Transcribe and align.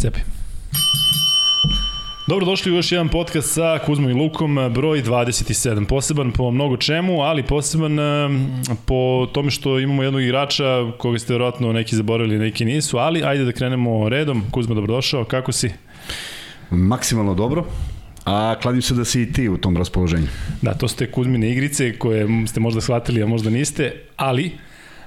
Cepaj. 0.00 0.22
Dobro 2.28 2.46
došli 2.46 2.72
u 2.72 2.74
još 2.74 2.92
jedan 2.92 3.08
podcast 3.08 3.54
sa 3.54 3.78
Kuzmom 3.86 4.10
i 4.10 4.14
Lukom, 4.14 4.58
broj 4.74 5.02
27. 5.02 5.86
Poseban 5.86 6.32
po 6.32 6.50
mnogo 6.50 6.76
čemu, 6.76 7.22
ali 7.22 7.42
poseban 7.42 7.98
po 8.84 9.26
tome 9.32 9.50
što 9.50 9.78
imamo 9.78 10.02
jednog 10.02 10.22
igrača 10.22 10.64
koga 10.98 11.18
ste 11.18 11.32
verovatno 11.32 11.72
neki 11.72 11.96
zaboravili, 11.96 12.38
neki 12.38 12.64
nisu, 12.64 12.98
ali 12.98 13.24
ajde 13.24 13.44
da 13.44 13.52
krenemo 13.52 14.08
redom. 14.08 14.42
Kuzma, 14.50 14.74
dobrodošao, 14.74 15.24
kako 15.24 15.52
si? 15.52 15.70
Maksimalno 16.70 17.34
dobro. 17.34 17.64
A 18.24 18.54
kladim 18.62 18.82
se 18.82 18.94
da 18.94 19.04
si 19.04 19.22
i 19.22 19.32
ti 19.32 19.48
u 19.48 19.56
tom 19.56 19.76
raspoloženju. 19.76 20.26
Da, 20.62 20.74
to 20.74 20.88
ste 20.88 21.10
Kuzmine 21.10 21.50
igrice 21.50 21.98
koje 21.98 22.46
ste 22.46 22.60
možda 22.60 22.80
shvatili, 22.80 23.22
a 23.22 23.26
možda 23.26 23.50
niste, 23.50 23.92
ali 24.16 24.52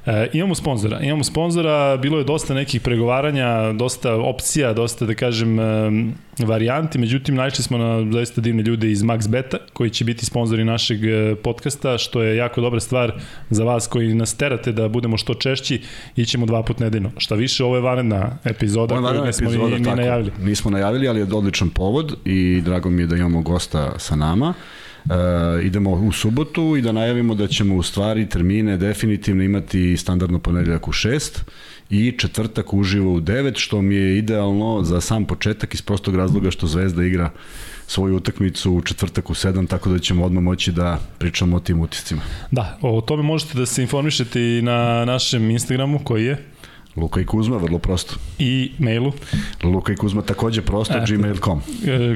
E, 0.05 0.29
imamo 0.33 0.55
sponzora, 0.55 0.99
imamo 1.01 1.23
sponzora, 1.23 1.97
bilo 1.97 2.17
je 2.17 2.23
dosta 2.23 2.53
nekih 2.53 2.81
pregovaranja, 2.81 3.73
dosta 3.73 4.15
opcija, 4.15 4.73
dosta 4.73 5.05
da 5.05 5.13
kažem 5.13 5.59
e, 5.59 5.63
varijanti, 6.39 6.97
međutim 6.99 7.35
naišli 7.35 7.63
smo 7.63 7.77
na 7.77 8.11
zaista 8.11 8.41
divne 8.41 8.63
ljude 8.63 8.91
iz 8.91 9.03
Max 9.03 9.29
Beta 9.29 9.57
koji 9.73 9.89
će 9.89 10.05
biti 10.05 10.25
sponzori 10.25 10.63
našeg 10.63 11.05
e, 11.05 11.35
podcasta, 11.35 11.97
što 11.97 12.21
je 12.21 12.37
jako 12.37 12.61
dobra 12.61 12.79
stvar 12.79 13.13
za 13.49 13.63
vas 13.63 13.87
koji 13.87 14.13
nas 14.13 14.33
terate 14.33 14.71
da 14.71 14.87
budemo 14.87 15.17
što 15.17 15.33
češći, 15.33 15.81
ićemo 16.15 16.45
dva 16.45 16.63
put 16.63 16.79
nedeljno. 16.79 17.11
Šta 17.17 17.35
više, 17.35 17.63
ovo 17.63 17.75
je 17.75 17.81
vanredna 17.81 18.37
epizoda 18.43 18.95
koju 18.95 19.25
nismo 19.25 19.47
epizoda, 19.47 19.75
ni, 19.75 19.81
ni 19.81 19.95
najavili. 19.95 20.31
Nismo 20.41 20.71
najavili, 20.71 21.07
ali 21.07 21.19
je 21.19 21.27
odličan 21.33 21.69
povod 21.69 22.15
i 22.25 22.61
drago 22.65 22.89
mi 22.89 23.01
je 23.01 23.07
da 23.07 23.15
imamo 23.15 23.41
gosta 23.41 23.99
sa 23.99 24.15
nama. 24.15 24.53
Uh, 25.05 25.65
idemo 25.65 25.91
u 25.91 26.11
subotu 26.11 26.75
i 26.77 26.81
da 26.81 26.91
najavimo 26.91 27.35
da 27.35 27.47
ćemo 27.47 27.75
u 27.75 27.83
stvari 27.83 28.29
termine 28.29 28.77
definitivno 28.77 29.43
imati 29.43 29.97
standardno 29.97 30.39
ponedeljak 30.39 30.87
u 30.87 30.91
6 30.91 31.39
i 31.89 32.11
četvrtak 32.17 32.73
uživo 32.73 33.13
u 33.13 33.21
9, 33.21 33.57
što 33.57 33.81
mi 33.81 33.95
je 33.95 34.17
idealno 34.17 34.83
za 34.83 35.01
sam 35.01 35.25
početak 35.25 35.73
iz 35.73 35.81
prostog 35.81 36.15
razloga 36.15 36.51
što 36.51 36.67
Zvezda 36.67 37.03
igra 37.03 37.29
svoju 37.87 38.15
utakmicu 38.15 38.71
u 38.71 38.81
četvrtak 38.81 39.29
u 39.29 39.33
7, 39.33 39.67
tako 39.67 39.89
da 39.89 39.99
ćemo 39.99 40.25
odmah 40.25 40.43
moći 40.43 40.71
da 40.71 40.99
pričamo 41.17 41.57
o 41.57 41.59
tim 41.59 41.81
utiscima. 41.81 42.21
Da, 42.51 42.77
o 42.81 43.01
tome 43.01 43.23
možete 43.23 43.57
da 43.57 43.65
se 43.65 43.81
informišete 43.81 44.41
i 44.41 44.61
na 44.61 45.05
našem 45.05 45.49
Instagramu 45.49 45.99
koji 45.99 46.25
je 46.25 46.52
Luka 46.95 47.21
i 47.21 47.25
Kuzma, 47.25 47.57
vrlo 47.57 47.79
prosto. 47.79 48.15
I 48.39 48.71
mailu? 48.79 49.13
Luka 49.63 49.93
i 49.93 49.95
Kuzma 49.95 50.21
takođe 50.21 50.61
prosto, 50.61 50.97
e, 50.97 51.03
gmail.com. 51.07 51.61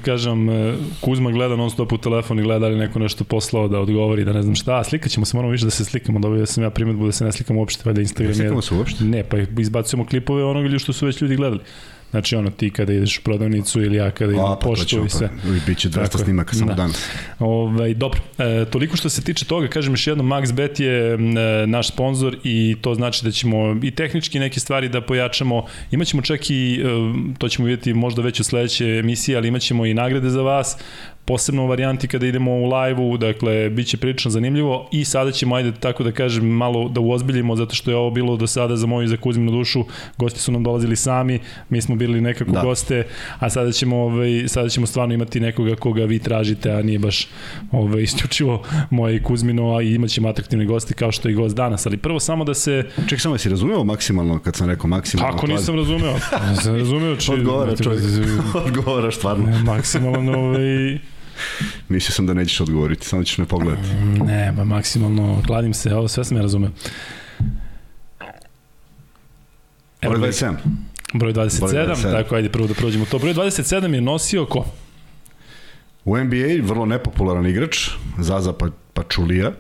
Kažem, 0.06 0.50
e, 0.50 0.74
Kuzma 1.02 1.32
gleda 1.32 1.56
non 1.56 1.70
stop 1.70 1.92
u 1.92 1.98
telefon 1.98 2.40
i 2.40 2.44
gleda 2.44 2.60
da 2.60 2.68
li 2.68 2.78
neko 2.78 3.00
nešto 3.00 3.24
poslao 3.24 3.68
da 3.68 3.80
odgovori, 3.80 4.26
da 4.26 4.34
ne 4.34 4.42
znam 4.42 4.56
šta. 4.56 4.84
Slika 4.84 5.10
ćemo 5.10 5.26
se, 5.26 5.38
moramo 5.38 5.52
više 5.52 5.66
da 5.66 5.72
se 5.72 5.86
slikamo, 5.86 6.20
dobio 6.20 6.46
sam 6.46 6.64
ja 6.64 6.70
primetbu 6.70 7.06
da 7.06 7.12
se 7.12 7.26
ne 7.26 7.32
slikamo 7.32 7.60
uopšte, 7.60 7.82
valjda 7.86 8.02
Instagram. 8.02 8.30
Ne 8.30 8.36
slikamo 8.36 8.62
se 8.62 8.76
uopšte? 8.76 9.04
Ne, 9.04 9.24
pa 9.24 9.38
izbacujemo 9.38 10.06
klipove 10.06 10.44
onoga 10.44 10.80
što 10.80 10.94
su 10.94 11.06
već 11.06 11.22
ljudi 11.22 11.36
gledali. 11.36 11.62
Znači 12.12 12.36
ono 12.36 12.50
ti 12.50 12.70
kada 12.70 12.94
ideš 12.94 13.20
u 13.20 13.22
prodavnicu 13.22 13.82
ili 13.82 13.98
ja 13.98 14.12
kada 14.12 14.32
idem 14.32 14.46
u 14.46 14.60
poštu 14.62 15.06
i 15.06 15.10
sve. 15.10 15.30
Pa, 15.44 15.50
biće 15.68 15.90
200 15.90 16.24
snimaka 16.24 16.54
samo 16.54 16.68
da. 16.68 16.74
danas. 16.76 17.10
Ovaj 17.40 17.94
dobro, 17.94 18.20
e, 18.38 18.66
toliko 18.66 18.98
što 18.98 19.10
se 19.10 19.22
tiče 19.22 19.46
toga, 19.46 19.68
kažem 19.68 19.94
još 19.94 20.08
jednom 20.08 20.28
MaxBet 20.28 20.82
je 20.82 21.14
e, 21.14 21.68
naš 21.68 21.88
sponsor 21.88 22.38
i 22.44 22.76
to 22.82 22.96
znači 22.96 23.26
da 23.26 23.32
ćemo 23.32 23.80
i 23.84 23.92
tehnički 23.92 24.40
neke 24.40 24.60
stvari 24.60 24.90
da 24.90 25.02
pojačamo. 25.02 25.66
Imaćemo 25.92 26.22
čak 26.22 26.50
i 26.50 26.82
e, 26.82 26.88
to 27.38 27.50
ćemo 27.50 27.68
videti 27.68 27.94
možda 27.94 28.22
već 28.22 28.40
u 28.40 28.44
sledećoj 28.44 29.00
emisiji, 29.00 29.36
ali 29.36 29.48
imaćemo 29.48 29.86
i 29.86 29.94
nagrade 29.94 30.30
za 30.30 30.42
vas 30.42 30.78
posebno 31.28 31.64
u 31.64 31.68
varijanti 31.68 32.08
kada 32.08 32.28
idemo 32.28 32.52
u 32.52 32.66
live-u, 32.66 33.18
dakle, 33.18 33.70
bit 33.70 33.88
će 33.88 33.98
prilično 33.98 34.32
zanimljivo 34.32 34.90
i 34.92 35.06
sada 35.06 35.32
ćemo, 35.32 35.56
ajde 35.56 35.72
tako 35.72 36.04
da 36.04 36.12
kažem, 36.12 36.46
malo 36.46 36.90
da 36.90 37.02
uozbiljimo, 37.02 37.56
zato 37.56 37.76
što 37.76 37.92
je 37.92 37.98
ovo 37.98 38.12
bilo 38.12 38.38
do 38.38 38.48
sada 38.48 38.76
za 38.76 38.88
moju 38.88 39.06
i 39.06 39.08
za 39.08 39.18
Kuzminu 39.18 39.52
dušu, 39.52 39.84
gosti 40.18 40.40
su 40.40 40.52
nam 40.52 40.64
dolazili 40.64 40.96
sami, 40.96 41.40
mi 41.70 41.82
smo 41.82 41.96
bili 41.96 42.22
nekako 42.22 42.52
da. 42.52 42.62
goste, 42.62 43.08
a 43.40 43.50
sada 43.50 43.72
ćemo, 43.72 43.98
ovaj, 43.98 44.44
sada 44.48 44.70
ćemo 44.70 44.88
stvarno 44.88 45.14
imati 45.14 45.40
nekoga 45.40 45.76
koga 45.76 46.04
vi 46.04 46.20
tražite, 46.20 46.72
a 46.72 46.82
nije 46.82 47.00
baš 47.00 47.28
ovaj, 47.72 48.02
isključivo 48.02 48.64
moje 48.90 49.16
i 49.16 49.24
Kuzmino, 49.24 49.76
a 49.76 49.82
imat 49.82 50.10
ćemo 50.10 50.30
atraktivni 50.30 50.66
gosti 50.66 50.94
kao 50.94 51.12
što 51.12 51.28
je 51.28 51.32
i 51.32 51.36
gost 51.36 51.56
danas, 51.56 51.86
ali 51.86 51.98
prvo 51.98 52.20
samo 52.20 52.44
da 52.44 52.54
se... 52.54 52.84
Ček, 53.10 53.22
samo 53.22 53.38
si 53.38 53.50
razumeo 53.50 53.84
maksimalno 53.84 54.40
kad 54.40 54.56
sam 54.56 54.70
rekao 54.70 54.88
maksimalno? 54.88 55.32
Kako 55.32 55.48
nisam 55.48 55.76
razumeo? 55.76 56.14
Nisam 56.50 56.76
razumeo. 56.80 57.16
Či... 57.16 57.32
Odgovara 57.32 57.76
čovjek, 57.76 58.02
odgovara 58.66 59.12
stvarno. 59.12 59.60
Maksimalno, 59.64 60.40
ovaj, 60.40 61.17
Mislio 61.90 62.14
sam 62.14 62.26
da 62.26 62.34
nećeš 62.34 62.62
odgovoriti, 62.62 63.06
samo 63.06 63.24
ćeš 63.24 63.38
me 63.38 63.46
pogledati. 63.46 63.88
Ne, 64.26 64.54
ba 64.58 64.64
maksimalno, 64.64 65.42
kladim 65.46 65.74
se, 65.74 65.96
ovo 65.96 66.08
sve 66.08 66.26
sam 66.26 66.38
ja 66.38 66.42
razumeo. 66.42 66.72
Broj 70.02 70.18
27. 70.18 70.56
Broj 71.14 71.34
27, 71.34 71.60
broj 71.60 71.74
27, 71.74 72.12
tako 72.12 72.36
ajde 72.36 72.50
prvo 72.50 72.68
da 72.68 72.74
prođemo 72.74 73.06
to. 73.06 73.20
Broj 73.20 73.34
27 73.34 73.94
je 73.94 74.02
nosio 74.02 74.46
ko? 74.46 74.66
U 76.06 76.18
NBA 76.18 76.64
vrlo 76.64 76.86
nepopularan 76.86 77.46
igrač, 77.46 77.90
Zaza 78.20 78.54
pa, 78.54 78.68
Pačulija. 78.94 79.52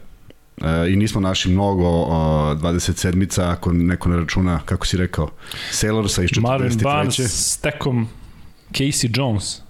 E, 0.62 0.92
I 0.92 0.96
nismo 0.96 1.22
naši 1.22 1.50
mnogo 1.50 1.88
o, 1.88 2.54
27-ica, 2.56 3.52
ako 3.52 3.74
neko 3.74 4.10
ne 4.10 4.18
računa, 4.18 4.60
kako 4.66 4.88
si 4.88 4.98
rekao, 4.98 5.30
Sailorsa 5.72 6.24
iz 6.24 6.30
43. 6.30 6.42
Marvin 6.42 6.78
Barnes, 6.84 7.52
Stekom, 7.54 8.08
Casey 8.72 9.20
Jones. 9.20 9.62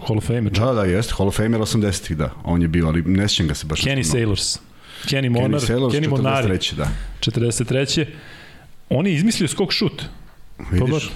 Hall 0.00 0.18
of 0.18 0.24
Famer. 0.24 0.50
Da, 0.52 0.72
da, 0.72 0.84
jeste, 0.84 1.14
Hall 1.18 1.28
of 1.28 1.36
Famer 1.36 1.60
80-ih, 1.60 2.16
da. 2.16 2.30
On 2.44 2.62
je 2.62 2.68
bio, 2.68 2.88
ali 2.88 3.02
ne 3.02 3.28
sjećam 3.28 3.48
ga 3.48 3.54
se 3.54 3.66
baš. 3.66 3.80
Kenny 3.80 4.04
Sailors. 4.04 4.58
Kenny 5.08 5.28
Monar, 5.28 5.60
Kenny, 5.60 5.66
Sailors, 5.66 5.94
Kenny 5.94 6.08
Monari. 6.08 6.48
43. 6.48 6.74
da. 6.74 6.88
43. 7.20 8.06
On 8.88 9.06
je 9.06 9.14
izmislio 9.14 9.48
skok 9.48 9.72
šut. 9.72 10.02
Vidiš? 10.70 11.10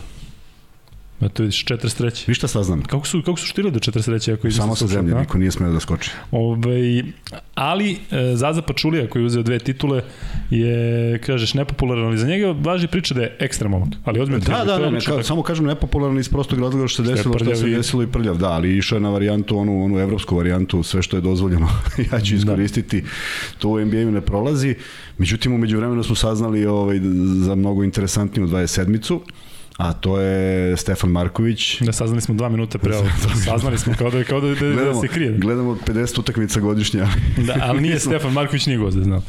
Eto 1.20 1.42
vidiš, 1.42 1.64
43. 1.64 2.28
Vi 2.28 2.34
šta 2.34 2.48
saznam? 2.48 2.82
Kako 2.82 3.06
su, 3.06 3.22
kako 3.22 3.38
su 3.38 3.46
štili 3.46 3.70
do 3.70 3.78
43. 3.78 4.32
Ako 4.34 4.50
Samo 4.50 4.76
sa 4.76 4.86
zemlje, 4.86 5.14
niko 5.14 5.38
nije 5.38 5.50
smeo 5.50 5.72
da 5.72 5.80
skoči. 5.80 6.10
Ove, 6.30 6.46
ovaj, 6.46 7.02
ali 7.54 7.92
e, 7.92 8.36
Zaza 8.36 8.62
Pačulija 8.62 9.08
koji 9.10 9.22
je 9.22 9.26
uzeo 9.26 9.42
dve 9.42 9.58
titule 9.58 10.02
je, 10.50 11.18
kažeš, 11.18 11.54
nepopularan, 11.54 12.04
ali 12.04 12.18
za 12.18 12.26
njega 12.26 12.54
važi 12.60 12.86
priča 12.86 13.14
da 13.14 13.22
je 13.22 13.36
ekstra 13.38 13.68
momak. 13.68 13.88
Ali 14.04 14.20
ozbiljno 14.20 14.44
da, 14.44 14.64
da, 14.64 14.78
da, 14.78 14.90
ne, 14.90 15.00
ka, 15.00 15.22
samo 15.22 15.42
kažem 15.42 15.66
nepopularan 15.66 16.18
iz 16.18 16.28
prostog 16.28 16.60
razloga 16.60 16.88
što 16.88 17.04
se 17.04 17.10
desilo 17.10 17.38
što 17.38 17.56
se 17.56 17.66
desilo 17.68 18.02
i 18.02 18.06
prljav, 18.06 18.38
da, 18.38 18.50
ali 18.50 18.76
išao 18.78 18.96
je 18.96 19.00
na 19.00 19.10
varijantu, 19.10 19.58
onu, 19.58 19.84
onu 19.84 19.98
evropsku 19.98 20.36
varijantu, 20.36 20.82
sve 20.82 21.02
što 21.02 21.16
je 21.16 21.20
dozvoljeno, 21.20 21.68
ja 22.12 22.20
ću 22.20 22.34
da. 22.34 22.38
iskoristiti, 22.38 23.00
da. 23.00 23.08
to 23.58 23.68
u 23.68 23.80
NBA-u 23.80 24.10
ne 24.10 24.20
prolazi. 24.20 24.74
Međutim, 25.18 25.52
umeđu 25.52 25.76
vremenu 25.76 26.02
smo 26.02 26.14
saznali 26.14 26.66
ovaj, 26.66 27.00
za 27.34 27.54
mnogo 27.54 27.84
interesantniju 27.84 28.46
27-icu, 28.46 29.20
a 29.80 29.92
to 29.92 30.20
je 30.20 30.76
Stefan 30.76 31.10
Marković. 31.10 31.80
Da, 31.80 31.92
saznali 31.92 32.20
smo 32.20 32.34
dva 32.34 32.48
minuta 32.48 32.78
pre 32.78 32.96
ovo. 32.96 33.08
Saznali 33.44 33.78
smo 33.78 33.94
kao 33.98 34.10
da, 34.10 34.24
kao 34.24 34.40
da, 34.40 34.48
da, 34.48 34.54
gledamo, 34.54 34.92
da 34.92 35.00
se 35.00 35.08
krije. 35.08 35.38
Gledamo 35.38 35.76
50 35.86 36.20
utakmica 36.20 36.60
godišnja. 36.60 37.08
da, 37.46 37.56
ali 37.62 37.80
nije 37.80 37.98
Stefan 37.98 38.32
Marković 38.32 38.66
nije 38.66 38.78
gost, 38.78 38.96
da 38.96 39.04
znam. 39.04 39.24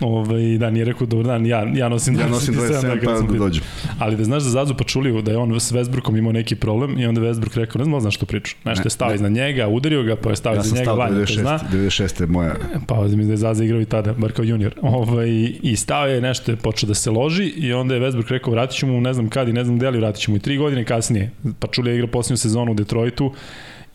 Ovaj, 0.00 0.58
da, 0.58 0.70
nije 0.70 0.84
rekao 0.84 1.06
dobar 1.06 1.26
dan, 1.26 1.46
ja, 1.46 1.66
ja 1.74 1.88
nosim 1.88 2.16
27, 2.16 2.20
ja 2.20 2.28
nosim 2.28 2.54
27 2.54 3.04
pa 3.04 3.32
da 3.32 3.38
dođem. 3.38 3.64
Ali 3.98 4.16
da 4.16 4.24
znaš 4.24 4.42
za 4.42 4.50
Zazu 4.50 4.74
Pačuliju 4.74 5.22
da 5.22 5.30
je 5.30 5.36
on 5.36 5.60
s 5.60 5.72
Westbrookom 5.72 6.18
imao 6.18 6.32
neki 6.32 6.56
problem 6.56 6.98
i 6.98 7.06
onda 7.06 7.20
Westbrook 7.20 7.56
rekao, 7.56 7.78
ne 7.78 7.84
znam, 7.84 8.00
znaš 8.00 8.14
što 8.14 8.26
priču. 8.26 8.56
Nešto 8.64 8.86
je 8.86 8.90
stao 8.90 9.14
iznad 9.14 9.32
njega, 9.32 9.68
udario 9.68 10.02
ga, 10.02 10.16
pa 10.16 10.30
je 10.30 10.36
stao 10.36 10.54
ja 10.54 10.60
iznad 10.60 10.78
njega, 10.78 10.92
vanje, 10.92 11.16
96, 11.16 11.40
zna. 11.40 11.58
96 11.72 12.20
je 12.20 12.26
moja. 12.26 12.54
Pa 12.86 13.02
mislim 13.02 13.26
da 13.26 13.32
je 13.32 13.36
Zaza 13.36 13.64
igrao 13.64 13.80
i 13.80 13.84
tada, 13.84 14.12
bar 14.12 14.32
kao 14.32 14.44
junior. 14.44 14.74
Ovaj, 14.82 15.28
I 15.62 15.76
stao 15.76 16.06
je 16.06 16.20
nešto, 16.20 16.52
je 16.52 16.56
počeo 16.56 16.86
da 16.88 16.94
se 16.94 17.10
loži 17.10 17.44
i 17.44 17.72
onda 17.72 17.94
je 17.94 18.00
Westbrook 18.00 18.30
rekao, 18.30 18.52
vratit 18.52 18.78
ću 18.78 18.86
mu, 18.86 19.00
ne 19.00 19.14
znam 19.14 19.28
kad 19.28 19.48
i 19.48 19.52
ne 19.52 19.64
znam 19.64 19.76
gde, 19.76 19.86
ali 19.86 19.98
vratit 19.98 20.28
mu 20.28 20.36
i 20.36 20.40
tri 20.40 20.56
godine 20.56 20.84
kasnije. 20.84 21.30
Pačulija 21.58 21.94
igra 21.94 22.06
posljednju 22.06 22.36
sezonu 22.36 22.72
u 22.72 22.74
Detroitu 22.74 23.32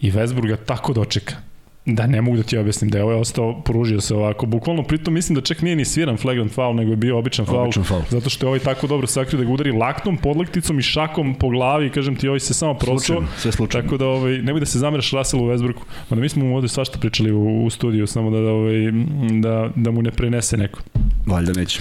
i 0.02 0.12
Westbrook 0.12 0.48
ga 0.48 0.58
tako 0.58 0.94
dočeka 0.94 1.36
Da, 1.86 2.08
ne 2.08 2.22
mogu 2.22 2.38
da 2.38 2.44
ti 2.44 2.58
objasnim 2.58 2.90
da 2.90 2.98
je 2.98 3.04
ovaj 3.04 3.16
ostao, 3.16 3.62
pružio 3.62 4.02
se 4.02 4.16
ovako. 4.16 4.46
Bukvalno, 4.46 4.84
pritom 4.84 5.14
mislim 5.14 5.36
da 5.36 5.42
čak 5.42 5.62
nije 5.62 5.76
ni 5.76 5.86
sviran 5.86 6.18
flagrant 6.18 6.52
foul, 6.52 6.76
nego 6.76 6.92
je 6.92 6.96
bio 6.96 7.18
običan 7.18 7.46
foul. 7.46 7.64
Običan 7.64 7.84
foul. 7.84 8.02
Zato 8.10 8.30
što 8.30 8.46
je 8.46 8.48
ovaj 8.48 8.60
tako 8.60 8.88
dobro 8.88 9.08
sakrio 9.08 9.38
da 9.38 9.46
ga 9.46 9.52
udari 9.52 9.72
laktom, 9.72 10.18
podlakticom 10.18 10.80
i 10.80 10.82
šakom 10.82 11.36
po 11.36 11.50
glavi. 11.50 11.90
Kažem 11.90 12.16
ti, 12.16 12.28
ovaj 12.28 12.40
se 12.40 12.54
samo 12.54 12.74
prosao. 12.74 13.24
Sve 13.38 13.52
slučajno. 13.52 13.84
Tako 13.84 13.98
da, 13.98 14.06
ovaj, 14.06 14.38
nemoj 14.38 14.60
da 14.60 14.66
se 14.66 14.80
zameraš 14.80 15.12
Russellu 15.12 15.46
u 15.46 15.50
Westbrooku. 15.50 15.82
Mada 16.10 16.22
mi 16.22 16.30
smo 16.30 16.46
mu 16.46 16.56
ovde 16.56 16.68
svašta 16.68 17.00
pričali 17.00 17.32
u, 17.32 17.66
u 17.66 17.70
studiju, 17.70 18.08
samo 18.08 18.30
da, 18.30 18.40
da, 18.42 18.52
ovaj, 18.52 18.76
da, 19.42 19.70
da 19.76 19.92
mu 19.92 20.02
ne 20.02 20.12
prenese 20.12 20.58
neko. 20.58 20.82
Valjda 21.26 21.54
neće. 21.54 21.80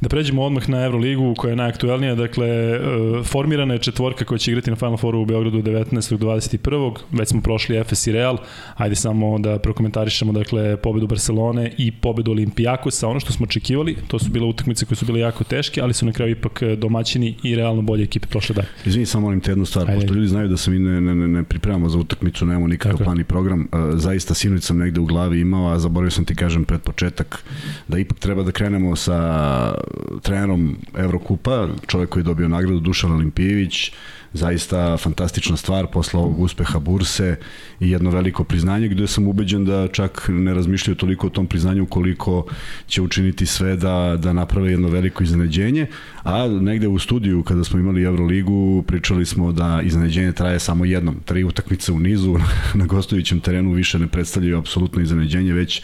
Da 0.00 0.08
pređemo 0.08 0.42
odmah 0.42 0.68
na 0.68 0.84
Euroligu 0.84 1.34
koja 1.38 1.50
je 1.50 1.56
najaktuelnija. 1.56 2.14
Dakle, 2.14 2.48
e, 2.48 2.80
formirana 3.24 3.74
je 3.74 3.78
četvorka 3.78 4.24
koja 4.24 4.38
će 4.38 4.50
igrati 4.50 4.70
na 4.70 4.76
Final 4.76 4.96
Fouru 4.96 5.20
u 5.20 5.24
Beogradu 5.24 5.62
19. 5.62 6.16
do 6.16 6.26
21. 6.26 6.96
Već 7.12 7.28
smo 7.28 7.40
prošli 7.40 7.76
Efes 7.76 8.06
i 8.06 8.12
Real. 8.12 8.38
Ajde 8.76 8.94
samo 8.94 9.23
samo 9.24 9.38
da 9.38 9.58
prokomentarišemo 9.58 10.32
dakle 10.32 10.76
pobedu 10.76 11.06
Barcelone 11.06 11.72
i 11.78 11.92
pobedu 11.92 12.30
Olimpijakosa. 12.30 13.08
Ono 13.08 13.20
što 13.20 13.32
smo 13.32 13.44
očekivali, 13.44 13.96
to 14.08 14.18
su 14.18 14.30
bile 14.30 14.46
utakmice 14.46 14.86
koje 14.86 14.96
su 14.96 15.06
bile 15.06 15.20
jako 15.20 15.44
teške, 15.44 15.80
ali 15.80 15.94
su 15.94 16.06
na 16.06 16.12
kraju 16.12 16.32
ipak 16.32 16.62
domaćini 16.78 17.34
i 17.42 17.54
realno 17.56 17.82
bolje 17.82 18.04
ekipe 18.04 18.26
prošle 18.26 18.54
dalje. 18.54 18.68
Izvini, 18.86 19.06
samo 19.06 19.26
molim 19.26 19.40
te 19.40 19.50
jednu 19.50 19.66
stvar, 19.66 19.90
Ajde. 19.90 20.00
pošto 20.00 20.14
ljudi 20.14 20.28
znaju 20.28 20.48
da 20.48 20.56
se 20.56 20.70
mi 20.70 20.78
ne, 20.78 21.00
ne, 21.00 21.28
ne 21.28 21.42
pripremamo 21.44 21.88
za 21.88 21.98
utakmicu, 21.98 22.46
nemamo 22.46 22.66
nikakav 22.66 23.04
plan 23.04 23.20
i 23.20 23.24
program. 23.24 23.68
Zaista 23.94 24.34
sinoć 24.34 24.62
sam 24.62 24.78
negde 24.78 25.00
u 25.00 25.04
glavi 25.04 25.40
imao, 25.40 25.72
a 25.72 25.78
zaboravio 25.78 26.10
sam 26.10 26.24
ti 26.24 26.34
kažem 26.34 26.64
pred 26.64 26.80
početak 26.80 27.44
da 27.88 27.98
ipak 27.98 28.18
treba 28.18 28.42
da 28.42 28.52
krenemo 28.52 28.96
sa 28.96 29.74
trenerom 30.22 30.76
Evrokupa, 30.98 31.68
čovjek 31.86 32.10
koji 32.10 32.20
je 32.20 32.24
dobio 32.24 32.48
nagradu 32.48 32.80
Dušan 32.80 33.12
Olimpijević, 33.12 33.92
zaista 34.34 34.96
fantastična 34.96 35.56
stvar 35.56 35.86
posle 35.86 36.20
ovog 36.20 36.40
uspeha 36.40 36.78
Burse 36.78 37.36
i 37.80 37.90
jedno 37.90 38.10
veliko 38.10 38.44
priznanje 38.44 38.88
gde 38.88 39.06
sam 39.06 39.28
ubeđen 39.28 39.64
da 39.64 39.88
čak 39.88 40.26
ne 40.28 40.54
razmišljaju 40.54 40.96
toliko 40.96 41.26
o 41.26 41.30
tom 41.30 41.46
priznanju 41.46 41.86
koliko 41.86 42.46
će 42.86 43.02
učiniti 43.02 43.46
sve 43.46 43.76
da, 43.76 44.16
da 44.18 44.32
naprave 44.32 44.70
jedno 44.70 44.88
veliko 44.88 45.22
iznenađenje, 45.22 45.86
a 46.22 46.48
negde 46.48 46.88
u 46.88 46.98
studiju 46.98 47.42
kada 47.42 47.64
smo 47.64 47.78
imali 47.78 48.02
Euroligu 48.02 48.84
pričali 48.86 49.26
smo 49.26 49.52
da 49.52 49.80
iznenađenje 49.84 50.32
traje 50.32 50.58
samo 50.58 50.84
jednom, 50.84 51.16
tri 51.24 51.44
utakmice 51.44 51.92
u 51.92 52.00
nizu 52.00 52.36
na 52.74 52.86
gostujućem 52.86 53.40
terenu 53.40 53.72
više 53.72 53.98
ne 53.98 54.08
predstavljaju 54.08 54.58
apsolutno 54.58 55.02
iznenađenje, 55.02 55.52
već 55.52 55.82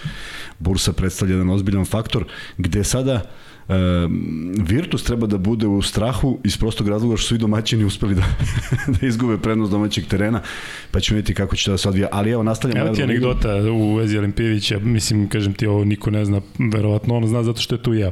Bursa 0.58 0.92
predstavlja 0.92 1.34
jedan 1.34 1.50
ozbiljan 1.50 1.84
faktor 1.84 2.24
gde 2.58 2.84
sada 2.84 3.22
Virtus 4.68 5.04
treba 5.04 5.26
da 5.26 5.38
bude 5.38 5.66
u 5.66 5.82
strahu 5.82 6.38
iz 6.44 6.56
prostog 6.56 6.88
razloga 6.88 7.16
što 7.16 7.26
su 7.26 7.34
i 7.34 7.38
domaćini 7.38 7.84
uspeli 7.84 8.14
da, 8.14 8.22
da 9.00 9.06
izgube 9.06 9.38
prednost 9.38 9.72
domaćeg 9.72 10.06
terena, 10.06 10.40
pa 10.90 11.00
ćemo 11.00 11.16
vidjeti 11.16 11.34
kako 11.34 11.56
će 11.56 11.70
da 11.70 11.78
se 11.78 11.88
odvija. 11.88 12.08
Ali 12.12 12.30
evo, 12.30 12.42
nastavljamo. 12.42 12.86
Evo 12.86 12.94
ti 12.94 13.02
anegdota 13.02 13.54
u 13.72 13.94
vezi 13.94 14.18
Olimpijevića, 14.18 14.78
mislim, 14.78 15.28
kažem 15.28 15.52
ti, 15.52 15.66
ovo 15.66 15.84
niko 15.84 16.10
ne 16.10 16.24
zna, 16.24 16.40
verovatno 16.72 17.16
on 17.16 17.26
zna 17.26 17.42
zato 17.42 17.60
što 17.60 17.74
je 17.74 17.82
tu 17.82 17.94
ja. 17.94 18.10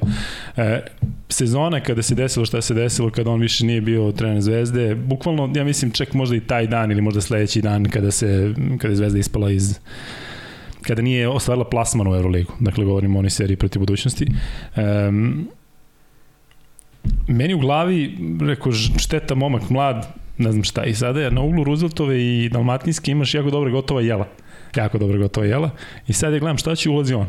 E, 0.57 0.81
sezona 1.29 1.81
kada 1.81 2.03
se 2.03 2.15
desilo 2.15 2.47
šta 2.47 2.63
se 2.63 2.75
desilo, 2.75 3.11
kada 3.11 3.31
on 3.31 3.41
više 3.41 3.67
nije 3.67 3.81
bio 3.81 4.13
trener 4.13 4.41
Zvezde, 4.41 4.95
bukvalno, 4.95 5.53
ja 5.57 5.65
mislim, 5.65 5.91
čak 5.91 6.15
možda 6.15 6.37
i 6.37 6.41
taj 6.41 6.67
dan 6.67 6.93
ili 6.93 7.01
možda 7.01 7.21
sledeći 7.21 7.63
dan 7.63 7.85
kada 7.85 8.11
se 8.11 8.55
kada 8.79 8.93
je 8.93 8.97
Zvezda 8.97 9.19
ispala 9.19 9.51
iz 9.51 9.79
kada 10.89 11.03
nije 11.03 11.29
ostvarila 11.29 11.65
plasman 11.65 12.09
u 12.09 12.15
Euroligu. 12.15 12.53
Dakle, 12.61 12.85
govorimo 12.85 13.19
o 13.19 13.21
onoj 13.21 13.31
seriji 13.31 13.57
protiv 13.57 13.81
budućnosti. 13.81 14.27
Um, 14.77 15.49
meni 17.29 17.55
u 17.55 17.59
glavi, 17.59 18.19
rekao, 18.41 18.73
šteta 18.73 19.35
momak 19.35 19.71
mlad, 19.71 20.09
ne 20.39 20.53
znam 20.53 20.65
šta, 20.65 20.85
i 20.85 20.95
sada 20.95 21.21
je 21.21 21.31
na 21.31 21.41
uglu 21.41 21.65
Rooseveltove 21.65 22.21
i 22.21 22.49
Dalmatinske 22.49 23.11
imaš 23.11 23.35
jako 23.35 23.51
dobro 23.51 23.71
gotova 23.71 24.01
jela. 24.01 24.29
Jako 24.77 24.99
dobro 24.99 25.19
gotova 25.19 25.47
jela. 25.47 25.71
I 26.07 26.13
sad 26.13 26.33
je 26.33 26.41
gledam 26.41 26.59
šta 26.59 26.75
će, 26.75 26.91
ulazi 26.91 27.15
on 27.15 27.27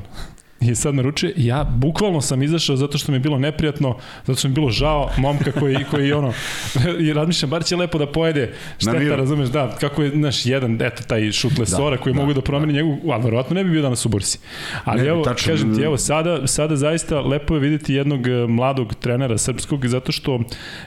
i 0.61 0.75
sad 0.75 0.95
naručuje, 0.95 1.33
ja 1.37 1.63
bukvalno 1.63 2.21
sam 2.21 2.43
izašao 2.43 2.75
zato 2.75 2.97
što 2.97 3.11
mi 3.11 3.15
je 3.15 3.19
bilo 3.19 3.39
neprijatno, 3.39 3.97
zato 4.25 4.39
što 4.39 4.47
mi 4.47 4.51
je 4.51 4.55
bilo 4.55 4.69
žao 4.69 5.09
momka 5.17 5.51
koji, 5.51 5.77
koji 5.91 6.13
ono, 6.13 6.33
i 7.07 7.13
razmišljam, 7.13 7.49
bar 7.49 7.63
će 7.63 7.75
lepo 7.75 7.97
da 7.97 8.11
pojede 8.11 8.53
šteta, 8.77 9.15
razumeš, 9.15 9.49
da, 9.49 9.75
kako 9.79 10.03
je, 10.03 10.09
znaš, 10.09 10.45
jedan, 10.45 10.81
eto, 10.81 11.03
taj 11.07 11.31
šutle 11.31 11.65
da, 11.65 11.65
sora 11.65 11.97
koji 11.97 12.13
da, 12.13 12.21
mogu 12.21 12.33
da 12.33 12.41
promeni 12.41 12.73
da. 12.73 12.77
njegu, 12.79 13.11
a 13.11 13.17
verovatno 13.17 13.53
ne 13.53 13.63
bi 13.63 13.69
bio 13.69 13.81
danas 13.81 14.05
u 14.05 14.09
bursi. 14.09 14.39
Ali 14.83 15.01
ne, 15.01 15.07
evo, 15.07 15.23
tačno, 15.23 15.53
kažem 15.53 15.75
ti, 15.75 15.81
evo, 15.81 15.97
sada, 15.97 16.47
sada 16.47 16.75
zaista 16.75 17.21
lepo 17.21 17.53
je 17.53 17.59
videti 17.59 17.93
jednog 17.93 18.27
e, 18.27 18.47
mladog 18.47 18.93
trenera 18.95 19.37
srpskog, 19.37 19.87
zato 19.87 20.11
što 20.11 20.39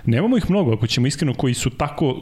nemamo 0.05 0.37
ih 0.37 0.51
mnogo, 0.51 0.73
ako 0.73 0.87
ćemo 0.87 1.07
iskreno, 1.07 1.35
koji 1.35 1.55
su 1.55 1.71
tako 1.71 2.09
uh, 2.09 2.19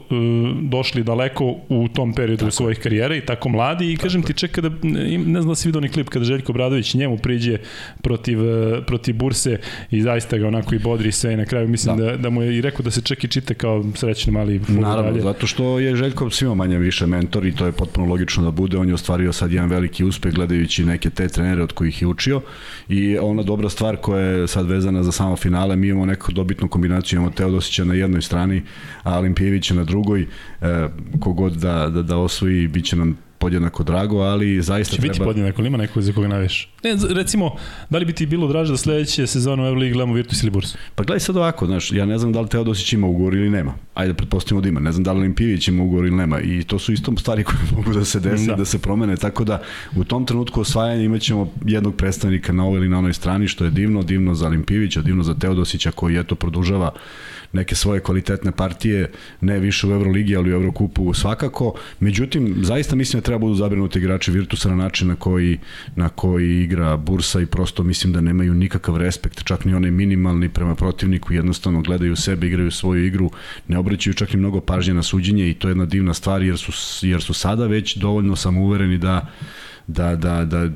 došli 0.61 1.03
daleko 1.03 1.55
u 1.69 1.87
tom 1.87 2.13
periodu 2.13 2.39
tako. 2.39 2.51
svojih 2.51 2.79
karijera 2.79 3.15
i 3.15 3.25
tako 3.25 3.49
mladi 3.49 3.93
i 3.93 3.97
kažem 3.97 4.23
ti, 4.23 4.33
čeka 4.33 4.61
da, 4.61 4.69
ne 4.83 5.41
znam 5.41 5.47
da 5.47 5.55
si 5.55 5.67
vidio 5.67 5.77
onaj 5.77 5.89
klip 5.89 6.09
kada 6.09 6.25
Željko 6.25 6.53
Bradović 6.53 6.93
njemu 6.93 7.17
priđe 7.17 7.40
priđe 7.41 7.57
protiv, 8.01 8.39
e, 8.41 8.81
protiv 8.85 9.15
Burse 9.15 9.59
i 9.91 10.01
zaista 10.01 10.37
ga 10.37 10.47
onako 10.47 10.75
i 10.75 10.79
bodri 10.79 11.11
sve 11.11 11.33
i 11.33 11.37
na 11.37 11.45
kraju 11.45 11.67
mislim 11.67 11.97
da. 11.97 12.05
da, 12.05 12.17
da 12.17 12.29
mu 12.29 12.41
je 12.41 12.57
i 12.57 12.61
rekao 12.61 12.83
da 12.83 12.91
se 12.91 13.01
čak 13.01 13.23
i 13.23 13.27
čite 13.27 13.53
kao 13.53 13.85
srećni 13.95 14.33
mali 14.33 14.59
futbol 14.59 14.81
Naravno, 14.83 15.11
dalje. 15.11 15.23
zato 15.23 15.47
što 15.47 15.79
je 15.79 15.95
Željko 15.95 16.29
svima 16.29 16.55
manje 16.55 16.77
više 16.77 17.05
mentor 17.05 17.45
i 17.45 17.55
to 17.55 17.65
je 17.65 17.71
potpuno 17.71 18.07
logično 18.07 18.43
da 18.43 18.51
bude. 18.51 18.77
On 18.77 18.87
je 18.87 18.93
ostvario 18.93 19.33
sad 19.33 19.51
jedan 19.51 19.69
veliki 19.69 20.03
uspeh 20.03 20.33
gledajući 20.33 20.85
neke 20.85 21.09
te 21.09 21.27
trenere 21.27 21.63
od 21.63 21.71
kojih 21.71 22.01
je 22.01 22.07
učio 22.07 22.41
i 22.89 23.17
ona 23.17 23.43
dobra 23.43 23.69
stvar 23.69 23.97
koja 23.97 24.25
je 24.25 24.47
sad 24.47 24.67
vezana 24.67 25.03
za 25.03 25.11
samo 25.11 25.35
finale, 25.35 25.75
mi 25.75 25.87
imamo 25.87 26.05
neku 26.05 26.31
dobitnu 26.31 26.67
kombinaciju, 26.67 27.17
imamo 27.17 27.31
Teodosića 27.31 27.85
na 27.85 27.93
jednoj 27.93 28.21
strani, 28.21 28.61
a 29.03 29.17
Olimpijevića 29.19 29.73
na 29.73 29.83
drugoj, 29.83 30.21
e, 30.21 30.87
kogod 31.19 31.53
da, 31.53 31.89
da, 31.89 32.01
da 32.01 32.17
osvoji, 32.17 32.67
bit 32.67 32.85
će 32.85 32.95
nam 32.95 33.17
podjednako 33.41 33.83
drago, 33.83 34.19
ali 34.19 34.61
zaista 34.61 34.95
Će 34.95 35.01
treba... 35.01 35.13
biti 35.13 35.23
podjednako, 35.23 35.61
ima 35.61 35.77
neko 35.77 36.01
za 36.01 36.13
koga 36.13 36.27
naviš? 36.27 36.69
Ne, 36.83 36.97
recimo, 37.15 37.55
da 37.89 37.97
li 37.97 38.05
bi 38.05 38.13
ti 38.13 38.25
bilo 38.25 38.47
draže 38.47 38.71
da 38.71 38.77
sledeće 38.77 39.27
sezone 39.27 39.63
u 39.63 39.65
Euroligi 39.65 39.93
gledamo 39.93 40.13
Virtus 40.13 40.43
ili 40.43 40.51
Burs? 40.51 40.75
Pa 40.95 41.03
gledaj 41.03 41.19
sad 41.19 41.37
ovako, 41.37 41.65
znaš, 41.65 41.91
ja 41.91 42.05
ne 42.05 42.17
znam 42.17 42.33
da 42.33 42.41
li 42.41 42.49
Teodosić 42.49 42.93
ima 42.93 43.07
ugovor 43.07 43.33
ili 43.33 43.49
nema. 43.49 43.73
Ajde, 43.93 44.13
pretpostavimo 44.13 44.61
da 44.61 44.69
ima. 44.69 44.79
Ne 44.79 44.91
znam 44.91 45.03
da 45.03 45.13
li 45.13 45.19
Olimpijević 45.19 45.67
ima 45.67 45.83
ugovor 45.83 46.05
ili 46.05 46.15
nema. 46.15 46.39
I 46.39 46.63
to 46.63 46.79
su 46.79 46.93
isto 46.93 47.11
stvari 47.17 47.43
koje 47.43 47.57
mogu 47.77 47.93
da 47.93 48.05
se 48.05 48.19
desi, 48.19 48.47
da. 48.47 48.55
da 48.55 48.65
se 48.65 48.79
promene. 48.79 49.17
Tako 49.17 49.43
da 49.43 49.61
u 49.95 50.03
tom 50.03 50.25
trenutku 50.25 50.61
osvajanja 50.61 51.03
imaćemo 51.03 51.51
jednog 51.65 51.95
predstavnika 51.95 52.53
na 52.53 52.65
ovoj 52.65 52.77
ili 52.77 52.89
na 52.89 52.97
onoj 52.97 53.13
strani, 53.13 53.47
što 53.47 53.65
je 53.65 53.71
divno, 53.71 54.03
divno 54.03 54.33
za 54.35 54.47
Olimpijevića, 54.47 55.01
divno 55.01 55.23
za 55.23 55.33
Teodosića 55.33 55.91
koji 55.91 56.17
eto 56.17 56.35
produžava 56.35 56.91
neke 57.53 57.75
svoje 57.75 57.99
kvalitetne 57.99 58.51
partije, 58.51 59.11
ne 59.41 59.59
više 59.59 59.87
u 59.87 59.91
Euroligi, 59.91 60.35
ali 60.35 60.51
u 60.51 60.53
Eurokupu 60.53 61.13
svakako. 61.13 61.73
Međutim, 61.99 62.55
zaista 62.61 62.95
mislim 62.95 63.19
da 63.19 63.25
treba 63.25 63.39
budu 63.39 63.55
zabrinuti 63.55 63.99
igrači 63.99 64.31
Virtusa 64.31 64.69
na 64.69 64.75
način 64.75 65.07
na 65.07 65.15
koji, 65.15 65.59
na 65.95 66.09
koji 66.09 66.61
igra 66.63 66.97
Bursa 66.97 67.41
i 67.41 67.45
prosto 67.45 67.83
mislim 67.83 68.13
da 68.13 68.21
nemaju 68.21 68.53
nikakav 68.53 68.97
respekt, 68.97 69.43
čak 69.43 69.65
ni 69.65 69.73
onaj 69.73 69.91
minimalni 69.91 70.49
prema 70.49 70.75
protivniku, 70.75 71.33
jednostavno 71.33 71.81
gledaju 71.81 72.15
sebe, 72.15 72.47
igraju 72.47 72.71
svoju 72.71 73.05
igru, 73.05 73.31
ne 73.67 73.77
obraćaju 73.77 74.13
čak 74.13 74.33
i 74.33 74.37
mnogo 74.37 74.61
pažnje 74.61 74.93
na 74.93 75.03
suđenje 75.03 75.49
i 75.49 75.53
to 75.53 75.67
je 75.67 75.71
jedna 75.71 75.85
divna 75.85 76.13
stvar 76.13 76.43
jer 76.43 76.57
su, 76.57 76.71
jer 77.07 77.21
su 77.21 77.33
sada 77.33 77.67
već 77.67 77.97
dovoljno 77.97 78.35
samouvereni 78.35 78.97
da 78.97 79.29
da, 79.87 80.15
da, 80.15 80.45
da 80.45 80.69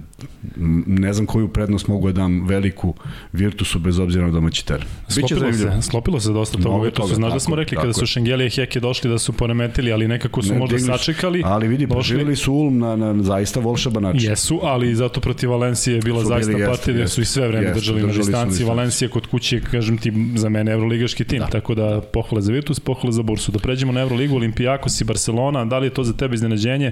ne 0.85 1.13
znam 1.13 1.25
koju 1.25 1.47
prednost 1.47 1.87
mogu 1.87 2.07
da 2.07 2.13
dam 2.13 2.47
veliku 2.47 2.93
Virtusu 3.33 3.79
bez 3.79 3.99
obzira 3.99 4.25
na 4.25 4.31
domaći 4.31 4.65
teren. 4.65 4.87
Sklopilo 5.09 5.53
se, 5.53 5.81
sklopilo 5.81 6.19
se 6.19 6.31
dosta 6.31 6.57
toga 6.57 6.83
Virtusu. 6.83 7.15
Znaš 7.15 7.33
da 7.33 7.39
smo 7.39 7.55
rekli 7.55 7.77
kada 7.77 7.93
su 7.93 8.05
Šengelije 8.05 8.47
i 8.47 8.49
Heke 8.49 8.79
došli 8.79 9.09
da 9.09 9.17
su 9.19 9.33
poremetili, 9.33 9.91
ali 9.91 10.07
nekako 10.07 10.41
su 10.41 10.53
ne, 10.53 10.59
možda 10.59 10.79
sačekali. 10.79 11.41
Ali 11.45 11.67
vidi, 11.67 11.85
došli... 11.85 12.35
su 12.35 12.53
Ulm 12.53 12.77
na, 12.77 12.95
na 12.95 13.23
zaista 13.23 13.59
volšeba 13.59 13.99
način. 13.99 14.29
Jesu, 14.29 14.59
ali 14.63 14.95
zato 14.95 15.21
protiv 15.21 15.49
Valencije 15.49 15.95
je 15.95 16.01
bila 16.01 16.21
su 16.21 16.27
zaista 16.27 16.51
partija 16.67 17.07
su 17.07 17.21
i 17.21 17.25
sve 17.25 17.47
vreme 17.47 17.73
držali 17.73 18.01
na 18.01 18.13
distanci. 18.13 18.63
Valencija 18.63 19.09
kod 19.09 19.27
kuće, 19.27 19.61
kažem 19.61 19.97
ti, 19.97 20.13
za 20.35 20.49
mene 20.49 20.71
evroligaški 20.71 21.23
tim, 21.23 21.39
da. 21.39 21.47
tako 21.47 21.75
da 21.75 22.01
pohvale 22.13 22.41
za 22.41 22.51
Virtus, 22.51 22.79
pohvale 22.79 23.11
za 23.11 23.23
Bursu. 23.23 23.51
Da 23.51 23.59
pređemo 23.59 23.91
na 23.91 24.01
Evroligu, 24.01 24.35
Olimpijakos 24.35 25.01
i 25.01 25.03
Barcelona, 25.03 25.65
da 25.65 25.79
li 25.79 25.87
je 25.87 25.93
to 25.93 26.03
za 26.03 26.13
tebe 26.13 26.35
iznenađenje? 26.35 26.91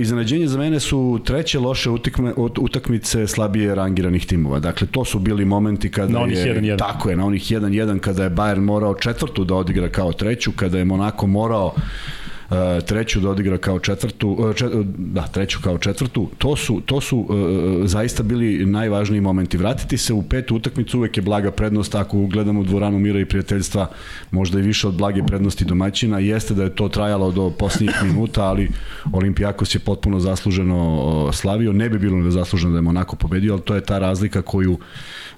Iznenađenje 0.00 0.48
za 0.48 0.58
mene 0.58 0.80
su 0.80 1.20
treće 1.24 1.58
loše 1.58 1.90
utakme, 1.90 2.32
utakmice 2.40 3.26
slabije 3.26 3.74
rangiranih 3.74 4.26
timova. 4.26 4.58
Dakle, 4.60 4.86
to 4.86 5.04
su 5.04 5.18
bili 5.18 5.44
momenti 5.44 5.90
kada 5.90 6.12
na 6.12 6.20
onih 6.20 6.38
je... 6.38 6.54
1 6.54 6.60
-1. 6.60 6.78
Tako 6.78 7.10
je, 7.10 7.16
na 7.16 7.26
onih 7.26 7.42
1-1 7.42 7.98
kada 7.98 8.24
je 8.24 8.30
Bayern 8.30 8.60
morao 8.60 8.94
četvrtu 8.94 9.44
da 9.44 9.54
odigra 9.54 9.88
kao 9.88 10.12
treću, 10.12 10.52
kada 10.52 10.78
je 10.78 10.84
Monako 10.84 11.26
morao 11.26 11.74
treću 12.86 13.20
da 13.20 13.30
odigra 13.30 13.58
kao 13.58 13.78
četvrtu, 13.78 14.50
e, 14.50 14.54
čet, 14.54 14.70
da, 14.96 15.26
treću 15.26 15.58
kao 15.62 15.78
četvrtu, 15.78 16.28
to 16.38 16.56
su, 16.56 16.80
to 16.86 17.00
su 17.00 17.26
zaista 17.84 18.22
bili 18.22 18.66
najvažniji 18.66 19.20
momenti. 19.20 19.56
Vratiti 19.56 19.98
se 19.98 20.12
u 20.12 20.22
petu 20.22 20.56
utakmicu 20.56 20.98
uvek 20.98 21.16
je 21.16 21.22
blaga 21.22 21.50
prednost, 21.50 21.94
ako 21.94 22.26
gledamo 22.26 22.62
dvoranu 22.62 22.98
mira 22.98 23.20
i 23.20 23.24
prijateljstva, 23.24 23.90
možda 24.30 24.58
i 24.58 24.62
više 24.62 24.88
od 24.88 24.94
blage 24.94 25.22
prednosti 25.26 25.64
domaćina, 25.64 26.18
jeste 26.18 26.54
da 26.54 26.62
je 26.62 26.74
to 26.74 26.88
trajalo 26.88 27.30
do 27.30 27.50
posljednjih 27.50 27.96
minuta, 28.08 28.42
ali 28.44 28.68
Olimpijakos 29.12 29.74
je 29.74 29.78
potpuno 29.78 30.20
zasluženo 30.20 31.30
slavio, 31.32 31.72
ne 31.72 31.88
bi 31.88 31.98
bilo 31.98 32.18
nezasluženo 32.18 32.72
da 32.72 32.78
je 32.78 32.82
Monako 32.82 33.16
pobedio, 33.16 33.52
ali 33.52 33.62
to 33.62 33.74
je 33.74 33.80
ta 33.80 33.98
razlika 33.98 34.42
koju 34.42 34.78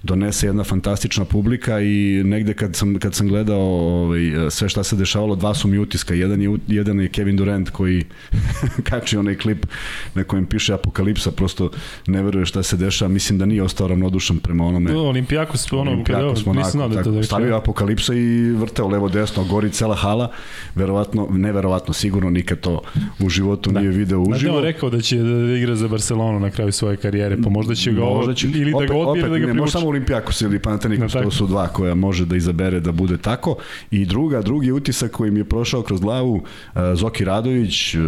donese 0.03 0.47
jedna 0.47 0.65
fantastična 0.65 1.25
publika 1.25 1.81
i 1.81 2.23
negde 2.25 2.55
kad 2.55 2.77
sam, 2.77 2.99
kad 2.99 3.15
sam 3.15 3.29
gledao 3.29 3.61
ovaj, 3.61 4.51
sve 4.51 4.69
šta 4.69 4.83
se 4.83 4.97
dešavalo, 4.97 5.37
dva 5.37 5.55
su 5.55 5.69
mi 5.69 5.79
utiska. 5.79 6.15
Jedan 6.15 6.43
je, 6.43 6.59
jedan 6.67 7.01
je 7.01 7.02
Kevin 7.09 7.37
Durant 7.37 7.71
koji 7.71 8.05
kači 8.91 9.17
onaj 9.17 9.35
klip 9.35 9.67
na 10.15 10.25
kojem 10.25 10.47
piše 10.47 10.75
Apokalipsa, 10.75 11.31
prosto 11.31 11.71
ne 12.07 12.23
veruje 12.23 12.47
šta 12.47 12.63
se 12.63 12.77
dešava. 12.77 13.09
Mislim 13.09 13.39
da 13.39 13.47
nije 13.47 13.63
ostao 13.63 13.89
ravnodušan 13.89 14.39
prema 14.39 14.67
onome. 14.67 14.93
No, 14.93 15.01
Olimpijakos, 15.01 15.73
ono, 15.73 15.91
Olimpijakos 15.91 16.45
kada, 16.45 16.59
nisam 16.59 16.91
da 16.91 17.03
to 17.03 17.11
da 17.11 17.23
Stavio 17.23 17.57
Apokalipsa 17.57 18.15
i 18.15 18.51
vrteo 18.51 18.89
levo 18.89 19.09
desno, 19.09 19.45
gori 19.45 19.71
cela 19.71 19.95
hala. 19.95 20.31
Verovatno, 20.75 21.29
neverovatno, 21.31 21.95
sigurno 21.95 22.31
nikad 22.31 22.61
to 22.61 22.81
u 23.21 23.29
životu 23.29 23.71
da. 23.71 23.81
nije 23.81 23.91
video 23.91 24.21
uživo. 24.21 24.53
Da, 24.53 24.59
on 24.59 24.65
rekao 24.65 24.91
da 24.91 25.01
će 25.01 25.17
da 25.17 25.57
igra 25.57 25.77
za 25.77 25.89
Barcelonu 25.89 26.41
na 26.41 26.51
kraju 26.51 26.73
svoje 26.73 26.97
karijere, 26.97 27.37
pa 27.43 27.51
možda 27.51 27.75
će 27.75 27.93
ga 27.93 28.01
možda 28.01 28.35
će, 28.35 28.47
ili 28.47 28.73
opet, 28.75 28.89
da 28.89 28.95
ga 28.95 29.01
odbije 29.01 29.29
da 29.29 29.39
ga 29.39 29.47
privuče. 29.47 29.73
samo 29.73 29.87
Olimpijakos 29.87 30.41
ili 30.41 30.59
Panathinaikos, 30.59 31.13
to 31.13 31.31
su 31.31 31.47
dva 31.47 31.69
koja 31.69 31.95
može 31.95 32.27
da 32.27 32.37
izabere 32.37 32.81
da 32.81 32.93
bude 32.93 33.17
tako. 33.19 33.57
I 33.91 34.07
druga, 34.07 34.43
drugi 34.43 34.73
utisak 34.73 35.11
koji 35.11 35.31
mi 35.31 35.41
je 35.41 35.45
prošao 35.45 35.83
kroz 35.83 36.01
glavu, 36.01 36.35
uh, 36.35 36.83
Zoki 36.95 37.25
Radović, 37.25 37.95
uh, 37.95 38.03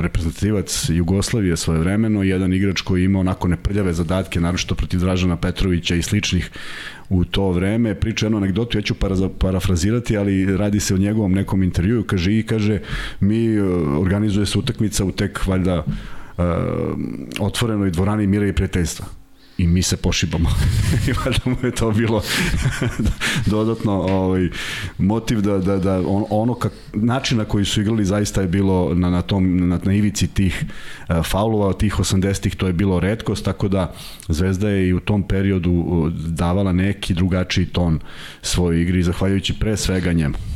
reprezentativac 0.00 0.86
Jugoslavije 0.88 1.56
svoje 1.56 1.80
vremeno, 1.80 2.22
jedan 2.22 2.52
igrač 2.52 2.80
koji 2.80 3.04
ima 3.04 3.18
onako 3.18 3.48
neprljave 3.48 3.92
zadatke, 3.92 4.40
naročito 4.40 4.74
protiv 4.74 5.00
Dražana 5.00 5.36
Petrovića 5.36 5.94
i 5.94 6.02
sličnih 6.02 6.50
u 7.08 7.24
to 7.24 7.50
vreme. 7.50 7.94
Priča 7.94 8.26
jednu 8.26 8.38
anegdotu, 8.38 8.78
ja 8.78 8.82
ću 8.82 8.94
para, 8.94 9.14
parafrazirati, 9.38 10.16
ali 10.16 10.56
radi 10.56 10.80
se 10.80 10.94
o 10.94 10.98
njegovom 10.98 11.32
nekom 11.32 11.62
intervju, 11.62 12.04
kaže 12.06 12.38
i 12.38 12.42
kaže, 12.42 12.78
mi 13.20 13.58
uh, 13.58 13.98
organizuje 14.00 14.46
se 14.46 14.58
utakmica 14.58 15.04
u 15.04 15.12
tek 15.12 15.46
valjda 15.46 15.84
uh, 15.84 16.44
otvorenoj 17.40 17.90
dvorani 17.90 18.26
mira 18.26 18.46
i 18.46 18.52
prijateljstva 18.52 19.21
i 19.62 19.66
mi 19.66 19.82
se 19.82 19.96
pošibamo. 19.96 20.48
I 21.08 21.12
valjda 21.12 21.40
mu 21.44 21.56
je 21.66 21.70
to 21.70 21.90
bilo 21.90 22.22
dodatno 23.54 23.92
ovaj, 23.92 24.48
motiv 24.98 25.40
da, 25.40 25.58
da, 25.58 25.78
da 25.78 26.02
on, 26.06 26.24
ono 26.30 26.54
kak, 26.54 26.72
način 26.92 27.38
na 27.38 27.44
koji 27.44 27.64
su 27.64 27.80
igrali 27.80 28.04
zaista 28.04 28.40
je 28.40 28.48
bilo 28.48 28.94
na, 28.94 29.10
na 29.10 29.22
tom 29.22 29.68
na, 29.68 29.80
na 29.84 29.92
ivici 29.94 30.26
tih 30.28 30.64
uh, 31.08 31.26
faulova, 31.26 31.72
tih 31.72 31.94
80-ih, 31.94 32.56
to 32.56 32.66
je 32.66 32.72
bilo 32.72 33.00
redkost, 33.00 33.44
tako 33.44 33.68
da 33.68 33.94
Zvezda 34.28 34.68
je 34.68 34.88
i 34.88 34.92
u 34.92 35.00
tom 35.00 35.22
periodu 35.22 36.10
davala 36.28 36.72
neki 36.72 37.14
drugačiji 37.14 37.66
ton 37.66 38.00
svojoj 38.42 38.82
igri, 38.82 39.02
zahvaljujući 39.02 39.54
pre 39.58 39.76
svega 39.76 40.12
njemu. 40.12 40.51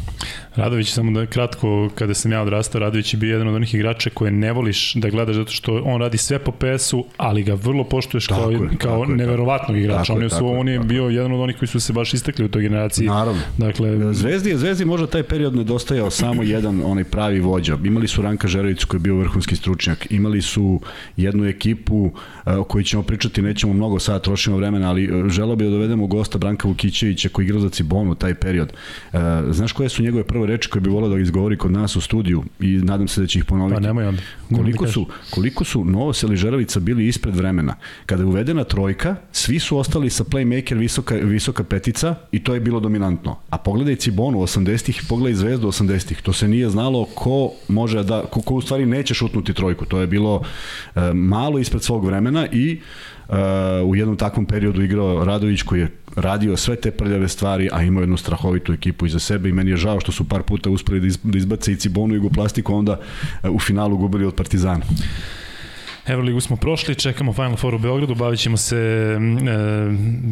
Radović, 0.56 0.92
samo 0.92 1.10
da 1.10 1.26
kratko, 1.26 1.90
kada 1.94 2.14
sam 2.14 2.32
ja 2.32 2.42
odrastao, 2.42 2.78
Radović 2.78 3.14
je 3.14 3.18
bio 3.18 3.32
jedan 3.32 3.48
od 3.48 3.54
onih 3.54 3.74
igrača 3.74 4.10
koje 4.14 4.30
ne 4.30 4.52
voliš 4.52 4.94
da 4.94 5.08
gledaš 5.10 5.36
zato 5.36 5.52
što 5.52 5.82
on 5.84 6.00
radi 6.00 6.18
sve 6.18 6.38
po 6.38 6.52
PS-u, 6.52 7.04
ali 7.16 7.42
ga 7.42 7.54
vrlo 7.54 7.84
poštuješ 7.84 8.26
tako 8.26 8.40
kao, 8.40 8.50
je, 8.50 8.58
kao 8.78 9.00
tako 9.00 9.12
neverovatnog 9.12 9.78
igrača. 9.78 10.02
Tako 10.02 10.16
on 10.16 10.22
je, 10.22 10.28
tako, 10.28 10.46
on 10.46 10.68
je 10.68 10.76
tako. 10.76 10.88
bio 10.88 11.04
jedan 11.04 11.32
od 11.32 11.40
onih 11.40 11.56
koji 11.58 11.68
su 11.68 11.80
se 11.80 11.92
baš 11.92 12.14
istakli 12.14 12.44
u 12.44 12.48
toj 12.48 12.62
generaciji. 12.62 13.06
Naravno. 13.06 13.40
Dakle, 13.58 14.14
Zvezdi 14.14 14.50
je 14.50 14.58
Zvezdi 14.58 14.84
možda 14.84 15.06
taj 15.06 15.22
period 15.22 15.56
nedostajao 15.56 16.10
samo 16.10 16.42
jedan 16.42 16.82
onaj 16.84 17.04
pravi 17.04 17.40
vođa. 17.40 17.78
Imali 17.84 18.08
su 18.08 18.22
Ranka 18.22 18.48
Žerović 18.48 18.84
koji 18.84 18.98
je 18.98 19.02
bio 19.02 19.16
vrhunski 19.16 19.56
stručnjak. 19.56 20.06
Imali 20.10 20.42
su 20.42 20.80
jednu 21.16 21.46
ekipu 21.46 22.10
o 22.46 22.64
kojoj 22.64 22.84
ćemo 22.84 23.02
pričati, 23.02 23.42
nećemo 23.42 23.72
mnogo 23.72 23.98
sada 23.98 24.18
trošimo 24.18 24.56
vremena, 24.56 24.88
ali 24.88 25.04
e, 25.04 25.28
želeo 25.28 25.56
bih 25.56 25.66
da 25.66 25.70
dovedemo 25.70 26.06
gosta 26.06 26.38
Branka 26.38 26.68
Vukićevića 26.68 27.28
koji 27.28 27.44
igrao 27.44 27.60
za 27.60 27.68
Cibonu 27.68 28.14
taj 28.14 28.34
period. 28.34 28.72
E, 29.12 29.18
znaš 29.50 29.72
koje 29.72 29.88
su 29.88 30.02
njegove 30.02 30.24
prve 30.24 30.45
reči 30.46 30.68
koje 30.68 30.80
bi 30.80 30.90
volao 30.90 31.08
da 31.08 31.18
izgovori 31.18 31.56
kod 31.56 31.72
nas 31.72 31.96
u 31.96 32.00
studiju 32.00 32.44
i 32.60 32.66
nadam 32.66 33.08
se 33.08 33.20
da 33.20 33.26
će 33.26 33.38
ih 33.38 33.44
ponoviti. 33.44 33.74
Pa 33.74 33.80
nemoj 33.80 34.06
onda. 34.06 34.22
Koliko 34.56 34.86
su, 34.86 35.06
koliko 35.30 35.64
su 35.64 35.84
Novosel 35.84 36.32
i 36.32 36.36
Žeravica 36.36 36.80
bili 36.80 37.08
ispred 37.08 37.36
vremena. 37.36 37.74
Kada 38.06 38.22
je 38.22 38.26
uvedena 38.26 38.64
trojka, 38.64 39.16
svi 39.32 39.58
su 39.58 39.78
ostali 39.78 40.10
sa 40.10 40.24
playmaker 40.24 40.78
visoka, 40.78 41.14
visoka 41.14 41.64
petica 41.64 42.14
i 42.32 42.44
to 42.44 42.54
je 42.54 42.60
bilo 42.60 42.80
dominantno. 42.80 43.38
A 43.50 43.58
pogledaj 43.58 43.96
Cibonu 43.96 44.38
80-ih, 44.38 45.02
pogledaj 45.08 45.34
Zvezdu 45.34 45.68
80-ih. 45.68 46.22
To 46.22 46.32
se 46.32 46.48
nije 46.48 46.70
znalo 46.70 47.04
ko 47.14 47.50
može 47.68 48.02
da, 48.02 48.22
ko, 48.30 48.40
ko 48.40 48.54
u 48.54 48.60
stvari 48.60 48.86
neće 48.86 49.14
šutnuti 49.14 49.54
trojku. 49.54 49.84
To 49.84 49.98
je 50.00 50.06
bilo 50.06 50.34
uh, 50.34 51.02
malo 51.14 51.58
ispred 51.58 51.82
svog 51.82 52.04
vremena 52.04 52.46
i 52.52 52.72
uh, 52.72 53.15
u 53.84 53.96
jednom 53.96 54.16
takvom 54.16 54.46
periodu 54.46 54.82
igrao 54.82 55.24
Radović 55.24 55.62
koji 55.62 55.80
je 55.80 55.90
radio 56.16 56.56
sve 56.56 56.76
te 56.76 56.90
prljave 56.90 57.28
stvari, 57.28 57.68
a 57.72 57.82
imao 57.82 58.00
jednu 58.00 58.16
strahovitu 58.16 58.72
ekipu 58.72 59.06
iza 59.06 59.18
sebe 59.18 59.48
i 59.48 59.52
meni 59.52 59.70
je 59.70 59.76
žao 59.76 60.00
što 60.00 60.12
su 60.12 60.28
par 60.28 60.42
puta 60.42 60.70
uspeli 60.70 61.00
da, 61.00 61.14
da 61.22 61.38
izbace 61.38 61.72
i 61.72 61.76
Cibonu 61.76 62.14
i 62.14 62.16
Jugoplastiku, 62.16 62.74
onda 62.74 62.98
uh, 63.42 63.50
u 63.50 63.58
finalu 63.58 63.96
gubili 63.96 64.24
od 64.24 64.34
Partizana. 64.34 64.84
Evroligu 66.06 66.40
smo 66.40 66.56
prošli, 66.56 66.94
čekamo 66.94 67.32
Final 67.32 67.56
Four 67.56 67.74
u 67.74 67.78
Beogradu, 67.78 68.14
bavit 68.14 68.40
ćemo 68.40 68.56
se 68.56 68.76
e, 68.76 69.18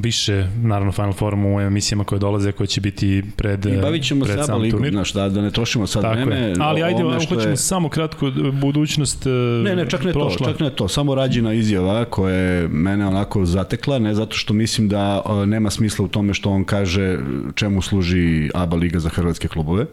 više, 0.03 0.49
naravno, 0.63 0.93
Final 0.93 1.13
Fourom 1.13 1.47
u 1.47 1.61
emisijama 1.61 2.05
koje 2.05 2.19
dolaze, 2.19 2.53
koje 2.53 2.67
će 2.67 2.81
biti 2.81 3.23
pred 3.37 3.65
I 3.67 3.77
bavit 3.77 4.05
ćemo 4.05 4.25
se 4.25 4.41
ABA 4.41 4.57
ligu, 4.57 4.79
znaš, 4.91 5.13
da, 5.13 5.29
da 5.29 5.43
ne 5.43 5.51
trošimo 5.51 5.87
sad 5.87 6.03
Tako 6.03 6.15
vreme. 6.15 6.37
Je. 6.37 6.55
Ali 6.61 6.83
ajde, 6.83 7.03
hoćemo 7.03 7.41
je... 7.41 7.57
samo 7.57 7.89
kratko 7.89 8.31
budućnost 8.53 9.27
Ne, 9.65 9.77
ne, 9.77 9.91
čak 9.91 10.05
ne 10.05 10.13
prošla. 10.13 10.47
to, 10.47 10.53
čak 10.53 10.61
ne 10.61 10.71
to, 10.71 10.89
samo 10.89 11.15
rađena 11.15 11.53
izjava 11.53 12.05
koja 12.05 12.35
je 12.35 12.69
mene 12.69 13.07
onako 13.07 13.45
zatekla, 13.45 13.99
ne 13.99 14.15
zato 14.15 14.37
što 14.37 14.55
mislim 14.55 14.89
da 14.89 15.23
nema 15.47 15.71
smisla 15.71 16.05
u 16.05 16.09
tome 16.09 16.35
što 16.35 16.51
on 16.51 16.65
kaže 16.65 17.19
čemu 17.55 17.83
služi 17.83 18.51
ABA 18.55 18.77
liga 18.77 18.99
za 18.99 19.09
hrvatske 19.09 19.49
klubove 19.49 19.87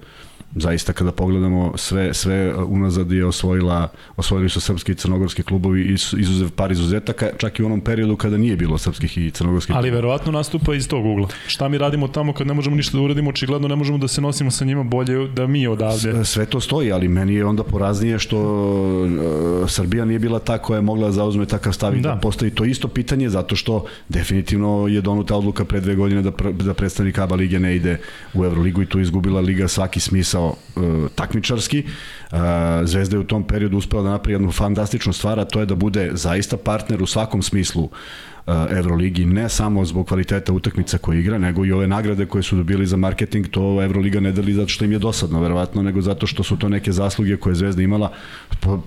zaista 0.55 0.93
kada 0.93 1.12
pogledamo 1.12 1.74
sve 1.75 2.13
sve 2.13 2.55
unazad 2.55 3.12
je 3.12 3.25
osvojila 3.25 3.88
osvojili 4.17 4.50
su 4.50 4.62
srpski 4.62 4.91
i 4.91 4.96
crnogorski 4.96 5.43
klubovi 5.43 5.93
izuzev 5.93 6.50
par 6.50 6.72
izuzetaka 6.72 7.29
čak 7.38 7.60
i 7.60 7.63
u 7.63 7.65
onom 7.65 7.81
periodu 7.81 8.15
kada 8.15 8.38
nije 8.38 8.55
bilo 8.55 8.77
srpskih 8.77 9.17
i 9.17 9.31
crnogorskih 9.31 9.75
ali 9.75 9.91
verovatno 9.91 10.31
nastupa 10.31 10.75
iz 10.75 10.88
tog 10.88 11.05
ugla. 11.05 11.27
Šta 11.48 11.70
mi 11.70 11.77
radimo 11.77 12.08
tamo 12.08 12.34
kad 12.34 12.48
ne 12.48 12.53
možemo 12.53 12.75
ništa 12.75 12.98
da 12.98 13.03
uradimo? 13.03 13.29
Očigledno 13.29 13.67
ne 13.67 13.75
možemo 13.75 13.98
da 13.98 14.08
se 14.08 14.22
nosimo 14.22 14.51
sa 14.51 14.65
njima 14.65 14.84
bolje 14.84 15.27
da 15.27 15.48
mi 15.48 15.67
odavde. 15.67 16.25
Sve, 16.25 16.46
to 16.46 16.60
stoji 16.60 16.91
ali 16.91 17.08
meni 17.08 17.34
je 17.34 17.46
onda 17.46 17.63
poraznije 17.63 18.20
što 18.20 18.39
uh, 18.41 19.70
Srbija 19.70 20.05
nije 20.05 20.20
bila 20.20 20.39
ta 20.39 20.58
koja 20.58 20.77
je 20.77 20.81
mogla 20.81 21.08
da 21.08 21.12
zauzme 21.12 21.46
takav 21.46 21.74
stav 21.74 21.98
i 21.98 22.01
da. 22.01 22.10
da 22.10 22.15
postavi 22.15 22.51
to 22.51 22.65
isto 22.65 22.88
pitanje 22.88 23.29
zato 23.29 23.55
što 23.55 23.86
definitivno 24.10 24.88
je 24.88 25.01
donuta 25.01 25.36
odluka 25.36 25.65
pre 25.65 25.79
dve 25.79 25.96
godine 25.96 26.22
da, 26.22 26.31
pr 26.31 26.51
da 26.51 26.74
predstavnik 26.74 27.17
ABA 27.17 27.36
lige 27.36 27.60
ne 27.60 27.75
ide 27.75 27.98
u 28.34 28.46
Euroligu 28.46 28.81
i 28.81 28.86
tu 28.86 29.00
izgubila 29.00 29.41
liga 29.41 29.67
svaki 29.67 30.00
smisao 30.00 30.40
posao 30.41 30.55
uh, 30.75 31.10
takmičarski. 31.15 31.83
Uh, 32.31 32.39
Zvezda 32.83 33.15
je 33.15 33.19
u 33.19 33.24
tom 33.24 33.43
periodu 33.43 33.77
uspela 33.77 34.03
da 34.03 34.10
napravi 34.10 34.33
jednu 34.33 34.51
fantastičnu 34.51 35.13
stvar, 35.13 35.39
a 35.39 35.45
to 35.45 35.60
je 35.60 35.65
da 35.65 35.75
bude 35.75 36.12
zaista 36.13 36.57
partner 36.57 37.01
u 37.03 37.05
svakom 37.05 37.41
smislu 37.41 37.83
uh, 37.83 38.53
Euroligi, 38.69 39.25
ne 39.25 39.50
samo 39.50 39.86
zbog 39.86 40.07
kvaliteta 40.07 40.53
utakmica 40.53 40.98
koje 40.98 41.19
igra, 41.19 41.38
nego 41.38 41.65
i 41.65 41.71
ove 41.71 41.88
nagrade 41.88 42.25
koje 42.25 42.43
su 42.43 42.55
dobili 42.55 42.88
za 42.88 42.98
marketing, 42.98 43.48
to 43.48 43.83
Euroliga 43.83 44.19
ne 44.19 44.31
deli 44.31 44.53
zato 44.53 44.69
što 44.69 44.86
im 44.86 44.91
je 44.91 45.00
dosadno, 45.00 45.41
verovatno, 45.41 45.83
nego 45.83 46.01
zato 46.01 46.27
što 46.27 46.43
su 46.43 46.57
to 46.57 46.69
neke 46.69 46.91
zasluge 46.91 47.38
koje 47.38 47.55
Zvezda 47.55 47.81
imala, 47.81 48.12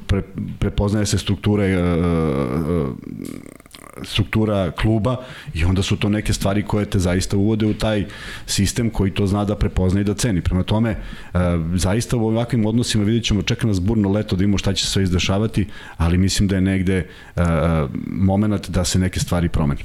pre, 0.07 0.23
prepoznaje 0.59 1.07
se 1.07 1.19
strukture 1.19 1.77
uh, 1.79 1.85
uh, 2.89 2.95
struktura 4.03 4.71
kluba 4.71 5.17
i 5.55 5.65
onda 5.65 5.83
su 5.83 5.97
to 5.97 6.09
neke 6.09 6.33
stvari 6.33 6.63
koje 6.63 6.91
te 6.91 6.99
zaista 6.99 7.37
uvode 7.37 7.67
u 7.67 7.75
taj 7.75 8.07
sistem 8.47 8.91
koji 8.91 9.11
to 9.11 9.27
zna 9.27 9.45
da 9.45 9.57
prepozna 9.57 10.01
i 10.01 10.05
da 10.05 10.15
ceni. 10.15 10.41
Prema 10.41 10.63
tome, 10.63 10.91
e, 10.91 10.97
zaista 11.75 12.17
u 12.17 12.27
ovakvim 12.27 12.67
odnosima 12.67 13.05
vidjet 13.05 13.25
ćemo, 13.25 13.43
čeka 13.43 13.67
nas 13.67 13.81
burno 13.81 14.11
leto 14.11 14.37
da 14.37 14.41
vidimo 14.41 14.59
šta 14.59 14.73
će 14.73 14.85
se 14.85 14.91
sve 14.91 15.03
izdešavati, 15.03 15.67
ali 15.97 16.19
mislim 16.19 16.49
da 16.49 16.55
je 16.55 16.61
negde 16.61 16.97
e, 16.97 17.43
moment 18.07 18.69
da 18.71 18.85
se 18.85 18.99
neke 18.99 19.21
stvari 19.21 19.49
promeni. 19.49 19.81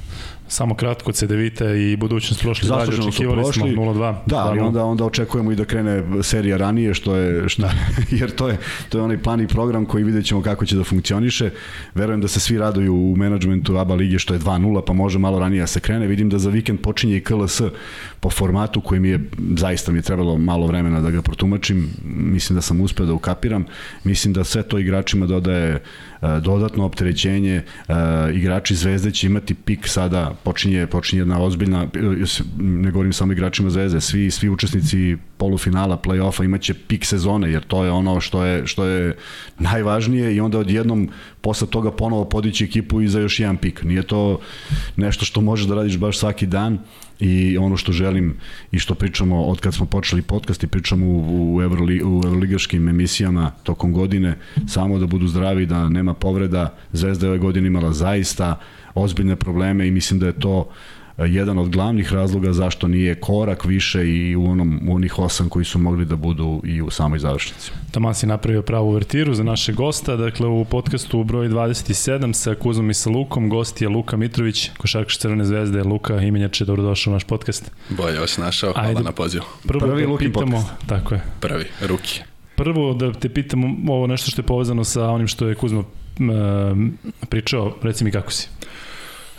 Samo 0.50 0.74
kratko 0.74 1.12
CDVita 1.12 1.70
i 1.74 1.96
budućnost 1.96 2.42
prošli 2.42 2.68
dalje, 2.68 3.00
očekivali 3.00 3.42
prošli, 3.42 3.72
smo 3.72 3.82
0-2. 3.82 4.14
Da, 4.26 4.36
ali 4.36 4.60
onda, 4.60 4.84
onda 4.84 5.04
očekujemo 5.04 5.52
i 5.52 5.56
da 5.56 5.64
krene 5.64 6.02
serija 6.22 6.56
ranije, 6.56 6.94
što 6.94 7.16
je, 7.16 7.48
što, 7.48 7.62
da. 7.62 7.72
jer 8.20 8.30
to 8.30 8.48
je, 8.48 8.58
to 8.88 8.98
je 8.98 9.02
onaj 9.02 9.22
plan 9.22 9.40
i 9.40 9.48
program 9.48 9.86
koji 9.86 10.04
vidjet 10.04 10.26
ćemo 10.26 10.42
kako 10.42 10.66
će 10.66 10.76
da 10.76 10.84
funkcioniše. 10.84 11.50
Verujem 11.94 12.20
da 12.20 12.28
se 12.28 12.40
svi 12.40 12.58
raduju 12.58 12.94
u 12.94 13.16
menadžmentu 13.16 13.76
ABA 13.76 13.94
lige 13.94 14.18
što 14.18 14.34
je 14.34 14.40
2-0, 14.40 14.82
pa 14.86 14.92
može 14.92 15.18
malo 15.18 15.38
ranije 15.38 15.60
da 15.60 15.66
se 15.66 15.80
krene. 15.80 16.06
Vidim 16.06 16.30
da 16.30 16.38
za 16.38 16.50
vikend 16.50 16.80
počinje 16.80 17.16
i 17.16 17.20
KLS 17.20 17.62
po 18.20 18.30
formatu 18.30 18.80
koji 18.80 19.00
mi 19.00 19.08
je, 19.08 19.20
zaista 19.56 19.92
mi 19.92 19.98
je 19.98 20.02
trebalo 20.02 20.38
malo 20.38 20.66
vremena 20.66 21.00
da 21.00 21.10
ga 21.10 21.22
protumačim. 21.22 21.88
Mislim 22.04 22.54
da 22.54 22.62
sam 22.62 22.80
uspeo 22.80 23.06
da 23.06 23.12
ukapiram. 23.12 23.64
Mislim 24.04 24.34
da 24.34 24.44
sve 24.44 24.62
to 24.62 24.78
igračima 24.78 25.26
dodaje 25.26 25.80
E, 26.22 26.40
dodatno 26.40 26.84
opterećenje, 26.84 27.62
e, 27.88 27.94
igrači 28.34 28.74
Zvezde 28.74 29.10
će 29.10 29.26
imati 29.26 29.54
pik 29.54 29.88
sada, 29.88 30.34
počinje, 30.44 30.86
počinje 30.86 31.20
jedna 31.20 31.42
ozbiljna, 31.42 31.86
ne 32.58 32.90
govorim 32.90 33.12
samo 33.12 33.32
igračima 33.32 33.70
Zvezde, 33.70 34.00
svi, 34.00 34.30
svi 34.30 34.48
učesnici 34.48 35.16
polufinala, 35.40 35.96
play-offa 35.96 36.44
imaće 36.44 36.74
pik 36.74 37.04
sezone, 37.04 37.50
jer 37.50 37.64
to 37.64 37.84
je 37.84 37.90
ono 37.90 38.20
što 38.20 38.44
je, 38.44 38.66
što 38.66 38.84
je 38.84 39.16
najvažnije 39.58 40.34
i 40.36 40.40
onda 40.40 40.58
odjednom 40.58 41.08
posle 41.40 41.66
toga 41.66 41.90
ponovo 41.90 42.24
podići 42.24 42.64
ekipu 42.64 43.00
i 43.00 43.08
za 43.08 43.20
još 43.20 43.40
jedan 43.40 43.56
pik. 43.56 43.82
Nije 43.82 44.02
to 44.02 44.40
nešto 44.96 45.24
što 45.24 45.40
možeš 45.40 45.66
da 45.66 45.74
radiš 45.74 45.96
baš 45.96 46.18
svaki 46.18 46.46
dan 46.46 46.78
i 47.20 47.58
ono 47.58 47.76
što 47.76 47.92
želim 47.92 48.36
i 48.72 48.78
što 48.78 48.94
pričamo 48.94 49.42
od 49.42 49.60
kad 49.60 49.74
smo 49.74 49.86
počeli 49.86 50.22
podcast 50.22 50.62
i 50.62 50.66
pričamo 50.66 51.06
u, 51.06 51.56
u, 51.56 51.62
Euroli, 51.62 52.02
u 52.04 52.20
Euroligaškim 52.24 52.88
emisijama 52.88 53.50
tokom 53.62 53.92
godine, 53.92 54.36
samo 54.68 54.98
da 54.98 55.06
budu 55.06 55.28
zdravi, 55.28 55.66
da 55.66 55.88
nema 55.88 56.14
povreda. 56.14 56.74
Zvezda 56.92 57.26
je 57.26 57.30
ove 57.30 57.38
godine 57.38 57.66
imala 57.66 57.92
zaista 57.92 58.60
ozbiljne 58.94 59.36
probleme 59.36 59.88
i 59.88 59.90
mislim 59.90 60.20
da 60.20 60.26
je 60.26 60.40
to 60.40 60.68
jedan 61.24 61.58
od 61.58 61.68
glavnih 61.68 62.12
razloga 62.12 62.52
zašto 62.52 62.88
nije 62.88 63.14
korak 63.14 63.64
više 63.64 64.08
i 64.08 64.36
u 64.36 64.44
onom 64.44 64.80
u 64.88 64.94
onih 64.94 65.18
osam 65.18 65.48
koji 65.48 65.64
su 65.64 65.78
mogli 65.78 66.04
da 66.04 66.16
budu 66.16 66.60
i 66.64 66.82
u 66.82 66.90
samoj 66.90 67.18
završnici. 67.18 67.70
Taman 67.90 68.14
si 68.14 68.26
napravio 68.26 68.62
pravu 68.62 68.92
vertiru 68.92 69.34
za 69.34 69.42
naše 69.42 69.72
gosta, 69.72 70.16
dakle 70.16 70.46
u 70.46 70.64
podcastu 70.64 71.20
u 71.20 71.24
broj 71.24 71.48
27 71.48 72.32
sa 72.32 72.54
Kuzom 72.54 72.90
i 72.90 72.94
sa 72.94 73.10
Lukom, 73.10 73.48
gost 73.48 73.82
je 73.82 73.88
Luka 73.88 74.16
Mitrović, 74.16 74.70
košarkaš 74.78 75.18
Crvene 75.18 75.44
zvezde. 75.44 75.82
Luka, 75.82 76.20
imenjače, 76.20 76.64
dobrodošao 76.64 77.10
u 77.10 77.14
naš 77.14 77.24
podcast. 77.24 77.70
Bolje 77.88 78.20
vas 78.20 78.38
našao, 78.38 78.72
hvala 78.72 78.88
Ajde. 78.88 79.02
na 79.02 79.12
pozivu. 79.12 79.44
Prvo 79.66 79.86
Prvi 79.86 80.06
da 80.06 80.16
pitamo, 80.18 80.56
podcast. 80.56 80.86
tako 80.86 81.14
je. 81.14 81.20
Prvi, 81.40 81.64
ruki. 81.80 82.20
Prvo 82.56 82.94
da 82.94 83.12
te 83.12 83.28
pitamo 83.28 83.92
ovo 83.92 84.06
nešto 84.06 84.30
što 84.30 84.42
je 84.42 84.46
povezano 84.46 84.84
sa 84.84 85.10
onim 85.10 85.26
što 85.26 85.48
je 85.48 85.54
Kuzma 85.54 85.84
pričao, 87.28 87.76
reci 87.82 88.04
mi 88.04 88.10
kako 88.10 88.30
si. 88.30 88.48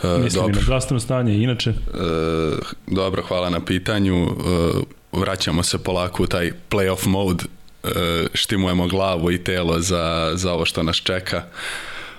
Uh, 0.02 0.22
Mislim 0.22 0.42
dobro. 0.42 0.56
na 0.56 0.62
zdravstveno 0.62 1.00
stanje 1.00 1.34
i 1.34 1.42
inače? 1.42 1.70
Uh, 1.70 2.58
dobro, 2.86 3.22
hvala 3.22 3.50
na 3.50 3.64
pitanju. 3.64 4.24
Uh, 4.24 4.82
vraćamo 5.12 5.62
se 5.62 5.78
polako 5.78 6.22
u 6.22 6.26
taj 6.26 6.52
playoff 6.70 7.06
mode, 7.06 7.44
uh, 7.82 7.90
štimujemo 8.34 8.86
glavu 8.86 9.30
i 9.30 9.44
telo 9.44 9.80
za, 9.80 10.32
za 10.34 10.52
ovo 10.52 10.64
što 10.64 10.82
nas 10.82 10.96
čeka. 10.96 11.42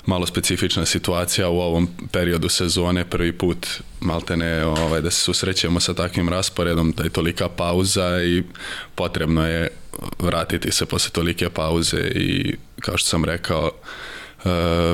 Malo 0.06 0.26
specifična 0.26 0.86
situacija 0.86 1.50
u 1.50 1.60
ovom 1.60 1.88
periodu 2.12 2.50
sezone, 2.50 3.06
prvi 3.06 3.32
put 3.32 3.68
maltene 4.00 4.66
ovaj, 4.66 5.02
da 5.02 5.12
se 5.12 5.22
susrećemo 5.22 5.80
sa 5.80 5.94
takvim 5.94 6.30
rasporedom, 6.30 6.92
da 6.92 7.04
je 7.04 7.10
tolika 7.10 7.50
pauza 7.50 8.24
i 8.24 8.44
potrebno 8.96 9.48
je 9.48 9.70
vratiti 10.20 10.72
se 10.72 10.86
posle 10.86 11.12
tolike 11.12 11.50
pauze 11.50 11.98
i 12.16 12.56
kao 12.80 12.98
što 12.98 13.10
sam 13.10 13.26
rekao, 13.26 13.72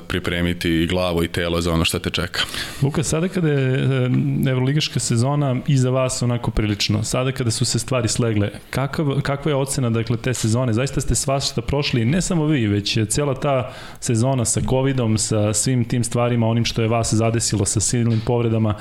pripremiti 0.07 0.69
i 0.69 0.87
glavu 0.87 1.23
i 1.23 1.27
telo 1.27 1.61
za 1.61 1.73
ono 1.73 1.85
što 1.85 1.99
te 1.99 2.09
čeka. 2.09 2.39
Luka, 2.81 3.03
sada 3.03 3.27
kada 3.27 3.51
je 3.51 3.89
Evroligaška 4.49 4.99
sezona 4.99 5.55
iza 5.67 5.89
vas 5.89 6.21
onako 6.21 6.51
prilično, 6.51 7.03
sada 7.03 7.31
kada 7.31 7.51
su 7.51 7.65
se 7.65 7.79
stvari 7.79 8.07
slegle, 8.07 8.49
kakav, 8.69 9.21
kakva 9.21 9.51
je 9.51 9.55
ocena 9.55 9.89
dakle, 9.89 10.17
te 10.17 10.33
sezone? 10.33 10.73
Zaista 10.73 11.01
ste 11.01 11.15
svašta 11.15 11.61
prošli, 11.61 12.05
ne 12.05 12.21
samo 12.21 12.45
vi, 12.45 12.67
već 12.67 12.97
cela 13.09 13.35
ta 13.35 13.73
sezona 13.99 14.45
sa 14.45 14.61
covidom, 14.69 15.17
sa 15.17 15.53
svim 15.53 15.85
tim 15.85 16.03
stvarima, 16.03 16.47
onim 16.47 16.65
što 16.65 16.81
je 16.81 16.87
vas 16.87 17.13
zadesilo 17.13 17.65
sa 17.65 17.79
silnim 17.79 18.21
povredama, 18.25 18.75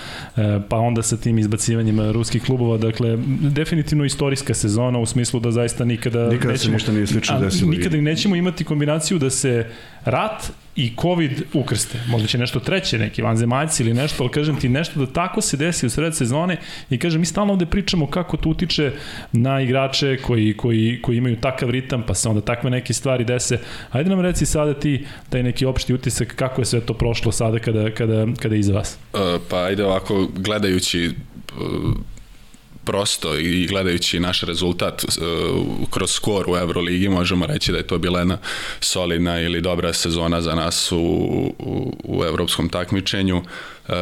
pa 0.68 0.76
onda 0.76 1.02
sa 1.02 1.16
tim 1.16 1.38
izbacivanjem 1.38 2.10
ruskih 2.12 2.42
klubova, 2.42 2.76
dakle, 2.76 3.18
definitivno 3.40 4.04
istorijska 4.04 4.54
sezona 4.54 4.98
u 4.98 5.06
smislu 5.06 5.40
da 5.40 5.50
zaista 5.50 5.84
nikada... 5.84 6.28
Nikada 6.28 6.52
nećemo, 6.52 6.58
se 6.58 6.70
ništa 6.70 6.92
nije 6.92 7.06
slično 7.06 7.40
desilo. 7.40 7.70
Nikada 7.70 7.96
nećemo 7.96 8.36
imati 8.36 8.64
kombinaciju 8.64 9.18
da 9.18 9.30
se 9.30 9.66
rat 10.04 10.52
i 10.78 10.92
COVID 11.00 11.42
ukrste. 11.52 11.98
Možda 12.08 12.28
će 12.28 12.38
nešto 12.38 12.60
treće, 12.60 12.98
neki 12.98 13.22
vanzemaljci 13.22 13.82
ili 13.82 13.94
nešto, 13.94 14.22
ali 14.22 14.32
kažem 14.32 14.56
ti 14.56 14.68
nešto 14.68 15.00
da 15.00 15.12
tako 15.12 15.40
se 15.40 15.56
desi 15.56 15.86
u 15.86 15.90
sred 15.90 16.16
sezone 16.16 16.56
i 16.90 16.98
kažem, 16.98 17.20
mi 17.20 17.26
stalno 17.26 17.52
ovde 17.52 17.66
pričamo 17.66 18.06
kako 18.06 18.36
to 18.36 18.48
utiče 18.48 18.92
na 19.32 19.60
igrače 19.60 20.16
koji, 20.16 20.56
koji, 20.56 21.02
koji 21.02 21.16
imaju 21.16 21.36
takav 21.36 21.70
ritam, 21.70 22.02
pa 22.06 22.14
se 22.14 22.28
onda 22.28 22.40
takve 22.40 22.70
neke 22.70 22.92
stvari 22.92 23.24
dese. 23.24 23.58
Ajde 23.90 24.10
nam 24.10 24.20
reci 24.20 24.46
sada 24.46 24.74
ti 24.74 25.06
taj 25.28 25.42
neki 25.42 25.66
opšti 25.66 25.94
utisak 25.94 26.34
kako 26.36 26.60
je 26.60 26.64
sve 26.64 26.80
to 26.80 26.94
prošlo 26.94 27.32
sada 27.32 27.58
kada, 27.58 27.90
kada, 27.90 28.26
kada 28.42 28.54
je 28.54 28.58
iza 28.58 28.72
vas. 28.72 28.98
Uh, 29.12 29.20
pa 29.50 29.64
ajde 29.64 29.84
ovako, 29.84 30.28
gledajući 30.36 31.10
uh, 31.56 31.94
prosto 32.88 33.38
i 33.38 33.66
gledajući 33.66 34.20
naš 34.20 34.40
rezultat 34.40 35.04
uh, 35.04 35.88
kroz 35.90 36.10
skor 36.10 36.44
u 36.48 36.56
Euroligi 36.56 37.08
možemo 37.08 37.46
reći 37.46 37.72
da 37.72 37.78
je 37.78 37.86
to 37.86 37.98
bila 37.98 38.18
jedna 38.18 38.38
solidna 38.80 39.40
ili 39.40 39.60
dobra 39.60 39.92
sezona 39.92 40.42
za 40.42 40.54
nas 40.54 40.92
u, 40.92 40.96
u, 41.58 41.96
u 42.04 42.24
evropskom 42.24 42.68
takmičenju 42.68 43.36
uh, 43.36 43.94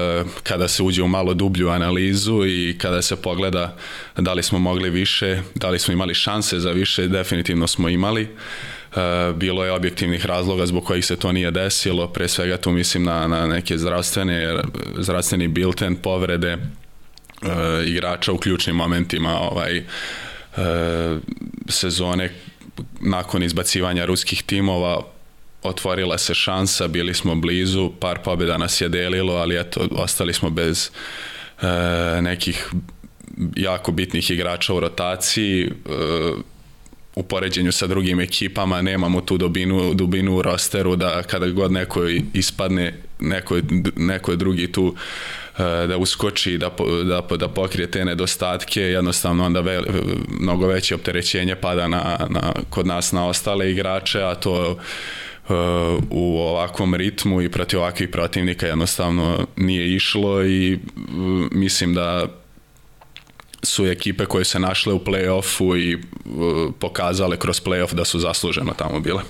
kada 0.43 0.69
se 0.69 0.83
uđe 0.83 1.03
u 1.03 1.09
malo 1.09 1.35
dublju 1.35 1.69
analizu 1.69 2.47
i 2.47 2.79
kada 2.79 3.03
se 3.03 3.17
pogleda 3.17 3.77
da 4.17 4.33
li 4.33 4.43
smo 4.43 4.59
mogli 4.59 4.91
više, 4.91 5.43
da 5.55 5.71
li 5.71 5.79
smo 5.79 5.93
imali 5.93 6.15
šanse 6.15 6.61
za 6.61 6.71
više, 6.71 7.09
definitivno 7.09 7.67
smo 7.67 7.89
imali. 7.89 8.29
Uh, 8.97 9.37
bilo 9.37 9.65
je 9.65 9.73
objektivnih 9.73 10.27
razloga 10.27 10.67
zbog 10.67 10.85
kojih 10.85 11.07
se 11.07 11.17
to 11.17 11.33
nije 11.33 11.51
desilo, 11.51 12.09
pre 12.09 12.29
svega 12.29 12.57
tu 12.57 12.71
mislim 12.71 13.05
na, 13.05 13.27
na 13.27 13.47
neke 13.47 13.79
zdravstvene, 13.79 14.63
zdravstveni 14.99 15.49
bilten, 15.49 15.97
povrede, 15.97 16.59
e, 17.43 17.49
igrača 17.87 18.33
u 18.33 18.39
ključnim 18.39 18.77
momentima 18.77 19.41
ovaj, 19.41 19.77
e, 19.77 19.83
sezone 21.69 22.31
nakon 23.01 23.43
izbacivanja 23.43 24.05
ruskih 24.05 24.43
timova 24.43 25.03
otvorila 25.63 26.19
se 26.19 26.35
šansa, 26.35 26.89
bili 26.89 27.15
smo 27.15 27.35
blizu, 27.35 27.91
par 28.01 28.19
pobjeda 28.25 28.59
nas 28.59 28.81
je 28.81 28.89
delilo, 28.89 29.35
ali 29.35 29.61
eto, 29.61 29.89
ostali 29.91 30.33
smo 30.33 30.51
bez 30.51 30.91
e, 31.63 31.67
nekih 32.23 32.71
jako 33.57 33.93
bitnih 33.93 34.31
igrača 34.31 34.75
u 34.75 34.81
rotaciji, 34.81 35.65
e, 35.65 35.71
u 37.17 37.23
poređenju 37.23 37.73
sa 37.73 37.87
drugim 37.87 38.21
ekipama 38.21 38.83
nemamo 38.83 39.21
tu 39.21 39.39
dubinu, 39.39 39.95
dubinu 39.95 40.37
u 40.37 40.43
rosteru 40.43 40.97
da 40.97 41.23
kada 41.23 41.47
god 41.47 41.73
neko 41.73 42.07
ispadne 42.33 42.95
neko, 43.21 43.61
neko 43.97 44.31
je 44.31 44.37
drugi 44.37 44.73
tu 44.73 44.95
da 45.59 45.97
uskoči 45.97 46.59
da, 46.59 46.71
da, 47.05 47.37
da 47.37 47.49
pokrije 47.49 47.91
te 47.91 48.05
nedostatke 48.05 48.81
jednostavno 48.81 49.45
onda 49.45 49.61
ve, 49.61 49.83
mnogo 50.41 50.67
veće 50.67 50.95
opterećenje 50.95 51.55
pada 51.55 51.89
na, 51.89 52.27
na, 52.29 52.53
kod 52.71 52.87
nas 52.87 53.13
na 53.13 53.27
ostale 53.27 53.71
igrače 53.71 54.23
a 54.23 54.35
to 54.35 54.79
e, 55.49 55.53
u 56.11 56.39
ovakvom 56.39 56.95
ritmu 56.95 57.43
i 57.43 57.51
protiv 57.51 57.79
ovakvih 57.79 58.09
protivnika 58.09 58.67
jednostavno 58.67 59.47
nije 59.57 59.95
išlo 59.95 60.45
i 60.45 60.79
mislim 61.51 61.95
da 61.95 62.27
su 63.63 63.87
ekipe 63.87 64.27
koje 64.27 64.45
se 64.45 64.59
našle 64.59 64.93
u 64.93 64.99
play-offu 64.99 65.77
i 65.79 65.95
uh, 65.95 66.73
pokazale 66.79 67.37
kroz 67.37 67.63
play-off 67.63 67.95
da 67.95 68.05
su 68.05 68.19
zasluženo 68.19 68.73
tamo 68.73 69.01
bile. 69.01 69.23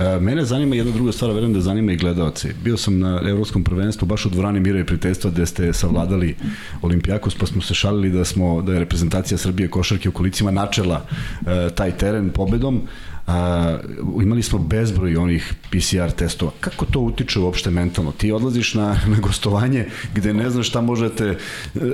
E, 0.00 0.20
mene 0.20 0.44
zanima 0.44 0.76
jedna 0.76 0.92
druga 0.92 1.12
stvar, 1.12 1.30
verujem 1.30 1.52
da 1.52 1.60
zanima 1.60 1.92
i 1.92 1.96
gledalci. 1.96 2.48
Bio 2.64 2.76
sam 2.76 2.98
na 2.98 3.20
evropskom 3.28 3.64
prvenstvu 3.64 4.06
baš 4.06 4.26
u 4.26 4.28
dvorani 4.28 4.60
Mira 4.60 4.80
i 4.80 4.84
prijateljstva 4.84 5.30
gde 5.30 5.46
ste 5.46 5.72
savladali 5.72 6.36
Olimpijakos, 6.82 7.34
pa 7.34 7.46
smo 7.46 7.62
se 7.62 7.74
šalili 7.74 8.10
da 8.10 8.24
smo 8.24 8.62
da 8.62 8.72
je 8.72 8.78
reprezentacija 8.78 9.38
Srbije 9.38 9.68
košarke 9.68 10.08
u 10.08 10.12
kolicima 10.12 10.50
načela 10.50 11.04
e, 11.06 11.70
taj 11.74 11.92
teren 11.96 12.30
pobedom 12.30 12.82
a, 13.30 13.78
imali 14.22 14.42
smo 14.42 14.58
bezbroj 14.58 15.16
onih 15.16 15.54
PCR 15.70 16.10
testova. 16.10 16.52
Kako 16.60 16.84
to 16.84 17.00
utiče 17.00 17.38
uopšte 17.38 17.70
mentalno? 17.70 18.12
Ti 18.12 18.32
odlaziš 18.32 18.74
na, 18.74 19.00
na 19.06 19.18
gostovanje 19.18 19.86
gde 20.14 20.34
ne 20.34 20.50
znaš 20.50 20.68
šta 20.68 20.80
možete 20.80 21.24
e, 21.26 21.36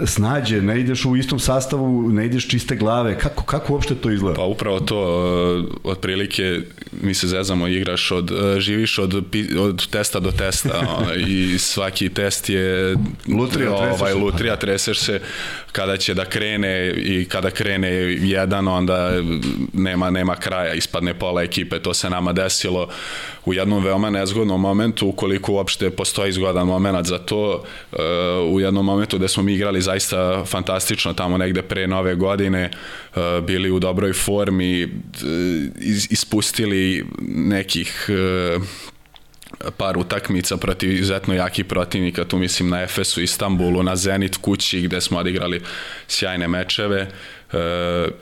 snađe, 0.07 0.63
ne 0.63 0.81
ideš 0.81 1.05
u 1.05 1.17
istom 1.17 1.39
sastavu, 1.39 2.13
ne 2.13 2.27
ideš 2.27 2.49
čiste 2.49 2.77
glave. 2.77 3.19
Kako, 3.19 3.45
kako 3.45 3.73
uopšte 3.73 3.95
to 3.95 4.11
izgleda? 4.11 4.37
Pa 4.37 4.45
upravo 4.45 4.81
to, 4.81 5.01
e, 5.05 5.89
otprilike 5.89 6.61
mi 7.03 7.15
se 7.15 7.29
zezamo, 7.29 7.67
igraš 7.69 8.11
od, 8.11 8.31
e, 8.31 8.61
živiš 8.61 8.99
od, 8.99 9.15
od 9.59 9.89
testa 9.89 10.21
do 10.21 10.31
testa 10.31 10.83
i 11.29 11.59
svaki 11.59 12.09
test 12.09 12.49
je 12.49 12.97
lutrija, 13.29 13.73
ovaj, 13.75 14.15
lutrija, 14.15 14.57
treseš 14.57 14.99
se 14.99 15.21
kada 15.77 15.97
će 15.97 16.15
da 16.15 16.25
krene 16.25 16.95
i 16.97 17.25
kada 17.29 17.51
krene 17.51 17.89
jedan, 18.21 18.69
onda 18.69 19.11
nema, 19.73 20.11
nema 20.11 20.37
kraja, 20.37 20.75
ispadne 20.75 21.15
pola 21.15 21.43
ekipe, 21.43 21.79
to 21.79 21.95
se 21.95 22.11
nama 22.11 22.33
desilo 22.33 22.89
u 23.45 23.55
jednom 23.55 23.85
veoma 23.85 24.11
nezgodnom 24.11 24.61
momentu, 24.61 25.09
ukoliko 25.09 25.53
uopšte 25.53 25.91
postoji 25.91 26.33
zgodan 26.33 26.67
moment 26.67 27.07
za 27.07 27.19
to, 27.19 27.65
uh, 27.93 27.99
u 28.55 28.61
jednom 28.61 28.87
momentu 28.87 29.19
gde 29.19 29.29
smo 29.29 29.43
mi 29.43 29.55
igrali 29.55 29.83
zaista 29.83 30.45
fantastično 30.45 31.13
tamo 31.13 31.39
negde 31.39 31.63
pre 31.63 31.87
nove 31.87 32.15
godine, 32.15 32.71
uh, 32.71 33.23
bili 33.47 33.71
u 33.71 33.79
dobroj 33.79 34.13
formi, 34.13 34.85
uh, 34.85 34.91
ispustili 36.11 37.05
nekih 37.29 38.09
par 39.77 39.99
utakmica 39.99 40.57
protiv 40.57 40.93
izuzetno 40.93 41.35
jakih 41.35 41.65
protivnika, 41.65 42.25
tu 42.25 42.39
mislim 42.39 42.69
na 42.69 42.83
Efesu, 42.83 43.23
Istanbulu, 43.23 43.83
na 43.83 43.97
Zenit 43.97 44.37
kući 44.37 44.81
gde 44.81 45.01
smo 45.01 45.19
odigrali 45.19 45.63
sjajne 46.09 46.49
mečeve 46.49 47.01
e, 47.53 47.59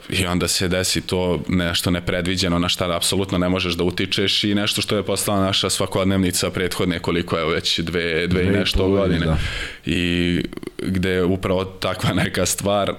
i 0.09 0.25
onda 0.25 0.47
se 0.47 0.67
desi 0.67 1.01
to 1.01 1.43
nešto 1.47 1.91
nepredviđeno 1.91 2.59
na 2.59 2.69
šta 2.69 2.95
apsolutno 2.95 3.37
ne 3.37 3.49
možeš 3.49 3.73
da 3.73 3.83
utičeš 3.83 4.43
i 4.43 4.55
nešto 4.55 4.81
što 4.81 4.95
je 4.95 5.03
postala 5.03 5.41
naša 5.41 5.69
svakodnevnica 5.69 6.51
prethodne 6.51 6.99
koliko 6.99 7.37
je 7.37 7.45
već 7.45 7.79
dve, 7.79 8.27
dve 8.27 8.43
i 8.43 8.49
nešto 8.49 8.89
godine 8.89 9.25
da. 9.25 9.37
i 9.85 10.41
gde 10.77 11.09
je 11.09 11.23
upravo 11.23 11.65
takva 11.65 12.13
neka 12.13 12.45
stvar 12.45 12.93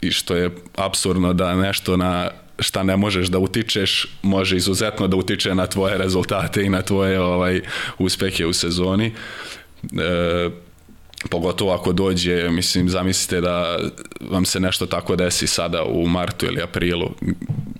i 0.00 0.10
što 0.10 0.36
je 0.36 0.50
absurdno 0.76 1.32
da 1.32 1.54
nešto 1.54 1.96
na 1.96 2.30
šta 2.58 2.82
ne 2.82 2.96
možeš 2.96 3.26
da 3.26 3.38
utičeš, 3.38 4.06
može 4.22 4.56
izuzetno 4.56 5.08
da 5.08 5.16
utiče 5.16 5.54
na 5.54 5.66
tvoje 5.66 5.98
rezultate 5.98 6.62
i 6.62 6.68
na 6.68 6.82
tvoje 6.82 7.20
ovaj 7.20 7.60
uspehe 7.98 8.46
u 8.46 8.52
sezoni. 8.52 9.12
E, 9.82 10.50
pogotovo 11.30 11.72
ako 11.72 11.92
dođe, 11.92 12.48
mislim, 12.50 12.88
zamislite 12.88 13.40
da 13.40 13.78
vam 14.20 14.44
se 14.44 14.60
nešto 14.60 14.86
tako 14.86 15.16
desi 15.16 15.46
sada 15.46 15.84
u 15.84 16.06
martu 16.06 16.46
ili 16.46 16.62
aprilu, 16.62 17.10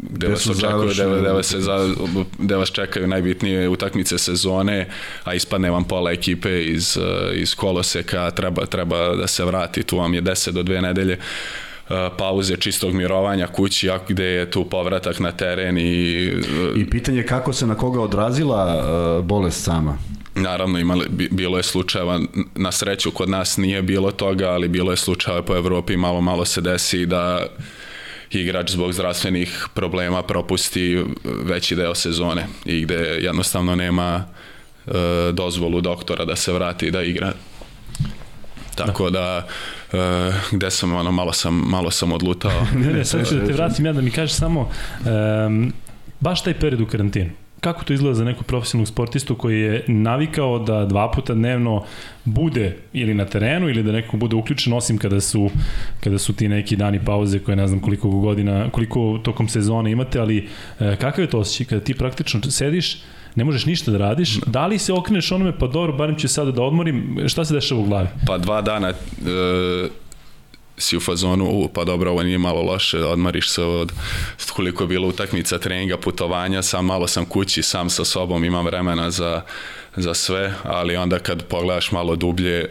gde 0.01 0.29
vas, 0.29 0.47
očekuju, 0.47 0.89
gde, 0.89 1.21
gde, 1.21 1.33
vas 1.33 1.47
se 1.47 1.61
za, 1.61 1.95
gde 2.39 2.57
vas 2.57 2.71
čekaju 2.71 3.07
najbitnije 3.07 3.69
utakmice 3.69 4.19
sezone, 4.19 4.89
a 5.25 5.35
ispadne 5.35 5.71
vam 5.71 5.85
pola 5.85 6.13
ekipe 6.13 6.65
iz, 6.65 6.99
iz 7.35 7.55
koloseka, 7.55 8.31
treba, 8.31 8.67
treba 8.67 9.15
da 9.15 9.27
se 9.27 9.45
vrati, 9.45 9.83
tu 9.83 9.99
vam 9.99 10.15
je 10.15 10.23
10 10.23 10.51
do 10.51 10.63
2 10.63 10.81
nedelje, 10.81 11.19
pauze 12.19 12.57
čistog 12.57 12.95
mirovanja 12.95 13.47
kući, 13.47 13.91
a 13.91 13.99
gde 14.09 14.25
je 14.25 14.51
tu 14.51 14.65
povratak 14.65 15.21
na 15.21 15.33
teren 15.33 15.79
i... 15.79 16.33
I 16.77 16.91
pitanje 16.91 17.23
kako 17.23 17.53
se 17.53 17.67
na 17.67 17.75
koga 17.75 18.01
odrazila 18.01 18.77
eh, 18.77 19.23
bolest 19.23 19.65
sama? 19.65 19.99
Naravno, 20.35 20.79
imali, 20.79 21.07
bilo 21.31 21.57
je 21.57 21.63
slučajeva, 21.63 22.21
na 22.55 22.73
sreću 22.73 23.11
kod 23.11 23.29
nas 23.29 23.57
nije 23.57 23.83
bilo 23.83 24.11
toga, 24.11 24.49
ali 24.49 24.69
bilo 24.69 24.91
je 24.91 24.97
slučajeva 24.97 25.43
po 25.43 25.57
Evropi, 25.57 25.97
malo 25.97 26.21
malo 26.21 26.45
se 26.45 26.61
desi 26.61 27.07
da 27.07 27.47
igrač 28.31 28.71
zbog 28.71 28.93
zdravstvenih 28.93 29.67
problema 29.75 30.23
propusti 30.23 31.05
veći 31.25 31.77
deo 31.77 31.95
sezone 31.95 32.47
i 32.65 32.81
gde 32.81 32.95
jednostavno 32.95 33.75
nema 33.75 34.25
e, 34.87 34.93
dozvolu 35.33 35.81
doktora 35.81 36.25
da 36.25 36.37
se 36.37 36.53
vrati 36.53 36.91
da 36.91 37.03
igra. 37.03 37.33
Tako 38.75 39.11
da, 39.11 39.21
da 39.21 39.49
uh, 39.93 40.35
gde 40.53 40.71
sam, 40.71 40.95
ono, 40.95 41.13
malo 41.13 41.33
sam, 41.33 41.63
malo 41.67 41.91
sam 41.91 42.13
odlutao. 42.13 42.67
ne, 42.85 42.93
ne, 42.93 43.05
sad 43.05 43.29
ću 43.29 43.35
da 43.35 43.47
te 43.47 43.53
vratim 43.53 43.87
ja 43.87 43.93
da 43.93 44.01
mi 44.01 44.11
kažeš 44.11 44.37
samo, 44.37 44.71
um, 45.47 45.73
baš 46.21 46.43
taj 46.43 46.55
period 46.55 46.81
u 46.81 46.87
karantinu, 46.87 47.31
kako 47.61 47.85
to 47.85 47.93
izgleda 47.93 48.15
za 48.15 48.25
nekog 48.25 48.47
profesionalnog 48.47 48.89
sportistu 48.89 49.35
koji 49.35 49.61
je 49.61 49.85
navikao 49.89 50.59
da 50.59 50.85
dva 50.85 51.11
puta 51.11 51.35
dnevno 51.35 51.85
bude 52.25 52.77
ili 52.93 53.15
na 53.15 53.25
terenu 53.25 53.69
ili 53.69 53.83
da 53.83 53.93
neko 53.93 54.17
bude 54.17 54.37
uključen 54.37 54.73
osim 54.73 54.99
kada 54.99 55.21
su 55.21 55.51
kada 56.01 56.19
su 56.19 56.33
ti 56.33 56.49
neki 56.49 56.77
dani 56.77 57.01
pauze 57.05 57.39
koje 57.39 57.57
ne 57.57 57.67
znam 57.67 57.81
koliko 57.81 58.11
godina 58.11 58.71
koliko 58.71 59.21
tokom 59.23 59.49
sezone 59.49 59.91
imate 59.91 60.21
ali 60.21 60.49
e, 60.81 60.97
kakav 60.97 61.25
je 61.25 61.31
to 61.31 61.39
osjećaj 61.39 61.67
kada 61.67 61.85
ti 61.85 61.95
praktično 61.95 62.43
sediš 62.43 63.03
ne 63.37 63.45
možeš 63.45 63.67
ništa 63.67 63.91
da 63.91 63.99
radiš, 63.99 64.39
da 64.47 64.67
li 64.67 64.79
se 64.79 64.93
okreneš 64.93 65.33
onome, 65.33 65.59
pa 65.59 65.67
dobro, 65.67 65.93
barem 65.93 66.17
ću 66.19 66.29
sada 66.29 66.51
da 66.51 66.63
odmorim, 66.63 67.25
šta 67.29 67.45
se 67.45 67.55
dešava 67.55 67.81
u 67.81 67.85
glavi? 67.85 68.09
Pa 68.27 68.39
dva 68.39 68.63
dana 68.63 68.89
e, 68.89 68.95
si 70.79 70.97
u 70.97 71.01
fazonu, 71.01 71.45
u, 71.45 71.69
pa 71.69 71.85
dobro, 71.85 72.11
ovo 72.11 72.23
nije 72.23 72.39
malo 72.39 72.63
loše, 72.63 72.99
odmariš 73.05 73.51
se 73.51 73.63
od 73.63 73.93
koliko 74.53 74.85
je 74.85 74.89
bilo 74.89 75.09
utakmica, 75.09 75.59
treninga, 75.59 75.97
putovanja, 75.97 76.63
sam 76.63 76.87
malo 76.87 77.07
sam 77.07 77.25
kući, 77.25 77.63
sam 77.63 77.91
sa 77.91 78.05
sobom, 78.05 78.45
imam 78.45 78.65
vremena 78.65 79.11
za, 79.11 79.43
za 79.97 80.15
sve, 80.15 80.55
ali 80.63 80.97
onda 80.97 81.19
kad 81.19 81.45
pogledaš 81.45 81.93
malo 81.93 82.17
dublje 82.17 82.71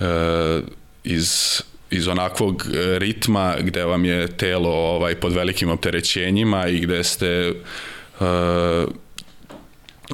e, 0.00 0.60
iz 1.04 1.62
iz 1.90 2.08
onakvog 2.08 2.66
ritma 2.98 3.54
gde 3.60 3.84
vam 3.84 4.04
je 4.04 4.36
telo 4.36 4.70
ovaj 4.70 5.14
pod 5.14 5.32
velikim 5.32 5.70
opterećenjima 5.70 6.66
i 6.68 6.80
gde 6.80 7.04
ste 7.04 7.52
uh, 8.20 8.26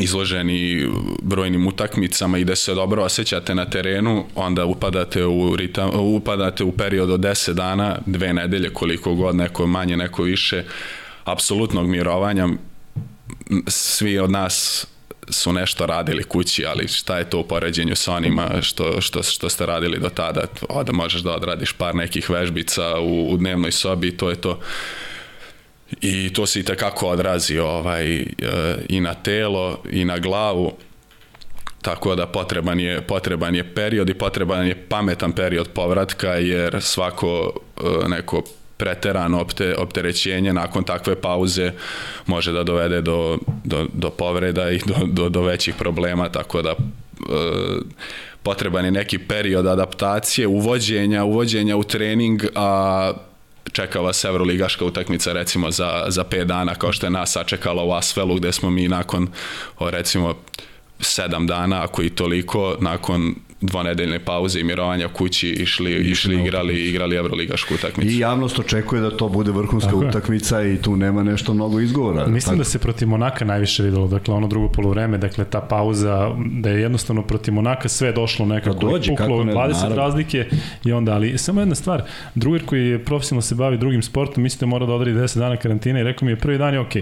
izloženi 0.00 0.88
brojnim 1.22 1.66
utakmicama 1.66 2.38
i 2.38 2.44
da 2.44 2.57
se 2.57 2.74
dobro 2.74 3.02
osjećate 3.02 3.55
na 3.55 3.70
terenu, 3.70 4.24
onda 4.35 4.64
upadate 4.64 5.24
u, 5.24 5.57
ritam, 5.57 5.90
upadate 5.94 6.64
u 6.64 6.72
period 6.72 7.11
od 7.11 7.20
10 7.20 7.52
dana, 7.52 7.98
dve 8.07 8.33
nedelje, 8.33 8.70
koliko 8.70 9.14
god, 9.14 9.37
neko 9.37 9.66
manje, 9.66 9.96
neko 9.96 10.22
više, 10.22 10.64
apsolutnog 11.24 11.88
mirovanja. 11.88 12.48
Svi 13.66 14.18
od 14.18 14.31
nas 14.31 14.87
su 15.28 15.52
nešto 15.52 15.87
radili 15.87 16.22
kući, 16.22 16.66
ali 16.66 16.88
šta 16.88 17.18
je 17.18 17.31
to 17.31 17.38
u 17.38 17.44
poređenju 17.44 17.96
sa 17.96 18.14
onima 18.14 18.62
što, 18.62 19.00
što, 19.00 19.22
što 19.22 19.48
ste 19.48 19.66
radili 19.66 19.98
do 19.98 20.09
tada? 20.09 20.44
O, 20.68 20.85
da 20.85 20.92
možeš 20.92 21.20
da 21.20 21.35
odradiš 21.35 21.72
par 21.72 21.94
nekih 21.94 22.31
vežbica 22.31 22.98
u, 22.98 23.33
u 23.33 23.37
dnevnoj 23.37 23.72
sobi, 23.72 24.16
to 24.16 24.31
je 24.31 24.37
to 24.37 24.61
i 26.00 26.33
to 26.33 26.46
se 26.46 26.61
i 26.61 26.62
tekako 26.62 27.09
odrazi 27.09 27.59
ovaj, 27.59 28.16
e, 28.16 28.24
i 28.88 29.00
na 29.00 29.14
telo 29.14 29.78
i 29.90 30.05
na 30.05 30.18
glavu. 30.18 30.72
Tako 31.83 32.14
da 32.14 32.26
potreban 32.26 32.81
je, 32.81 33.02
potreban 33.02 33.55
je 33.55 33.74
period 33.74 34.11
i 34.11 34.14
potreban 34.14 34.66
je 34.66 34.87
pametan 34.88 35.33
period 35.33 35.68
povratka 35.68 36.28
jer 36.28 36.83
svako 36.83 37.52
e, 37.76 38.09
neko 38.09 38.42
preterano 38.76 39.40
opte, 39.40 39.74
opterećenje 39.78 40.52
nakon 40.52 40.85
takve 40.85 41.20
pauze 41.20 41.72
može 42.26 42.52
da 42.52 42.62
dovede 42.62 43.00
do, 43.00 43.38
do, 43.64 43.87
do 43.92 44.11
povreda 44.11 44.70
i 44.70 44.78
do, 44.78 44.94
do, 45.07 45.28
do 45.28 45.42
većih 45.42 45.74
problema, 45.74 46.28
tako 46.28 46.62
da 46.62 46.70
e, 46.70 46.74
potreban 48.42 48.85
je 48.85 48.90
neki 48.90 49.18
period 49.18 49.66
adaptacije, 49.66 50.46
uvođenja, 50.46 51.24
uvođenja 51.24 51.76
u 51.76 51.83
trening, 51.85 52.42
a 52.55 53.12
čeka 53.72 54.01
vas 54.01 54.25
Evroligaška 54.25 54.85
utakmica 54.85 55.33
recimo 55.33 55.70
za, 55.70 56.05
za 56.09 56.25
5 56.25 56.44
dana 56.44 56.75
kao 56.75 56.92
što 56.92 57.07
je 57.07 57.11
nas 57.11 57.33
sačekala 57.33 57.85
u 57.85 57.92
Asvelu 57.92 58.35
gde 58.35 58.53
smo 58.53 58.70
mi 58.70 58.88
nakon 58.88 59.29
o, 59.79 59.90
recimo 59.90 60.35
7 60.98 61.46
dana 61.46 61.85
ako 61.85 62.03
i 62.03 62.11
toliko 62.11 62.77
nakon 62.81 63.35
dvonedeljne 63.62 64.18
pauze 64.18 64.61
i 64.61 64.64
mirovanja 64.64 65.09
kući 65.09 65.48
išli, 65.48 65.92
išli 65.92 66.40
igrali, 66.40 66.88
igrali 66.88 67.16
Evroligašku 67.16 67.75
utakmicu. 67.75 68.11
I 68.11 68.18
javnost 68.18 68.59
očekuje 68.59 69.01
da 69.01 69.16
to 69.16 69.29
bude 69.29 69.51
vrhunska 69.51 69.90
Tako 69.90 70.07
utakmica 70.07 70.59
je. 70.59 70.75
i 70.75 70.77
tu 70.77 70.96
nema 70.96 71.22
nešto 71.22 71.55
mnogo 71.55 71.81
izgovora. 71.81 72.27
Mislim 72.27 72.53
Tako. 72.53 72.59
da 72.59 72.64
se 72.64 72.79
protiv 72.79 73.09
Monaka 73.09 73.44
najviše 73.44 73.83
videlo, 73.83 74.09
dakle 74.09 74.35
ono 74.35 74.46
drugo 74.46 74.68
polovreme, 74.68 75.18
dakle 75.18 75.44
ta 75.44 75.61
pauza, 75.61 76.31
da 76.53 76.70
je 76.70 76.81
jednostavno 76.81 77.22
protiv 77.22 77.55
Monaka 77.55 77.88
sve 77.88 78.12
došlo 78.12 78.46
nekako 78.46 78.81
pa 78.81 78.87
dođe, 78.87 79.11
puklo, 79.11 79.44
ne, 79.44 79.53
20 79.53 79.72
naravno. 79.72 79.96
razlike 79.96 80.48
i 80.85 80.92
onda, 80.92 81.12
ali 81.12 81.38
samo 81.38 81.61
jedna 81.61 81.75
stvar, 81.75 82.03
drugar 82.35 82.62
koji 82.64 82.87
je 82.87 83.05
profesionalno 83.05 83.42
se 83.42 83.55
bavi 83.55 83.79
drugim 83.79 84.03
sportom, 84.03 84.42
mislite 84.42 84.66
mora 84.66 84.87
da 84.87 84.92
odradi 84.92 85.18
10 85.18 85.38
dana 85.38 85.57
karantina 85.57 86.01
i 86.01 86.05
rekao 86.05 86.27
mi 86.27 86.33
je 86.33 86.37
prvi 86.37 86.59
dan 86.59 86.75
je 86.75 86.81
ok, 86.81 86.92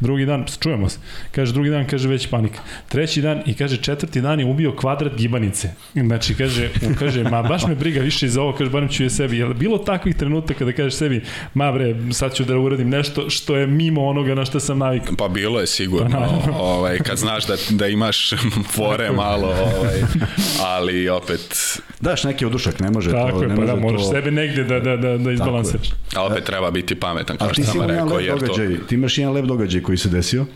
drugi 0.00 0.26
dan, 0.26 0.44
čujemo 0.60 0.88
se, 0.88 0.98
kaže 1.32 1.52
drugi 1.52 1.70
dan, 1.70 1.86
kaže 1.86 2.08
već 2.08 2.26
panika, 2.26 2.60
treći 2.88 3.22
dan 3.22 3.42
i 3.46 3.54
kaže 3.54 3.76
četvrti 3.76 4.20
dan 4.20 4.40
je 4.40 4.46
ubio 4.46 4.72
kvadrat 4.76 5.16
gibanice 5.16 5.70
Znači, 6.06 6.34
kaže, 6.34 6.70
on 6.86 6.94
kaže, 6.94 7.22
ma 7.22 7.42
baš 7.42 7.66
me 7.66 7.74
briga 7.74 8.00
više 8.00 8.28
za 8.28 8.42
ovo, 8.42 8.52
kaže, 8.52 8.70
barem 8.70 8.88
ću 8.88 9.02
je 9.02 9.10
sebi. 9.10 9.38
Jel 9.38 9.54
bilo 9.54 9.78
takvih 9.78 10.16
trenutaka 10.16 10.64
da 10.64 10.72
kažeš 10.72 10.94
sebi, 10.94 11.22
ma 11.54 11.72
bre, 11.72 11.96
sad 12.12 12.34
ću 12.34 12.44
da 12.44 12.58
uradim 12.58 12.88
nešto 12.88 13.30
što 13.30 13.56
je 13.56 13.66
mimo 13.66 14.06
onoga 14.06 14.34
na 14.34 14.44
što 14.44 14.60
sam 14.60 14.78
navik? 14.78 15.02
Pa 15.18 15.28
bilo 15.28 15.60
je 15.60 15.66
sigurno, 15.66 16.42
ovaj, 16.58 16.98
kad 16.98 17.18
znaš 17.18 17.46
da, 17.46 17.56
da 17.70 17.86
imaš 17.86 18.30
fore 18.74 19.12
malo, 19.12 19.48
ovaj, 19.48 20.00
ali 20.74 21.08
opet... 21.08 21.80
Daš 22.00 22.24
neki 22.24 22.46
odušak, 22.46 22.80
ne 22.80 22.90
može 22.90 23.10
Tako 23.10 23.38
to. 23.38 23.42
Je, 23.42 23.48
ne 23.48 23.56
pa 23.56 23.64
da, 23.64 23.74
može 23.74 23.82
moraš 23.82 24.02
to... 24.02 24.10
sebe 24.10 24.30
negde 24.30 24.64
da, 24.64 24.80
da, 24.80 24.96
da, 24.96 25.18
da 25.18 25.32
izbalansiraš. 25.32 25.88
A 26.16 26.24
opet 26.24 26.44
treba 26.44 26.70
biti 26.70 26.94
pametan, 26.94 27.36
kao 27.36 27.52
što 27.52 27.62
sam 27.62 27.86
rekao. 27.86 28.20
Jer 28.20 28.38
događaj, 28.38 28.78
to... 28.78 28.84
Ti 28.86 28.94
imaš 28.94 29.18
jedan 29.18 29.34
lep 29.34 29.44
događaj 29.44 29.82
koji 29.82 29.98
se 29.98 30.08
desio? 30.08 30.46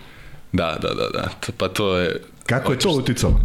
Da, 0.53 0.79
da, 0.83 0.89
da, 0.89 1.09
da. 1.13 1.29
Pa 1.57 1.69
to 1.69 1.97
je... 1.97 2.21
Kako 2.47 2.73
je 2.73 2.79
to 2.79 2.91
uticalo? 2.91 3.41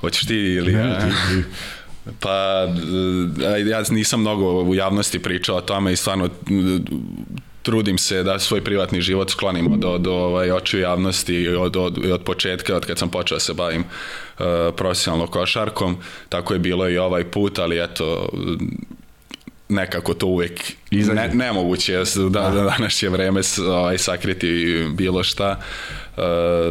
Hoćeš 0.00 0.26
ti 0.26 0.36
ili 0.36 0.72
ne, 0.72 0.80
ja? 0.80 1.00
Ti, 1.00 1.42
Pa, 2.20 2.66
ja 3.66 3.82
nisam 3.90 4.20
mnogo 4.20 4.62
u 4.62 4.74
javnosti 4.74 5.18
pričao 5.18 5.56
o 5.56 5.60
tome 5.60 5.92
i 5.92 5.96
stvarno 5.96 6.28
trudim 7.62 7.98
se 7.98 8.22
da 8.22 8.38
svoj 8.38 8.64
privatni 8.64 9.00
život 9.00 9.30
sklonimo 9.30 9.76
do, 9.76 9.98
do 9.98 10.12
ovaj, 10.12 10.50
očiju 10.50 10.80
javnosti 10.80 11.48
od, 11.48 11.76
od, 11.76 11.98
od 12.12 12.22
početka, 12.22 12.76
od 12.76 12.86
kad 12.86 12.98
sam 12.98 13.08
počeo 13.08 13.36
da 13.36 13.40
se 13.40 13.54
bavim 13.54 13.80
uh, 13.84 14.46
profesionalno 14.76 15.26
košarkom, 15.26 15.96
tako 16.28 16.52
je 16.52 16.58
bilo 16.58 16.88
i 16.88 16.98
ovaj 16.98 17.24
put, 17.24 17.58
ali 17.58 17.84
eto, 17.84 18.28
nekako 19.68 20.14
to 20.14 20.26
uvek 20.26 20.72
ne, 20.90 21.30
nemoguće 21.34 21.92
je 21.92 22.04
da, 22.30 22.50
da 22.50 22.62
današnje 22.62 23.08
vreme 23.08 23.40
ovaj, 23.68 23.98
sakriti 23.98 24.86
bilo 24.94 25.24
šta. 25.24 25.60
E, 25.60 26.07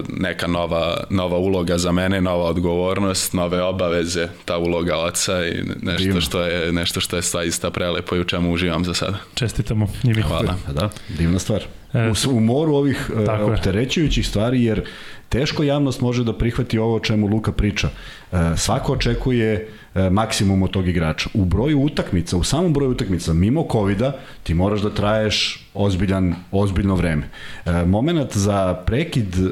neka 0.10 0.48
nova, 0.48 1.04
nova 1.10 1.38
uloga 1.38 1.78
za 1.78 1.92
mene, 1.92 2.22
nova 2.22 2.46
odgovornost, 2.46 3.34
nove 3.34 3.62
obaveze, 3.62 4.28
ta 4.46 4.58
uloga 4.58 4.98
oca 4.98 5.46
i 5.46 5.64
nešto 5.82 6.04
Divno. 6.04 6.22
što 6.22 6.42
je 6.42 6.72
nešto 6.72 7.00
što 7.00 7.16
je 7.16 7.22
zaista 7.22 7.72
prelepo 7.72 8.16
i 8.16 8.20
u 8.20 8.24
čemu 8.24 8.54
uživam 8.54 8.86
za 8.86 8.94
sada. 8.94 9.18
Čestitamo 9.34 9.88
njimi. 10.04 10.22
Hvala. 10.22 10.56
Da, 10.74 10.90
divna 11.18 11.40
stvar. 11.40 11.64
E, 11.94 12.10
u, 12.10 12.38
u 12.38 12.40
moru 12.40 12.76
ovih 12.76 13.12
uh, 13.14 13.54
opterećujućih 13.54 14.28
stvari, 14.28 14.64
jer 14.64 14.82
teško 15.30 15.64
javnost 15.64 16.02
može 16.02 16.24
da 16.24 16.34
prihvati 16.34 16.78
ovo 16.78 16.96
o 16.96 17.00
čemu 17.00 17.28
Luka 17.28 17.52
priča. 17.52 17.90
Uh, 18.32 18.40
svako 18.58 18.94
očekuje 18.94 19.68
E, 19.98 20.10
maksimum 20.10 20.64
od 20.64 20.72
tog 20.72 20.88
igrača. 20.88 21.30
U 21.34 21.46
broju 21.46 21.80
utakmica, 21.80 22.38
u 22.38 22.44
samom 22.44 22.74
broju 22.74 22.92
utakmica, 22.92 23.34
mimo 23.34 23.68
covid 23.72 24.02
ti 24.44 24.54
moraš 24.54 24.82
da 24.82 24.90
traješ 24.90 25.68
ozbiljan, 25.74 26.36
ozbiljno 26.52 26.96
vreme. 26.96 27.30
E, 27.66 27.86
moment 27.86 28.38
za 28.38 28.74
prekid, 28.86 29.36
e, 29.36 29.50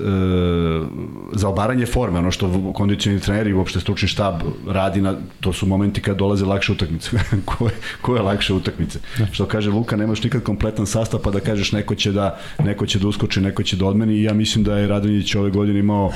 za 1.34 1.50
obaranje 1.50 1.86
forme, 1.86 2.20
ono 2.20 2.32
što 2.32 2.74
kondicioni 2.74 3.20
treneri 3.20 3.50
i 3.50 3.54
uopšte 3.54 3.80
stručni 3.80 4.08
štab 4.08 4.36
radi, 4.68 5.02
na, 5.02 5.16
to 5.40 5.54
su 5.54 5.66
momenti 5.66 6.02
kad 6.02 6.18
dolaze 6.18 6.46
lakše 6.46 6.72
utakmice. 6.72 7.10
ko, 7.46 7.66
je, 7.66 7.74
ko 8.02 8.16
je 8.16 8.22
lakše 8.22 8.54
utakmice? 8.54 9.00
Ne. 9.20 9.28
Što 9.32 9.46
kaže 9.46 9.70
Luka, 9.70 9.96
nemaš 9.96 10.24
nikad 10.24 10.44
kompletan 10.44 10.86
sastav 10.86 11.20
pa 11.20 11.32
da 11.32 11.40
kažeš 11.40 11.72
neko 11.72 11.96
će 11.96 12.12
da, 12.12 12.38
neko 12.64 12.86
će 12.86 13.00
da 13.00 13.08
uskoči, 13.08 13.42
neko 13.42 13.64
će 13.64 13.78
da 13.78 13.86
odmeni 13.86 14.14
i 14.14 14.24
ja 14.24 14.34
mislim 14.34 14.64
da 14.64 14.78
je 14.78 14.88
Radonjić 14.88 15.36
ove 15.36 15.50
godine 15.50 15.80
imao 15.80 16.12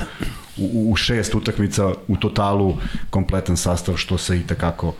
u, 0.56 0.90
u 0.92 0.96
šest 0.96 1.34
utakmica 1.34 1.92
u 2.08 2.16
totalu 2.16 2.49
kompletan 3.10 3.56
sastav 3.56 3.96
što 3.96 4.18
se 4.18 4.38
i 4.38 4.46
takako 4.46 4.94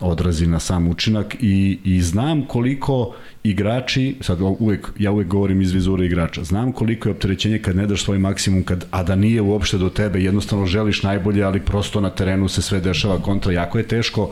odrazi 0.00 0.46
na 0.46 0.60
sam 0.60 0.88
učinak 0.88 1.36
i, 1.40 1.78
i 1.84 2.02
znam 2.02 2.46
koliko 2.46 3.14
igrači, 3.42 4.16
sad 4.20 4.38
uvek, 4.40 4.88
ja 4.98 5.12
uvek 5.12 5.28
govorim 5.28 5.62
iz 5.62 5.72
vizure 5.72 6.06
igrača, 6.06 6.44
znam 6.44 6.72
koliko 6.72 7.08
je 7.08 7.12
opterećenje 7.12 7.58
kad 7.58 7.76
ne 7.76 7.86
daš 7.86 8.04
svoj 8.04 8.18
maksimum, 8.18 8.62
kad, 8.62 8.86
a 8.90 9.02
da 9.02 9.16
nije 9.16 9.40
uopšte 9.40 9.78
do 9.78 9.88
tebe, 9.88 10.22
jednostavno 10.22 10.66
želiš 10.66 11.02
najbolje, 11.02 11.42
ali 11.42 11.60
prosto 11.60 12.00
na 12.00 12.10
terenu 12.10 12.48
se 12.48 12.62
sve 12.62 12.80
dešava 12.80 13.18
kontra, 13.18 13.52
jako 13.52 13.78
je 13.78 13.88
teško 13.88 14.30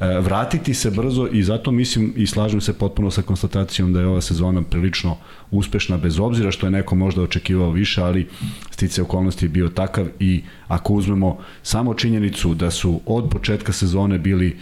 e, 0.00 0.06
vratiti 0.20 0.74
se 0.74 0.90
brzo 0.90 1.28
i 1.32 1.42
zato 1.42 1.70
mislim 1.70 2.12
i 2.16 2.26
slažem 2.26 2.60
se 2.60 2.72
potpuno 2.72 3.10
sa 3.10 3.22
konstatacijom 3.22 3.92
da 3.92 4.00
je 4.00 4.06
ova 4.06 4.20
sezona 4.20 4.62
prilično 4.62 5.16
uspešna 5.50 5.96
bez 5.96 6.18
obzira 6.18 6.50
što 6.50 6.66
je 6.66 6.70
neko 6.70 6.94
možda 6.94 7.22
očekivao 7.22 7.70
više, 7.70 8.02
ali 8.02 8.28
stice 8.70 9.02
okolnosti 9.02 9.44
je 9.44 9.48
bio 9.48 9.68
takav 9.68 10.06
i 10.20 10.42
ako 10.68 10.94
uzmemo 10.94 11.38
samo 11.62 11.94
činjenicu 11.94 12.54
da 12.54 12.70
su 12.70 13.00
od 13.06 13.28
početka 13.30 13.72
sezone 13.72 14.18
bili 14.18 14.56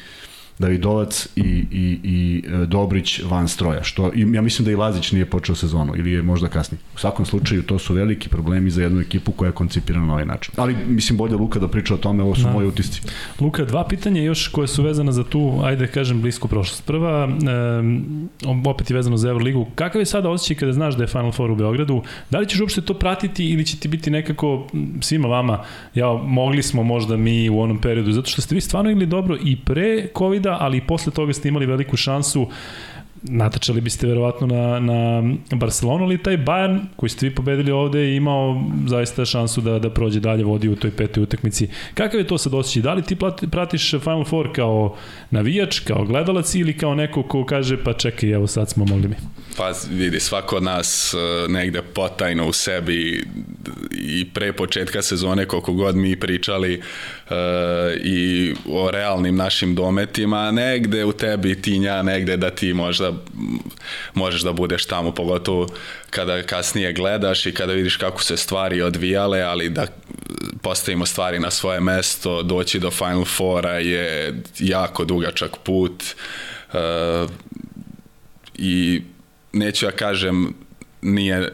Davidovac 0.62 1.28
i, 1.36 1.40
i, 1.70 2.00
i 2.02 2.42
e, 2.46 2.66
Dobrić 2.66 3.20
van 3.24 3.48
stroja. 3.48 3.82
Što, 3.82 4.10
ja 4.14 4.42
mislim 4.42 4.64
da 4.64 4.70
i 4.72 4.76
Lazić 4.76 5.12
nije 5.12 5.26
počeo 5.26 5.54
sezonu 5.54 5.96
ili 5.96 6.12
je 6.12 6.22
možda 6.22 6.48
kasnije. 6.48 6.80
U 6.94 6.98
svakom 6.98 7.26
slučaju 7.26 7.62
to 7.62 7.78
su 7.78 7.94
veliki 7.94 8.28
problemi 8.28 8.70
za 8.70 8.82
jednu 8.82 9.00
ekipu 9.00 9.32
koja 9.32 9.48
je 9.48 9.52
koncipirana 9.52 10.06
na 10.06 10.12
ovaj 10.12 10.26
način. 10.26 10.54
Ali 10.56 10.76
mislim 10.86 11.18
bolje 11.18 11.36
Luka 11.36 11.58
da 11.58 11.68
priča 11.68 11.94
o 11.94 11.96
tome, 11.96 12.22
ovo 12.22 12.34
su 12.34 12.42
da. 12.42 12.52
moje 12.52 12.66
utisci. 12.66 13.00
Luka, 13.40 13.64
dva 13.64 13.88
pitanja 13.88 14.22
još 14.22 14.48
koje 14.48 14.68
su 14.68 14.82
vezane 14.82 15.12
za 15.12 15.24
tu, 15.24 15.60
ajde 15.64 15.86
kažem, 15.86 16.20
blisku 16.22 16.48
prošlost. 16.48 16.86
Prva, 16.86 17.24
um, 17.26 18.28
opet 18.66 18.90
je 18.90 18.96
vezano 18.96 19.16
za 19.16 19.28
Euroligu. 19.28 19.66
Kakav 19.74 20.00
je 20.00 20.06
sada 20.06 20.30
osjećaj 20.30 20.56
kada 20.56 20.72
znaš 20.72 20.96
da 20.96 21.02
je 21.02 21.08
Final 21.08 21.32
Four 21.32 21.50
u 21.50 21.56
Beogradu? 21.56 22.02
Da 22.30 22.38
li 22.38 22.48
ćeš 22.48 22.60
uopšte 22.60 22.80
to 22.80 22.94
pratiti 22.94 23.50
ili 23.50 23.66
će 23.66 23.76
ti 23.76 23.88
biti 23.88 24.10
nekako 24.10 24.66
svima 25.00 25.28
vama, 25.28 25.64
ja, 25.94 26.12
mogli 26.12 26.62
smo 26.62 26.82
možda 26.82 27.16
mi 27.16 27.50
u 27.50 27.60
onom 27.60 27.80
periodu, 27.80 28.12
zato 28.12 28.30
što 28.30 28.42
ste 28.42 28.54
vi 28.54 28.60
stvarno 28.60 28.90
igli 28.90 29.06
dobro 29.06 29.36
i 29.44 29.56
pre 29.56 30.06
covid 30.18 30.46
ali 30.60 30.80
posle 30.86 31.12
toga 31.12 31.32
ste 31.32 31.48
imali 31.48 31.66
veliku 31.66 31.96
šansu 31.96 32.48
natačali 33.22 33.80
biste 33.80 34.06
verovatno 34.06 34.46
na, 34.46 34.80
na 34.80 35.22
Barcelonu, 35.56 36.04
ali 36.04 36.22
taj 36.22 36.38
Bayern 36.38 36.80
koji 36.96 37.10
ste 37.10 37.28
vi 37.28 37.34
pobedili 37.34 37.70
ovde 37.70 38.00
je 38.00 38.16
imao 38.16 38.62
zaista 38.86 39.24
šansu 39.24 39.60
da, 39.60 39.78
da 39.78 39.90
prođe 39.90 40.20
dalje, 40.20 40.44
vodi 40.44 40.68
u 40.68 40.76
toj 40.76 40.90
petoj 40.90 41.22
utakmici. 41.22 41.68
Kakav 41.94 42.20
je 42.20 42.26
to 42.26 42.38
sad 42.38 42.54
osjećaj? 42.54 42.82
Da 42.82 42.94
li 42.94 43.02
ti 43.02 43.16
pratiš 43.50 43.90
Final 43.90 44.24
Four 44.24 44.52
kao 44.54 44.96
navijač, 45.30 45.78
kao 45.78 46.04
gledalac 46.04 46.54
ili 46.54 46.78
kao 46.78 46.94
neko 46.94 47.22
ko 47.22 47.44
kaže 47.44 47.84
pa 47.84 47.92
čekaj, 47.92 48.30
evo 48.30 48.46
sad 48.46 48.70
smo 48.70 48.84
mogli 48.84 49.08
mi? 49.08 49.16
Pa 49.56 49.72
vidi, 49.90 50.20
svako 50.20 50.56
od 50.56 50.62
nas 50.62 51.14
e, 51.14 51.48
negde 51.48 51.82
potajno 51.82 52.48
u 52.48 52.52
sebi 52.52 53.26
i 53.90 54.24
pre 54.34 54.52
početka 54.52 55.02
sezone 55.02 55.46
koliko 55.46 55.72
god 55.72 55.96
mi 55.96 56.20
pričali 56.20 56.80
uh, 57.30 57.36
i 58.04 58.54
o 58.68 58.90
realnim 58.90 59.36
našim 59.36 59.74
dometima, 59.74 60.50
negde 60.50 61.04
u 61.04 61.12
tebi 61.12 61.62
tinja, 61.62 62.02
negde 62.02 62.36
da 62.36 62.50
ti 62.50 62.74
možda 62.74 63.11
možeš 64.14 64.42
da 64.42 64.52
budeš 64.52 64.86
tamo, 64.86 65.14
pogotovo 65.14 65.68
kada 66.10 66.42
kasnije 66.42 66.92
gledaš 66.92 67.46
i 67.46 67.54
kada 67.54 67.72
vidiš 67.72 67.96
kako 67.96 68.22
se 68.22 68.36
stvari 68.36 68.82
odvijale, 68.82 69.40
ali 69.40 69.68
da 69.68 69.86
postavimo 70.62 71.06
stvari 71.06 71.38
na 71.38 71.50
svoje 71.50 71.80
mesto, 71.80 72.42
doći 72.42 72.78
do 72.78 72.90
Final 72.90 73.24
Fora 73.24 73.78
je 73.78 74.40
jako 74.58 75.04
dugačak 75.04 75.56
put 75.64 76.04
uh, 76.72 77.30
i 78.54 79.02
neću 79.52 79.86
ja 79.86 79.92
kažem 79.92 80.54
nije 81.02 81.40
uh, 81.40 81.46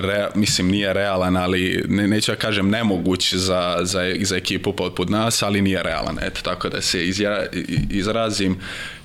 re, 0.00 0.28
mislim 0.34 0.68
nije 0.68 0.92
realan, 0.92 1.36
ali 1.36 1.84
ne, 1.88 2.08
neću 2.08 2.32
ja 2.32 2.36
kažem 2.36 2.70
nemoguć 2.70 3.34
za, 3.34 3.78
za, 3.82 4.14
za 4.20 4.36
ekipu 4.36 4.72
poput 4.72 5.08
nas, 5.08 5.42
ali 5.42 5.62
nije 5.62 5.82
realan, 5.82 6.18
eto 6.22 6.40
tako 6.42 6.68
da 6.68 6.80
se 6.82 7.06
izja, 7.06 7.46
izrazim, 7.90 8.56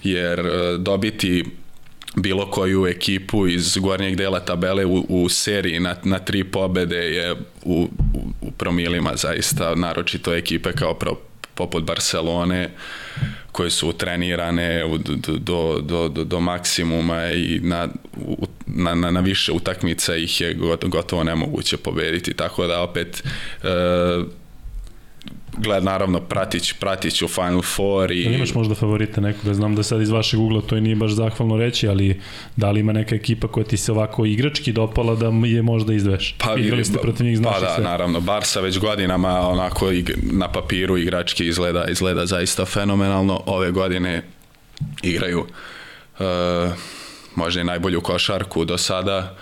jer 0.03 0.39
uh, 0.39 0.79
dobiti 0.79 1.45
bilo 2.17 2.51
koju 2.51 2.87
ekipu 2.87 3.47
iz 3.47 3.77
gornjeg 3.77 4.15
dela 4.15 4.39
tabele 4.39 4.85
u, 4.85 5.05
u 5.09 5.29
seriji 5.29 5.79
na, 5.79 5.95
na 6.03 6.19
tri 6.19 6.43
pobede 6.43 6.97
je 6.97 7.33
u, 7.63 7.87
u, 8.13 8.21
u 8.41 8.51
promilima 8.51 9.11
zaista, 9.15 9.75
naročito 9.75 10.33
ekipe 10.35 10.71
kao 10.71 10.93
pro, 10.93 11.15
poput 11.55 11.83
Barcelone 11.83 12.69
koje 13.51 13.69
su 13.69 13.93
trenirane 13.93 14.83
do, 15.39 15.79
do, 15.81 16.07
do, 16.07 16.23
do, 16.23 16.39
maksimuma 16.39 17.31
i 17.31 17.59
na, 17.63 17.87
na, 18.65 18.95
na, 18.95 19.11
na 19.11 19.19
više 19.19 19.51
utakmica 19.51 20.15
ih 20.15 20.41
je 20.41 20.53
gotovo 20.83 21.23
nemoguće 21.23 21.77
pobediti, 21.77 22.33
tako 22.33 22.67
da 22.67 22.81
opet 22.81 23.23
e, 23.63 23.67
gled, 25.57 25.83
naravno, 25.83 26.19
pratić, 26.19 26.73
pratić 26.73 27.21
u 27.21 27.27
Final 27.27 27.61
Four. 27.61 28.11
I... 28.11 28.23
Da 28.23 28.29
imaš 28.29 28.53
možda 28.53 28.75
favorite 28.75 29.21
nekoga? 29.21 29.53
Znam 29.53 29.75
da 29.75 29.83
sad 29.83 30.01
iz 30.01 30.09
vašeg 30.09 30.39
ugla 30.39 30.61
to 30.61 30.77
i 30.77 30.81
nije 30.81 30.95
baš 30.95 31.11
zahvalno 31.11 31.57
reći, 31.57 31.87
ali 31.87 32.21
da 32.55 32.71
li 32.71 32.79
ima 32.79 32.93
neka 32.93 33.15
ekipa 33.15 33.47
koja 33.47 33.63
ti 33.63 33.77
se 33.77 33.91
ovako 33.91 34.25
igrački 34.25 34.71
dopala 34.71 35.15
da 35.15 35.25
je 35.47 35.61
možda 35.61 35.93
izdveš? 35.93 36.35
Pa, 36.37 36.55
Igrali 36.57 36.85
ste 36.85 36.97
protiv 36.97 37.25
njih, 37.25 37.37
znaš 37.37 37.53
Pa 37.53 37.59
da, 37.59 37.75
sve. 37.75 37.83
naravno. 37.83 38.19
Barsa 38.19 38.61
već 38.61 38.79
godinama 38.79 39.49
onako 39.49 39.91
na 40.31 40.51
papiru 40.51 40.97
igrački 40.97 41.47
izgleda, 41.47 41.85
izgleda 41.89 42.25
zaista 42.25 42.65
fenomenalno. 42.65 43.41
Ove 43.45 43.71
godine 43.71 44.21
igraju 45.03 45.39
uh, 46.19 46.25
možda 47.35 47.61
i 47.61 47.63
najbolju 47.63 48.01
košarku 48.01 48.65
do 48.65 48.77
sada 48.77 49.35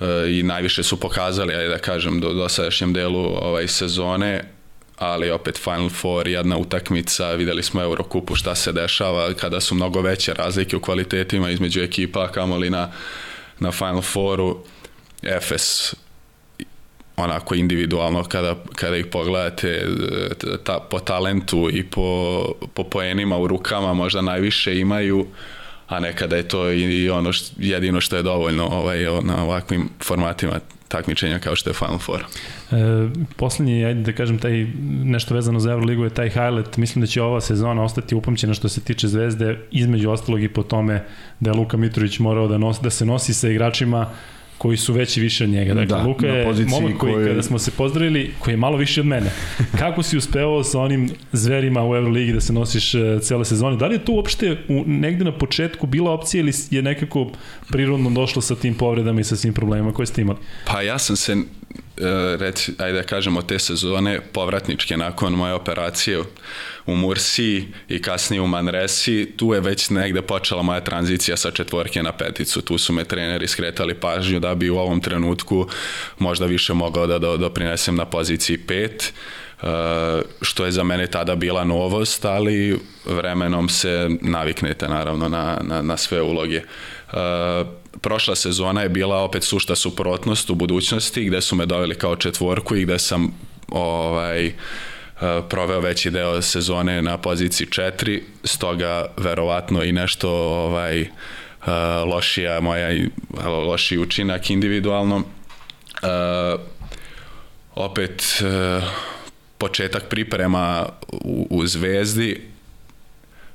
uh, 0.00 0.06
i 0.28 0.42
najviše 0.42 0.82
su 0.82 1.00
pokazali, 1.00 1.54
ajde 1.54 1.68
da 1.68 1.78
kažem, 1.78 2.20
do 2.20 2.32
dosadašnjem 2.32 2.92
delu 2.92 3.20
ovaj 3.20 3.68
sezone 3.68 4.44
ali 4.98 5.30
opet 5.30 5.58
Final 5.58 5.88
Four, 5.88 6.28
jedna 6.28 6.58
utakmica, 6.58 7.32
videli 7.32 7.62
smo 7.62 7.82
Eurokupu 7.82 8.34
šta 8.34 8.54
se 8.54 8.72
dešava 8.72 9.34
kada 9.34 9.60
su 9.60 9.74
mnogo 9.74 10.00
veće 10.00 10.34
razlike 10.34 10.76
u 10.76 10.80
kvalitetima 10.80 11.50
između 11.50 11.80
ekipa, 11.80 12.28
kamoli 12.28 12.70
na, 12.70 12.92
na 13.58 13.72
Final 13.72 14.02
Fouru. 14.02 14.58
Efes 15.22 15.94
onako 17.16 17.54
individualno 17.54 18.24
kada, 18.24 18.56
kada 18.74 18.96
ih 18.96 19.06
pogledate 19.06 19.86
ta, 20.64 20.78
po 20.90 21.00
talentu 21.00 21.68
i 21.72 21.84
po, 21.84 22.44
po 22.74 22.84
poenima 22.84 23.38
u 23.38 23.46
rukama 23.46 23.94
možda 23.94 24.22
najviše 24.22 24.78
imaju 24.78 25.26
a 25.86 26.00
nekada 26.00 26.36
je 26.36 26.48
to 26.48 26.70
i 26.72 27.10
ono 27.10 27.32
što, 27.32 27.54
jedino 27.58 28.00
što 28.00 28.16
je 28.16 28.22
dovoljno 28.22 28.66
ovaj, 28.66 29.04
na 29.22 29.44
ovakvim 29.44 29.88
formatima 30.02 30.60
takmičenja 30.96 31.38
kao 31.38 31.56
što 31.56 31.70
je 31.70 31.74
Final 31.74 31.98
Four. 31.98 32.20
E, 32.20 32.76
poslednji, 33.36 33.84
ajde 33.84 34.00
da 34.00 34.12
kažem, 34.12 34.38
taj 34.38 34.66
nešto 35.04 35.34
vezano 35.34 35.60
za 35.60 35.72
Euroligu 35.72 36.04
je 36.04 36.10
taj 36.10 36.30
highlight. 36.30 36.76
Mislim 36.76 37.00
da 37.00 37.06
će 37.06 37.22
ova 37.22 37.40
sezona 37.40 37.82
ostati 37.82 38.14
upamćena 38.14 38.54
što 38.54 38.68
se 38.68 38.80
tiče 38.80 39.08
Zvezde, 39.08 39.58
između 39.70 40.10
ostalog 40.10 40.42
i 40.42 40.48
po 40.48 40.62
tome 40.62 41.04
da 41.40 41.50
je 41.50 41.56
Luka 41.56 41.76
Mitrović 41.76 42.18
morao 42.18 42.48
da, 42.48 42.58
nos, 42.58 42.80
da 42.80 42.90
se 42.90 43.06
nosi 43.06 43.34
sa 43.34 43.48
igračima 43.48 44.10
koji 44.58 44.76
su 44.76 44.92
veći 44.92 45.20
više 45.20 45.44
od 45.44 45.50
njega. 45.50 45.74
Dakle, 45.74 45.96
da, 45.96 46.02
Luka 46.02 46.26
je 46.26 46.66
momak 46.66 46.98
koji, 46.98 47.14
koje... 47.14 47.28
kada 47.28 47.42
smo 47.42 47.58
se 47.58 47.70
pozdravili, 47.70 48.30
koji 48.38 48.52
je 48.52 48.56
malo 48.56 48.76
više 48.76 49.00
od 49.00 49.06
mene. 49.06 49.30
Kako 49.78 50.02
si 50.02 50.16
uspevao 50.16 50.64
sa 50.64 50.80
onim 50.80 51.10
zverima 51.32 51.88
u 51.88 51.96
Euroligi 51.96 52.32
da 52.32 52.40
se 52.40 52.52
nosiš 52.52 52.94
uh, 52.94 53.00
cele 53.22 53.44
sezone? 53.44 53.76
Da 53.76 53.86
li 53.86 53.94
je 53.94 54.04
to 54.04 54.12
uopšte 54.12 54.56
u, 54.68 54.84
negde 54.86 55.24
na 55.24 55.32
početku 55.32 55.86
bila 55.86 56.12
opcija 56.12 56.40
ili 56.40 56.52
je 56.70 56.82
nekako 56.82 57.30
prirodno 57.68 58.10
došlo 58.10 58.42
sa 58.42 58.56
tim 58.56 58.74
povredama 58.74 59.20
i 59.20 59.24
sa 59.24 59.36
svim 59.36 59.54
problemima 59.54 59.92
koje 59.92 60.06
ste 60.06 60.22
imali? 60.22 60.38
Pa 60.66 60.82
ja 60.82 60.98
sam 60.98 61.16
se 61.16 61.36
E, 61.63 61.63
reci, 62.38 62.72
ajde 62.78 62.98
da 62.98 63.02
kažemo, 63.02 63.42
te 63.42 63.58
sezone 63.58 64.20
povratničke 64.32 64.96
nakon 64.96 65.32
moje 65.32 65.54
operacije 65.54 66.22
u 66.86 66.96
Mursi 66.96 67.64
i 67.88 68.02
kasnije 68.02 68.40
u 68.40 68.46
Manresi, 68.46 69.32
tu 69.36 69.54
je 69.54 69.60
već 69.60 69.90
negde 69.90 70.22
počela 70.22 70.62
moja 70.62 70.80
tranzicija 70.80 71.36
sa 71.36 71.50
četvorke 71.50 72.02
na 72.02 72.12
peticu. 72.12 72.62
Tu 72.62 72.78
su 72.78 72.92
me 72.92 73.04
treneri 73.04 73.48
skretali 73.48 73.94
pažnju 73.94 74.40
da 74.40 74.54
bi 74.54 74.70
u 74.70 74.76
ovom 74.76 75.00
trenutku 75.00 75.68
možda 76.18 76.46
više 76.46 76.74
mogao 76.74 77.06
da 77.06 77.18
doprinesem 77.18 77.96
na 77.96 78.04
poziciji 78.04 78.58
pet, 78.58 79.12
e, 79.62 79.66
što 80.40 80.64
je 80.64 80.72
za 80.72 80.84
mene 80.84 81.06
tada 81.06 81.34
bila 81.36 81.64
novost, 81.64 82.24
ali 82.24 82.78
vremenom 83.06 83.68
se 83.68 84.08
naviknete 84.20 84.88
naravno 84.88 85.28
na, 85.28 85.58
na, 85.62 85.82
na 85.82 85.96
sve 85.96 86.22
uloge. 86.22 86.60
Uh, 87.12 87.83
prošla 88.00 88.36
sezona 88.36 88.82
je 88.82 88.88
bila 88.88 89.16
opet 89.16 89.44
sušta 89.44 89.76
suprotnost 89.76 90.50
u 90.50 90.54
budućnosti 90.54 91.24
gde 91.24 91.40
su 91.40 91.56
me 91.56 91.66
doveli 91.66 91.94
kao 91.94 92.16
četvorku 92.16 92.76
i 92.76 92.84
gde 92.84 92.98
sam 92.98 93.34
ovaj, 93.68 94.52
proveo 95.48 95.80
veći 95.80 96.10
deo 96.10 96.42
sezone 96.42 97.02
na 97.02 97.18
poziciji 97.18 97.66
4, 97.66 98.20
stoga 98.44 99.06
verovatno 99.16 99.82
i 99.82 99.92
nešto 99.92 100.30
ovaj, 100.30 101.06
lošija 102.06 102.60
moja 102.60 102.88
loši 103.46 103.98
učinak 103.98 104.50
individualno. 104.50 105.22
Opet 107.74 108.42
početak 109.58 110.04
priprema 110.08 110.88
u, 111.12 111.46
u 111.50 111.66
Zvezdi 111.66 112.53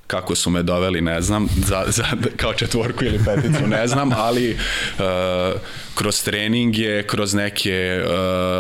kako 0.10 0.36
su 0.36 0.50
me 0.50 0.64
doveli, 0.64 1.02
ne 1.02 1.22
znam, 1.22 1.48
za, 1.56 1.84
za, 1.88 2.06
kao 2.38 2.54
četvorku 2.54 3.06
ili 3.06 3.20
peticu, 3.26 3.68
ne 3.68 3.88
znam, 3.88 4.12
ali 4.16 4.52
uh, 4.52 5.06
kroz 5.96 6.24
treninge, 6.24 7.04
kroz 7.04 7.34
neke 7.34 8.02
uh, 8.04 8.12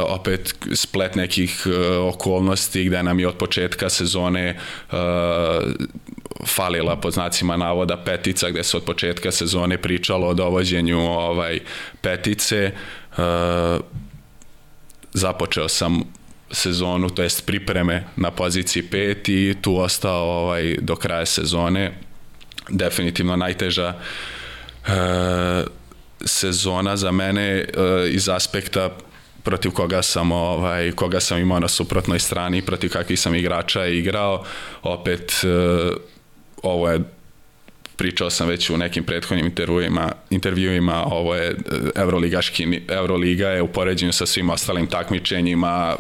opet 0.07 0.55
splet 0.73 1.15
nekih 1.15 1.63
uh, 1.65 2.13
okolnosti 2.13 2.83
gde 2.83 3.03
nam 3.03 3.19
je 3.19 3.27
od 3.27 3.37
početka 3.37 3.89
sezone 3.89 4.59
uh, 4.91 4.97
falila 6.45 6.95
pod 6.95 7.13
znacima 7.13 7.57
navoda 7.57 7.97
petica 7.97 8.49
gde 8.49 8.63
se 8.63 8.77
od 8.77 8.83
početka 8.83 9.31
sezone 9.31 9.77
pričalo 9.77 10.27
o 10.27 10.33
dovođenju 10.33 10.99
ovaj 10.99 11.59
petice 12.01 12.71
uh, 13.17 13.23
započeo 15.13 15.67
sam 15.67 16.18
sezonu, 16.51 17.09
to 17.09 17.23
jest 17.23 17.45
pripreme 17.45 18.03
na 18.15 18.31
poziciji 18.31 18.83
5 18.83 19.29
i 19.29 19.55
tu 19.61 19.77
ostao 19.77 20.23
ovaj, 20.23 20.77
do 20.81 20.95
kraja 20.95 21.25
sezone. 21.25 21.91
Definitivno 22.69 23.35
najteža 23.35 23.93
e, 24.87 24.91
sezona 26.25 26.97
za 26.97 27.11
mene 27.11 27.47
e, 27.47 27.65
iz 28.09 28.29
aspekta 28.29 28.89
protiv 29.43 29.71
koga 29.71 30.01
sam 30.01 30.31
ovaj 30.31 30.91
koga 30.91 31.19
sam 31.19 31.39
imao 31.39 31.59
na 31.59 31.67
suprotnoj 31.67 32.19
strani 32.19 32.61
protiv 32.61 32.91
kakvih 32.91 33.19
sam 33.19 33.35
igrača 33.35 33.85
igrao 33.85 34.43
opet 34.83 35.31
e, 35.43 35.47
ovo 36.63 36.89
je 36.89 36.99
pričao 37.95 38.29
sam 38.29 38.47
već 38.47 38.69
u 38.69 38.77
nekim 38.77 39.03
prethodnim 39.03 39.45
intervjuima, 39.45 40.11
intervjuima 40.29 41.03
ovo 41.05 41.35
je 41.35 41.49
e, 41.49 41.55
Evroligaški, 41.95 42.81
Evroliga 42.87 43.49
je 43.49 43.61
u 43.61 43.67
poređenju 43.67 44.13
sa 44.13 44.25
svim 44.25 44.49
ostalim 44.49 44.87
takmičenjima 44.87 45.95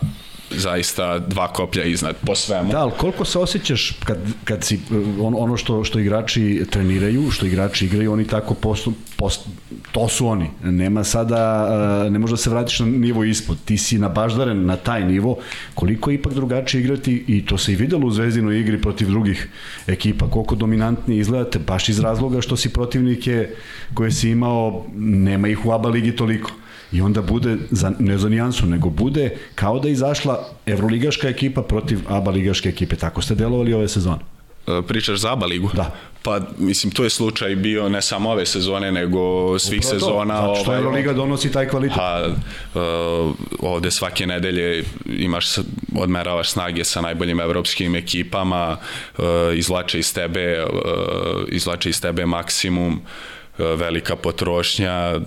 zaista 0.51 1.19
dva 1.19 1.47
koplja 1.47 1.83
iznad 1.83 2.15
po 2.25 2.35
svemu. 2.35 2.71
Da, 2.71 2.79
ali 2.79 2.91
koliko 2.97 3.25
se 3.25 3.39
osjećaš 3.39 3.93
kad, 4.03 4.17
kad 4.43 4.63
si, 4.63 4.79
on, 5.21 5.35
ono 5.37 5.57
što, 5.57 5.83
što 5.83 5.99
igrači 5.99 6.65
treniraju, 6.69 7.31
što 7.31 7.45
igrači 7.45 7.85
igraju, 7.85 8.13
oni 8.13 8.27
tako 8.27 8.53
postu, 8.53 8.93
post, 9.17 9.47
to 9.91 10.07
su 10.07 10.27
oni. 10.27 10.49
Nema 10.63 11.03
sada, 11.03 11.69
ne 12.09 12.19
može 12.19 12.33
da 12.33 12.37
se 12.37 12.49
vratiš 12.49 12.79
na 12.79 12.85
nivo 12.85 13.23
ispod. 13.23 13.57
Ti 13.65 13.77
si 13.77 13.97
nabaždaren 13.97 14.65
na 14.65 14.75
taj 14.75 15.05
nivo, 15.05 15.37
koliko 15.75 16.11
je 16.11 16.15
ipak 16.15 16.33
drugačije 16.33 16.81
igrati 16.81 17.23
i 17.27 17.45
to 17.45 17.57
se 17.57 17.73
i 17.73 17.75
videlo 17.75 18.07
u 18.07 18.11
zvezdinoj 18.11 18.59
igri 18.59 18.81
protiv 18.81 19.07
drugih 19.07 19.49
ekipa, 19.87 20.29
koliko 20.29 20.55
dominantnije 20.55 21.19
izgledate, 21.19 21.59
baš 21.59 21.89
iz 21.89 21.99
razloga 21.99 22.41
što 22.41 22.57
si 22.57 22.69
protivnike 22.69 23.49
koje 23.93 24.11
si 24.11 24.29
imao, 24.29 24.85
nema 24.95 25.47
ih 25.47 25.65
u 25.65 25.71
ABA 25.71 25.89
ligi 25.89 26.15
toliko 26.15 26.51
i 26.91 27.01
onda 27.01 27.21
bude, 27.21 27.57
za, 27.71 27.91
ne 27.99 28.17
za 28.17 28.29
nijansu, 28.29 28.65
nego 28.65 28.89
bude 28.89 29.37
kao 29.55 29.79
da 29.79 29.89
izašla 29.89 30.45
evroligaška 30.65 31.29
ekipa 31.29 31.61
protiv 31.61 31.99
ABA 32.07 32.31
ligaške 32.31 32.69
ekipe. 32.69 32.95
Tako 32.95 33.21
ste 33.21 33.35
delovali 33.35 33.73
ove 33.73 33.87
sezone. 33.87 34.19
E, 34.67 34.81
pričaš 34.87 35.19
za 35.19 35.33
ABA 35.33 35.45
ligu? 35.45 35.69
Da. 35.73 35.95
Pa, 36.23 36.39
mislim, 36.57 36.91
to 36.91 37.03
je 37.03 37.09
slučaj 37.09 37.55
bio 37.55 37.89
ne 37.89 38.01
samo 38.01 38.29
ove 38.29 38.45
sezone, 38.45 38.91
nego 38.91 39.59
svih 39.59 39.79
Upravo 39.79 39.99
sezona. 39.99 40.41
To. 40.41 40.45
Znači 40.45 40.61
što 40.61 40.71
ovaj, 40.71 40.81
Euroliga 40.81 41.13
donosi 41.13 41.51
taj 41.51 41.67
kvalitet. 41.67 41.97
Pa, 41.97 42.27
uh, 42.27 43.35
ovde 43.59 43.91
svake 43.91 44.27
nedelje 44.27 44.83
imaš, 45.05 45.45
odmeravaš 45.95 46.49
snage 46.49 46.83
sa 46.83 47.01
najboljim 47.01 47.39
evropskim 47.39 47.95
ekipama, 47.95 48.77
uh, 49.17 49.25
izlače 49.55 49.99
iz 49.99 50.13
tebe, 50.13 50.63
uh, 50.63 50.69
izlače 51.47 51.89
iz 51.89 52.01
tebe 52.01 52.25
maksimum. 52.25 52.93
Uh, 52.93 52.99
E, 52.99 53.38
velika 53.59 54.15
potrošnja 54.15 55.19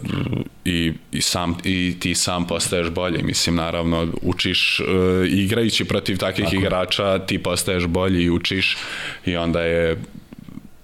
i, 0.64 0.92
i, 1.12 1.20
sam, 1.20 1.56
i 1.64 1.96
ti 2.00 2.14
sam 2.14 2.46
postaješ 2.46 2.90
bolji. 2.90 3.22
Mislim, 3.22 3.56
naravno, 3.56 4.06
učiš 4.22 4.80
uh, 4.80 4.86
igrajući 5.28 5.84
protiv 5.84 6.18
takvih 6.18 6.44
Tako. 6.44 6.56
igrača, 6.56 7.18
ti 7.18 7.38
postaješ 7.38 7.86
bolji 7.86 8.22
i 8.22 8.30
učiš 8.30 8.76
i 9.26 9.36
onda 9.36 9.60
je 9.60 10.02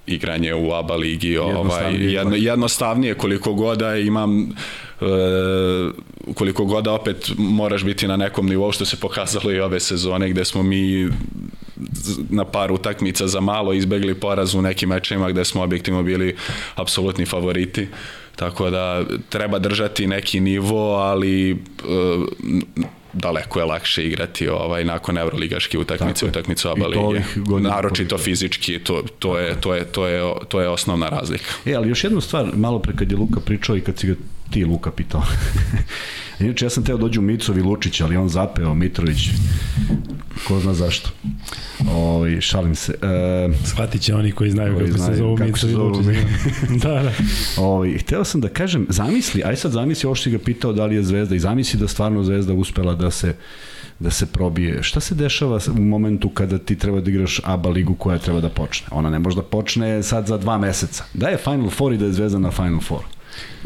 igranje 0.07 0.55
u 0.55 0.73
ABA 0.73 0.97
ligi 0.97 1.37
ovaj, 1.37 1.95
jedno, 1.95 2.37
jednostavnije 2.37 3.15
koliko 3.15 3.55
god 3.55 3.79
da 3.79 3.97
imam 3.97 4.55
koliko 6.35 6.65
god 6.65 6.85
da 6.85 6.93
opet 6.93 7.31
moraš 7.39 7.85
biti 7.85 8.09
na 8.09 8.17
nekom 8.17 8.47
nivou 8.47 8.73
što 8.73 8.85
se 8.85 8.97
pokazalo 8.97 9.53
i 9.53 9.61
ove 9.61 9.81
sezone 9.81 10.31
gde 10.31 10.45
smo 10.45 10.63
mi 10.63 11.09
na 12.31 12.45
par 12.45 12.73
utakmica 12.73 13.27
za 13.27 13.41
malo 13.41 13.73
izbegli 13.73 14.15
poraz 14.15 14.55
u 14.55 14.63
nekim 14.63 14.89
mečima 14.89 15.31
gde 15.31 15.45
smo 15.45 15.63
objektivno 15.63 16.03
bili 16.03 16.37
apsolutni 16.75 17.27
favoriti. 17.27 17.89
Tako 18.37 18.71
da 18.71 19.05
treba 19.29 19.59
držati 19.59 20.07
neki 20.07 20.41
nivo, 20.41 20.95
ali 20.95 21.53
uh, 21.53 21.59
daleko 23.13 23.59
je 23.59 23.65
lakše 23.65 24.05
igrati 24.05 24.49
ovaj 24.49 24.85
nakon 24.85 25.19
evroligaške 25.19 25.79
utakmice, 25.79 26.27
utakmicu 26.27 26.69
ABA 26.69 26.87
lige. 26.87 27.23
Naročito 27.61 28.19
fizički, 28.19 28.79
to, 28.79 29.03
to, 29.19 29.39
je, 29.39 29.61
to, 29.61 29.75
je, 29.75 29.85
to, 29.85 30.07
je, 30.07 30.35
to 30.49 30.61
je 30.61 30.69
osnovna 30.69 31.09
razlika. 31.09 31.45
E, 31.67 31.75
ali 31.75 31.89
još 31.89 32.05
jednu 32.05 32.21
stvar, 32.21 32.51
malo 32.57 32.79
pre 32.79 32.93
kad 32.97 33.11
je 33.11 33.19
Luka 33.19 33.41
pričao 33.41 33.77
i 33.77 33.81
kad 33.81 33.99
si 33.99 34.07
ga 34.07 34.15
ti 34.51 34.65
Luka 34.65 34.91
pitao. 34.91 35.23
Inače, 36.41 36.67
ja 36.67 36.71
sam 36.71 36.85
teo 36.85 36.97
dođu 36.97 37.21
Micovi 37.21 37.63
Lučić, 37.63 38.01
ali 38.01 38.17
on 38.17 38.29
zapeo 38.29 38.75
Mitrović. 38.75 39.29
Ko 40.49 40.61
zna 40.61 40.75
zašto. 40.75 41.11
O, 41.91 42.25
šalim 42.41 42.75
se. 42.75 42.95
E, 43.03 43.67
Shvatit 43.67 44.03
će 44.03 44.15
oni 44.15 44.33
koji 44.33 44.51
znaju 44.51 44.75
koji 44.75 44.87
kako 44.87 44.99
znaju, 44.99 45.13
se 45.13 45.19
zove 45.19 45.47
Micovi 45.47 45.75
Lučić. 45.75 46.07
da, 46.83 47.03
da. 47.03 47.13
O, 47.59 47.85
hteo 48.01 48.25
sam 48.25 48.41
da 48.41 48.49
kažem, 48.49 48.87
zamisli, 48.89 49.43
aj 49.45 49.57
sad 49.57 49.73
zamisli 49.73 50.07
ovo 50.07 50.15
što 50.15 50.31
ga 50.31 50.39
pitao 50.39 50.73
da 50.73 50.87
li 50.87 50.95
je 50.95 51.03
Zvezda 51.03 51.35
i 51.35 51.39
zamisli 51.39 51.81
da 51.81 51.89
stvarno 51.89 52.25
Zvezda 52.25 52.53
uspela 52.53 52.95
da 52.95 53.11
se 53.11 53.35
da 53.99 54.11
se 54.11 54.27
probije. 54.27 54.83
Šta 54.83 55.01
se 55.01 55.15
dešava 55.15 55.59
u 55.77 55.81
momentu 55.81 56.29
kada 56.29 56.59
ti 56.59 56.77
treba 56.79 57.01
da 57.01 57.11
igraš 57.11 57.41
ABA 57.45 57.69
ligu 57.69 57.95
koja 57.95 58.19
treba 58.19 58.41
da 58.41 58.49
počne? 58.49 58.87
Ona 58.91 59.11
ne 59.11 59.19
može 59.19 59.37
da 59.37 59.43
počne 59.43 60.03
sad 60.03 60.27
za 60.27 60.37
dva 60.39 60.59
meseca. 60.59 61.05
Da 61.15 61.29
je 61.29 61.37
Final 61.37 61.71
Four 61.71 61.93
i 61.93 61.99
da 61.99 62.05
je 62.05 62.13
Zvezda 62.13 62.39
na 62.39 62.51
Final 62.51 62.81
Four. 62.81 63.18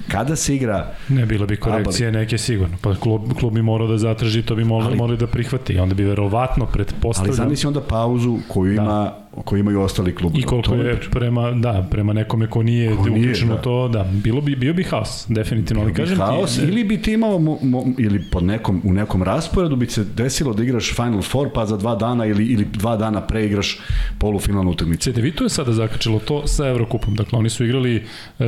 Kada 0.08 0.36
se 0.36 0.56
igra... 0.56 0.94
Ne, 1.08 1.26
bilo 1.26 1.46
bi 1.46 1.56
korekcije 1.56 2.08
abali. 2.08 2.22
neke 2.22 2.38
sigurno. 2.38 2.76
Pa 2.80 2.94
klub, 2.94 3.32
klub 3.38 3.54
bi 3.54 3.62
morao 3.62 3.88
da 3.88 3.98
zatraži, 3.98 4.42
to 4.42 4.54
bi 4.54 4.64
morali, 4.64 4.96
morali 4.96 5.18
da 5.18 5.26
prihvati. 5.26 5.78
Onda 5.78 5.94
bi 5.94 6.04
verovatno 6.04 6.66
pretpostavljeno... 6.66 7.32
Ali 7.32 7.36
zamisli 7.36 7.66
onda 7.66 7.80
pauzu 7.80 8.38
koju 8.48 8.74
da. 8.74 8.82
ima 8.82 9.21
koji 9.44 9.60
imaju 9.60 9.80
ostali 9.80 10.14
klubovi. 10.14 10.40
I 10.40 10.44
koliko 10.44 10.74
je 10.74 11.00
prema, 11.10 11.50
da, 11.50 11.86
prema 11.90 12.12
nekome 12.12 12.46
ko 12.46 12.62
nije, 12.62 12.96
ko 12.96 13.02
uključen 13.02 13.48
da. 13.48 13.54
u 13.54 13.58
to, 13.58 13.88
da, 13.88 14.04
bilo 14.12 14.40
bi, 14.40 14.56
bio 14.56 14.74
bi 14.74 14.82
haos, 14.82 15.26
definitivno. 15.28 15.82
Ali 15.82 15.94
kažem 15.94 16.18
haos, 16.18 16.56
ti, 16.56 16.62
ili 16.62 16.84
bi 16.84 17.02
ti 17.02 17.12
imao, 17.12 17.38
mo, 17.38 17.58
mo, 17.62 17.84
ili 17.98 18.22
pod 18.30 18.44
nekom, 18.44 18.82
u 18.84 18.92
nekom 18.92 19.22
rasporedu 19.22 19.76
bi 19.76 19.86
se 19.86 20.04
desilo 20.04 20.54
da 20.54 20.62
igraš 20.62 20.94
Final 20.94 21.22
Four, 21.22 21.48
pa 21.54 21.66
za 21.66 21.76
dva 21.76 21.94
dana 21.94 22.26
ili, 22.26 22.46
ili 22.46 22.64
dva 22.64 22.96
dana 22.96 23.20
pre 23.20 23.46
igraš 23.46 23.78
polufinalnu 24.18 24.70
utakmicu. 24.70 25.12
to 25.36 25.44
je 25.44 25.50
sada 25.50 25.72
zakačilo 25.72 26.18
to 26.18 26.46
sa 26.46 26.68
Evrokupom. 26.68 27.14
Dakle, 27.14 27.38
oni 27.38 27.50
su 27.50 27.64
igrali 27.64 27.96
e, 27.96 28.44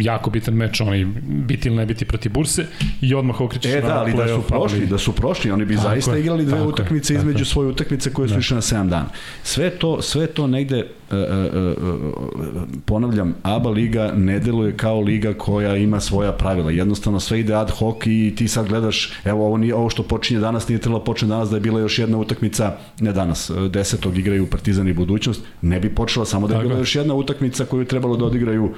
jako 0.00 0.30
bitan 0.30 0.54
meč, 0.54 0.80
oni 0.80 1.04
biti 1.26 1.68
ili 1.68 1.76
ne 1.76 1.86
biti 1.86 2.04
protiv 2.04 2.32
Burse 2.32 2.66
i 3.00 3.14
odmah 3.14 3.40
okrećeš 3.40 3.72
e, 3.72 3.80
da, 3.80 4.00
ali 4.00 4.12
da 4.12 4.28
su 4.28 4.42
prošli, 4.42 4.86
da 4.86 4.98
su 4.98 5.12
prošli, 5.12 5.50
oni 5.50 5.64
bi 5.64 5.76
tako 5.76 5.88
zaista 5.88 6.14
je, 6.14 6.20
igrali 6.20 6.44
dve 6.44 6.62
utakmice 6.62 7.14
između 7.14 7.44
svoje 7.44 7.68
utakmice 7.68 8.12
koje 8.12 8.28
su 8.28 8.34
da. 8.34 8.40
išle 8.40 8.54
na 8.54 8.60
7 8.60 8.88
dana. 8.88 9.08
Sve 9.42 9.70
to 9.70 9.87
to, 9.96 10.02
sve 10.02 10.26
to 10.26 10.46
negde 10.46 10.88
E, 11.10 11.16
e, 11.16 11.20
e, 11.20 11.74
ponavljam, 12.84 13.34
ABA 13.42 13.70
liga 13.70 14.12
ne 14.16 14.38
deluje 14.38 14.76
kao 14.76 15.00
liga 15.00 15.34
koja 15.34 15.76
ima 15.76 16.00
svoja 16.00 16.32
pravila. 16.32 16.70
Jednostavno 16.70 17.20
sve 17.20 17.40
ide 17.40 17.54
ad 17.54 17.70
hoc 17.70 17.96
i 18.06 18.34
ti 18.36 18.48
sad 18.48 18.68
gledaš, 18.68 19.12
evo 19.24 19.46
ovo, 19.46 19.56
nije, 19.56 19.74
ovo 19.74 19.90
što 19.90 20.02
počinje 20.02 20.40
danas 20.40 20.68
nije 20.68 20.78
trebalo 20.80 21.04
počne 21.04 21.28
danas 21.28 21.50
da 21.50 21.56
je 21.56 21.60
bila 21.60 21.80
još 21.80 21.98
jedna 21.98 22.18
utakmica, 22.18 22.76
ne 23.00 23.12
danas, 23.12 23.50
desetog 23.70 24.18
igraju 24.18 24.46
Partizan 24.46 24.88
i 24.88 24.92
budućnost, 24.92 25.42
ne 25.62 25.80
bi 25.80 25.94
počela 25.94 26.26
samo 26.26 26.48
da 26.48 26.54
je 26.54 26.62
bila 26.62 26.78
još 26.78 26.96
jedna 26.96 27.14
utakmica 27.14 27.64
koju 27.64 27.80
je 27.80 27.86
trebalo 27.86 28.16
da 28.16 28.24
odigraju 28.24 28.74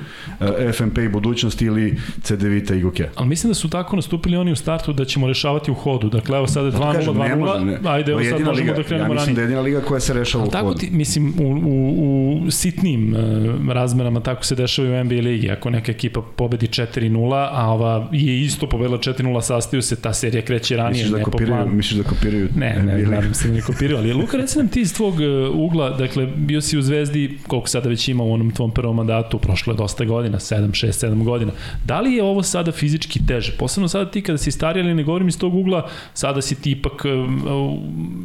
FNP 0.73 0.99
i 0.99 1.09
budućnost 1.09 1.63
ili 1.63 1.99
CD 2.23 2.43
Vita 2.43 2.75
i 2.75 2.81
Goke. 2.81 3.09
Ali 3.15 3.29
mislim 3.29 3.51
da 3.51 3.55
su 3.55 3.69
tako 3.69 3.97
nastupili 3.97 4.37
oni 4.37 4.53
u 4.53 4.57
startu 4.57 4.93
da 4.93 5.05
ćemo 5.05 5.27
rešavati 5.27 5.71
u 5.71 5.75
hodu. 5.75 6.09
Dakle, 6.09 6.37
evo 6.37 6.47
sada 6.47 6.71
2-0, 6.71 7.13
2-0, 7.13 7.89
ajde, 7.89 8.13
evo 8.13 8.21
sad 8.25 8.41
možemo 8.41 8.53
liga, 8.53 8.73
da 8.73 8.83
krenemo 8.83 9.15
ranije. 9.15 9.17
Ja 9.17 9.21
mislim 9.21 9.35
da 9.35 9.41
je 9.41 9.45
jedina 9.45 9.61
liga 9.61 9.81
koja 9.81 10.01
se 10.01 10.15
rešava 10.15 10.45
u 10.45 10.51
hodu. 10.51 10.79
Ti, 10.79 10.89
mislim, 10.93 11.35
u, 11.39 11.45
u, 11.45 11.95
u 11.99 12.20
u 12.21 12.51
sitnim 12.51 13.15
uh, 13.15 13.73
razmerama 13.73 14.21
tako 14.21 14.45
se 14.45 14.55
dešava 14.55 15.01
u 15.01 15.05
NBA 15.05 15.15
ligi. 15.15 15.51
Ako 15.51 15.71
neka 15.71 15.93
ekipa 15.93 16.23
pobedi 16.37 16.67
4-0, 16.67 17.49
a 17.53 17.73
ova 17.73 18.09
je 18.13 18.41
isto 18.41 18.67
pobedila 18.67 18.99
4-0, 18.99 19.43
sastaju 19.43 19.83
se, 19.83 19.97
ta 19.97 20.13
serija 20.13 20.43
kreće 20.43 20.77
ranije. 20.77 21.05
Misliš 21.05 21.19
da, 21.19 21.25
kopiraju, 21.25 21.69
misliš 21.69 21.99
da 21.99 22.09
kopiraju? 22.09 22.49
Ne, 22.57 22.83
ne, 22.83 22.99
ne, 22.99 23.03
nadam 23.03 23.35
se 23.35 23.49
da 23.49 23.55
ne 23.55 23.61
kopiraju. 23.61 23.99
Ali 23.99 24.13
Luka, 24.13 24.37
reci 24.37 24.59
nam 24.59 24.69
ti 24.69 24.81
iz 24.81 24.95
tvog 24.95 25.15
uh, 25.15 25.21
ugla, 25.55 25.91
dakle, 25.91 26.27
bio 26.27 26.61
si 26.61 26.79
u 26.79 26.83
Zvezdi, 26.83 27.39
koliko 27.47 27.69
sada 27.69 27.89
već 27.89 28.09
ima 28.09 28.25
u 28.25 28.33
onom 28.33 28.51
tvom 28.51 28.71
prvom 28.71 28.97
mandatu, 28.97 29.39
prošlo 29.39 29.73
je 29.73 29.77
dosta 29.77 30.05
godina, 30.05 30.39
7, 30.39 30.87
6, 30.87 31.07
7 31.07 31.25
godina. 31.25 31.53
Da 31.85 32.01
li 32.01 32.13
je 32.13 32.23
ovo 32.23 32.43
sada 32.43 32.73
fizički 32.73 33.27
teže? 33.27 33.53
Posebno 33.59 33.89
sada 33.89 34.11
ti 34.11 34.23
kada 34.23 34.39
si 34.39 34.51
stariji, 34.51 34.85
ali 34.85 34.95
ne 34.95 35.03
govorim 35.03 35.29
iz 35.29 35.39
tog 35.39 35.55
ugla, 35.55 35.89
sada 36.15 36.43
si 36.43 36.63
ti 36.63 36.71
ipak 36.71 37.05
uh, 37.05 37.79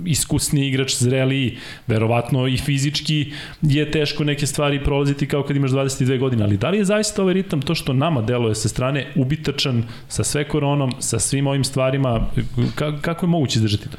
iskusni 0.06 0.68
igrač, 0.68 0.96
zreliji, 0.98 1.58
verovatno 1.88 2.48
i 2.48 2.58
fizički 2.58 3.32
je 3.62 3.85
teško 3.91 4.24
neke 4.24 4.48
stvari 4.48 4.84
prolaziti 4.84 5.28
kao 5.28 5.43
kad 5.43 5.56
imaš 5.56 5.71
22 5.71 6.19
godine, 6.19 6.43
ali 6.43 6.58
da 6.58 6.69
li 6.69 6.78
je 6.78 6.86
zaista 6.86 7.21
ovaj 7.21 7.34
ritam 7.34 7.62
to 7.62 7.76
što 7.76 7.93
nama 7.93 8.21
deluje 8.21 8.56
sa 8.56 8.69
strane 8.69 9.12
ubitačan 9.15 9.84
sa 10.08 10.24
sve 10.24 10.48
koronom, 10.48 10.93
sa 11.00 11.19
svim 11.19 11.48
ovim 11.48 11.63
stvarima, 11.63 12.28
ka, 12.76 13.02
kako 13.02 13.26
je 13.26 13.30
moguće 13.30 13.60
izdržati 13.60 13.89
to? 13.89 13.98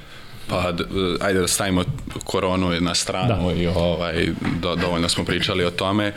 Pa, 0.49 0.72
ajde 1.20 1.40
da 1.40 1.49
stavimo 1.49 1.85
koronu 2.25 2.81
na 2.81 2.94
stranu 2.94 3.49
da. 3.49 3.55
i 3.55 3.66
ovaj, 3.66 4.29
do, 4.62 4.77
dovoljno 4.77 5.09
smo 5.09 5.25
pričali 5.25 5.64
o 5.64 5.70
tome. 5.70 6.12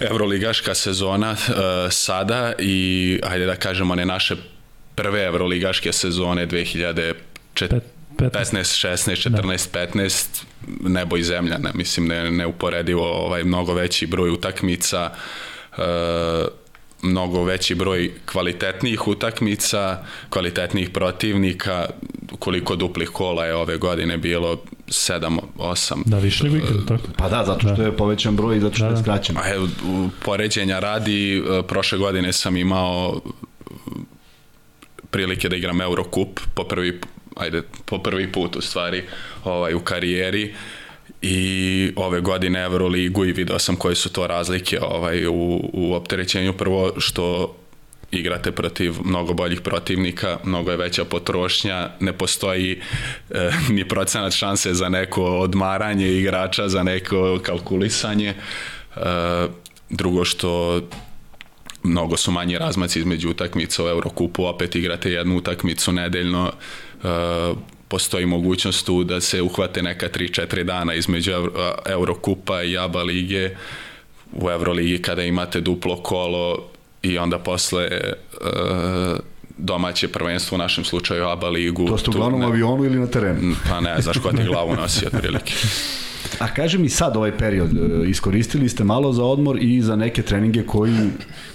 Evroligaška 0.00 0.74
sezona 0.74 1.30
uh, 1.30 1.56
sada 1.90 2.52
i 2.58 3.18
ajde 3.22 3.46
da 3.46 3.56
kažemo 3.56 3.92
one 3.92 4.06
naše 4.06 4.36
prve 4.94 5.22
evroligaške 5.22 5.92
sezone 5.92 6.46
2004 6.46 7.80
15, 8.16 8.86
16, 8.86 9.30
14, 9.30 9.72
da. 9.72 9.86
15, 9.86 10.44
nebo 10.80 11.16
i 11.16 11.22
zemlja, 11.22 11.58
ne, 11.58 11.70
mislim, 11.74 12.08
ne, 12.08 12.30
neuporedivo 12.30 13.24
ovaj, 13.24 13.44
mnogo 13.44 13.74
veći 13.74 14.06
broj 14.06 14.30
utakmica, 14.30 15.10
e, 15.78 15.82
mnogo 17.02 17.44
veći 17.44 17.74
broj 17.74 18.12
kvalitetnijih 18.26 19.08
utakmica, 19.08 19.98
kvalitetnijih 20.30 20.90
protivnika, 20.90 21.86
koliko 22.38 22.76
duplih 22.76 23.08
kola 23.08 23.44
je 23.46 23.54
ove 23.54 23.76
godine 23.76 24.16
bilo 24.18 24.56
7, 24.86 25.38
8. 25.56 26.02
Da, 26.04 26.18
više 26.18 26.44
nego 26.44 26.56
ikada, 26.56 26.86
tako? 26.86 27.08
Pa 27.16 27.28
da, 27.28 27.44
zato 27.44 27.60
što 27.60 27.76
da. 27.76 27.82
je 27.82 27.96
povećan 27.96 28.36
broj 28.36 28.56
i 28.56 28.60
zato 28.60 28.74
što 28.74 28.84
da, 28.84 28.90
je 28.90 28.94
da. 28.94 29.02
skraćen. 29.02 29.36
A 29.36 29.50
evo, 29.54 29.68
poređenja 30.24 30.78
radi, 30.78 31.38
e, 31.38 31.62
prošle 31.68 31.98
godine 31.98 32.32
sam 32.32 32.56
imao 32.56 33.20
prilike 35.10 35.48
da 35.48 35.56
igram 35.56 35.80
Eurocup 35.80 36.40
po 36.54 36.64
prvi 36.64 37.00
ajde, 37.40 37.62
po 37.84 37.98
prvi 37.98 38.32
put 38.32 38.56
u 38.56 38.60
stvari 38.60 39.02
ovaj, 39.44 39.74
u 39.74 39.80
karijeri 39.80 40.54
i 41.22 41.92
ove 41.96 42.20
godine 42.20 42.62
Euroligu 42.62 43.24
i 43.24 43.32
video 43.32 43.58
sam 43.58 43.76
koje 43.76 43.94
su 43.94 44.12
to 44.12 44.26
razlike 44.26 44.78
ovaj, 44.80 45.26
u, 45.26 45.70
u 45.72 45.94
opterećenju. 45.94 46.52
Prvo 46.52 46.92
što 46.98 47.56
igrate 48.10 48.52
protiv 48.52 48.94
mnogo 49.04 49.32
boljih 49.32 49.60
protivnika, 49.60 50.38
mnogo 50.44 50.70
je 50.70 50.76
veća 50.76 51.04
potrošnja, 51.04 51.90
ne 52.00 52.12
postoji 52.12 52.80
e, 53.30 53.50
ni 53.74 53.88
procenat 53.88 54.32
šanse 54.32 54.74
za 54.74 54.88
neko 54.88 55.24
odmaranje 55.24 56.08
igrača, 56.08 56.68
za 56.68 56.82
neko 56.82 57.40
kalkulisanje. 57.42 58.28
E, 58.28 59.00
drugo 59.90 60.24
što 60.24 60.80
mnogo 61.82 62.16
su 62.16 62.30
manji 62.30 62.58
razmaci 62.58 62.98
između 62.98 63.30
utakmica 63.30 63.84
u 63.84 63.88
Eurokupu, 63.88 64.44
opet 64.44 64.76
igrate 64.76 65.12
jednu 65.12 65.36
utakmicu 65.36 65.92
nedeljno, 65.92 66.52
postoji 67.88 68.26
mogućnost 68.26 68.86
tu 68.86 69.04
da 69.04 69.20
se 69.20 69.42
uhvate 69.42 69.82
neka 69.82 70.08
3-4 70.08 70.62
dana 70.62 70.94
između 70.94 71.32
Euro, 71.32 71.74
Eurokupa 71.86 72.62
i 72.62 72.78
ABA 72.78 73.02
lige, 73.02 73.50
u 74.32 74.50
Euroligi 74.50 75.02
kada 75.02 75.22
imate 75.22 75.60
duplo 75.60 75.96
kolo 75.96 76.70
i 77.02 77.18
onda 77.18 77.38
posle 77.38 77.88
uh, 78.40 79.18
domaće 79.60 80.08
prvenstvo 80.08 80.54
u 80.54 80.58
našem 80.58 80.84
slučaju 80.84 81.28
ABA 81.28 81.48
ligu. 81.48 81.86
To 81.86 81.98
ste 81.98 82.10
uglavnom 82.10 82.42
u 82.42 82.46
avionu 82.46 82.84
ili 82.84 82.98
na 82.98 83.06
terenu? 83.06 83.54
Pa 83.68 83.80
ne, 83.80 83.96
znaš 84.02 84.18
ko 84.18 84.32
ti 84.32 84.44
glavu 84.44 84.74
nosi 84.76 85.06
otprilike. 85.06 85.54
A 86.38 86.54
kaži 86.54 86.78
mi 86.78 86.88
sad 86.88 87.16
ovaj 87.16 87.38
period, 87.38 87.70
e, 87.72 88.10
iskoristili 88.10 88.68
ste 88.68 88.84
malo 88.84 89.12
za 89.12 89.24
odmor 89.24 89.58
i 89.60 89.82
za 89.82 89.96
neke 89.96 90.22
treninge 90.22 90.62
koji, 90.66 90.96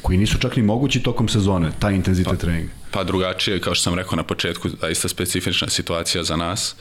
koji 0.01 0.17
nisu 0.17 0.39
čak 0.39 0.55
ni 0.55 0.63
mogući 0.63 1.03
tokom 1.03 1.27
sezone, 1.27 1.71
taj 1.79 1.95
intenzitet 1.95 2.31
pa, 2.31 2.37
treninga? 2.37 2.71
Pa 2.91 3.03
drugačije, 3.03 3.59
kao 3.59 3.75
što 3.75 3.83
sam 3.83 3.93
rekao 3.93 4.15
na 4.15 4.23
početku, 4.23 4.69
zaista 4.81 5.07
specifična 5.07 5.69
situacija 5.69 6.23
za 6.23 6.35
nas 6.35 6.75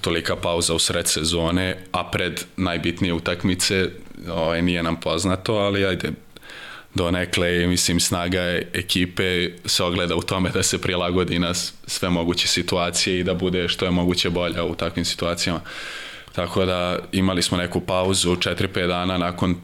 tolika 0.00 0.36
pauza 0.36 0.74
u 0.74 0.78
sred 0.78 1.08
sezone, 1.08 1.76
a 1.92 2.10
pred 2.10 2.44
najbitnije 2.56 3.14
utakmice 3.14 3.90
ovaj, 4.30 4.62
nije 4.62 4.82
nam 4.82 4.96
poznato, 4.96 5.54
ali 5.54 5.86
ajde, 5.86 6.10
do 6.94 7.10
nekle, 7.10 7.66
mislim, 7.66 8.00
snaga 8.00 8.40
ekipe 8.72 9.50
se 9.64 9.84
ogleda 9.84 10.16
u 10.16 10.22
tome 10.22 10.50
da 10.50 10.62
se 10.62 10.80
prilagodi 10.80 11.38
na 11.38 11.54
sve 11.86 12.10
moguće 12.10 12.48
situacije 12.48 13.20
i 13.20 13.24
da 13.24 13.34
bude 13.34 13.68
što 13.68 13.84
je 13.84 13.90
moguće 13.90 14.30
bolja 14.30 14.64
u 14.64 14.74
takvim 14.74 15.04
situacijama. 15.04 15.60
Tako 16.32 16.64
da 16.64 16.98
imali 17.12 17.42
smo 17.42 17.58
neku 17.58 17.80
pauzu 17.80 18.36
4-5 18.36 18.86
dana 18.86 19.18
nakon 19.18 19.50
e, 19.50 19.54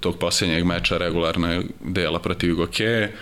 tog 0.00 0.18
posljednjeg 0.18 0.64
meča 0.64 0.96
regularne 0.96 1.62
dela 1.80 2.18
protiv 2.18 2.54
Gokeje 2.54 3.12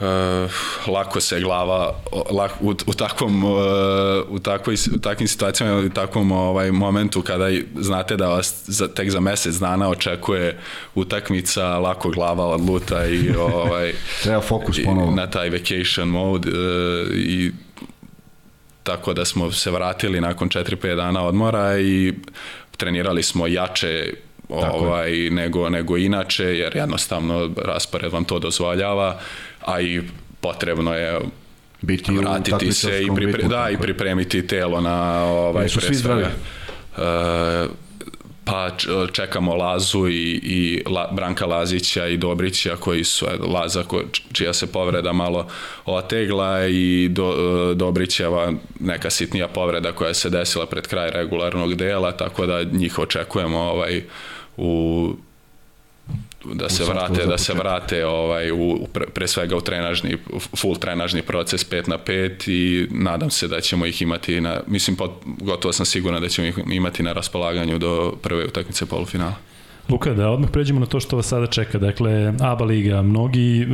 uh, 0.00 0.88
lako 0.88 1.20
se 1.20 1.40
glava 1.40 1.94
lak, 2.30 2.52
u, 2.60 2.70
u 2.86 2.94
takvom 2.94 3.44
uh, 3.44 3.52
u 4.28 4.38
takvoj 4.38 4.76
u 4.94 4.98
takvim 4.98 5.28
situacijama 5.28 5.78
u 5.78 5.88
takvom 5.88 6.32
ovaj 6.32 6.72
momentu 6.72 7.22
kada 7.22 7.48
znate 7.74 8.16
da 8.16 8.28
vas 8.28 8.54
za, 8.66 8.88
tek 8.88 9.10
za 9.10 9.20
mesec 9.20 9.54
dana 9.54 9.88
očekuje 9.88 10.58
utakmica 10.94 11.78
lako 11.78 12.10
glava 12.10 12.46
odluta 12.46 13.06
i 13.06 13.30
ovaj 13.54 13.92
treba 14.22 14.40
fokus 14.40 14.76
ponovo. 14.84 15.10
na 15.10 15.26
taj 15.26 15.50
vacation 15.50 16.08
mode 16.08 16.50
uh, 16.50 17.14
i 17.14 17.52
tako 18.82 19.12
da 19.12 19.24
smo 19.24 19.52
se 19.52 19.70
vratili 19.70 20.20
nakon 20.20 20.48
4-5 20.48 20.96
dana 20.96 21.26
odmora 21.26 21.78
i 21.78 22.14
trenirali 22.76 23.22
smo 23.22 23.46
jače 23.46 24.14
ovaj, 24.48 25.30
nego, 25.30 25.68
nego 25.70 25.96
inače, 25.96 26.44
jer 26.44 26.76
jednostavno 26.76 27.50
raspored 27.64 28.12
vam 28.12 28.24
to 28.24 28.38
dozvoljava 28.38 29.20
a 29.66 29.80
i 29.80 30.02
potrebno 30.40 30.94
je 30.94 31.20
biti 31.82 32.12
vratiti 32.12 32.72
se 32.72 33.02
i 33.02 33.08
pripre, 33.14 33.36
ritmu, 33.36 33.50
da 33.50 33.70
i 33.70 33.78
pripremiti 33.78 34.46
telo 34.46 34.80
na 34.80 35.24
ovaj 35.24 35.68
su 35.68 35.80
svi 35.80 35.94
zdravi? 35.94 36.22
Uh, 36.22 37.02
pa 38.44 38.70
čekamo 39.12 39.54
Lazu 39.54 40.08
i, 40.08 40.40
i 40.42 40.82
La, 40.86 41.08
Branka 41.12 41.46
Lazića 41.46 42.06
i 42.06 42.16
Dobrića 42.16 42.76
koji 42.76 43.04
su 43.04 43.26
Laza 43.40 43.82
ko, 43.82 44.02
čija 44.32 44.52
se 44.52 44.72
povreda 44.72 45.12
malo 45.12 45.48
otegla 45.84 46.66
i 46.66 47.08
do, 47.08 47.34
Dobrićeva 47.74 48.52
neka 48.80 49.10
sitnija 49.10 49.48
povreda 49.48 49.92
koja 49.92 50.14
se 50.14 50.30
desila 50.30 50.66
pred 50.66 50.86
kraj 50.86 51.10
regularnog 51.10 51.74
dela 51.74 52.12
tako 52.12 52.46
da 52.46 52.62
njih 52.62 52.98
očekujemo 52.98 53.58
ovaj 53.58 54.02
u 54.56 55.12
da 56.44 56.68
se 56.68 56.84
vrate 56.84 57.26
da 57.26 57.38
se 57.38 57.52
vrate 57.52 58.06
ovaj 58.06 58.50
u 58.50 58.86
pre, 59.14 59.28
svega 59.28 59.56
u 59.56 59.60
trenažni 59.60 60.18
full 60.56 60.76
trenažni 60.76 61.22
proces 61.22 61.70
5 61.70 61.88
na 61.88 61.98
5 61.98 62.50
i 62.50 62.88
nadam 62.90 63.30
se 63.30 63.48
da 63.48 63.60
ćemo 63.60 63.86
ih 63.86 64.02
imati 64.02 64.40
na 64.40 64.60
mislim 64.66 64.96
pot, 64.96 65.10
gotovo 65.24 65.72
sam 65.72 65.86
siguran 65.86 66.22
da 66.22 66.28
ćemo 66.28 66.48
ih 66.48 66.58
imati 66.70 67.02
na 67.02 67.12
raspolaganju 67.12 67.78
do 67.78 68.16
prve 68.22 68.44
utakmice 68.44 68.86
polufinala. 68.86 69.34
Luka, 69.88 70.14
da 70.14 70.30
odmah 70.30 70.50
pređemo 70.50 70.80
na 70.80 70.86
to 70.86 71.00
što 71.00 71.16
vas 71.16 71.26
sada 71.26 71.46
čeka. 71.46 71.78
Dakle, 71.78 72.32
ABA 72.40 72.64
liga, 72.64 73.02
mnogi, 73.02 73.62
e, 73.62 73.66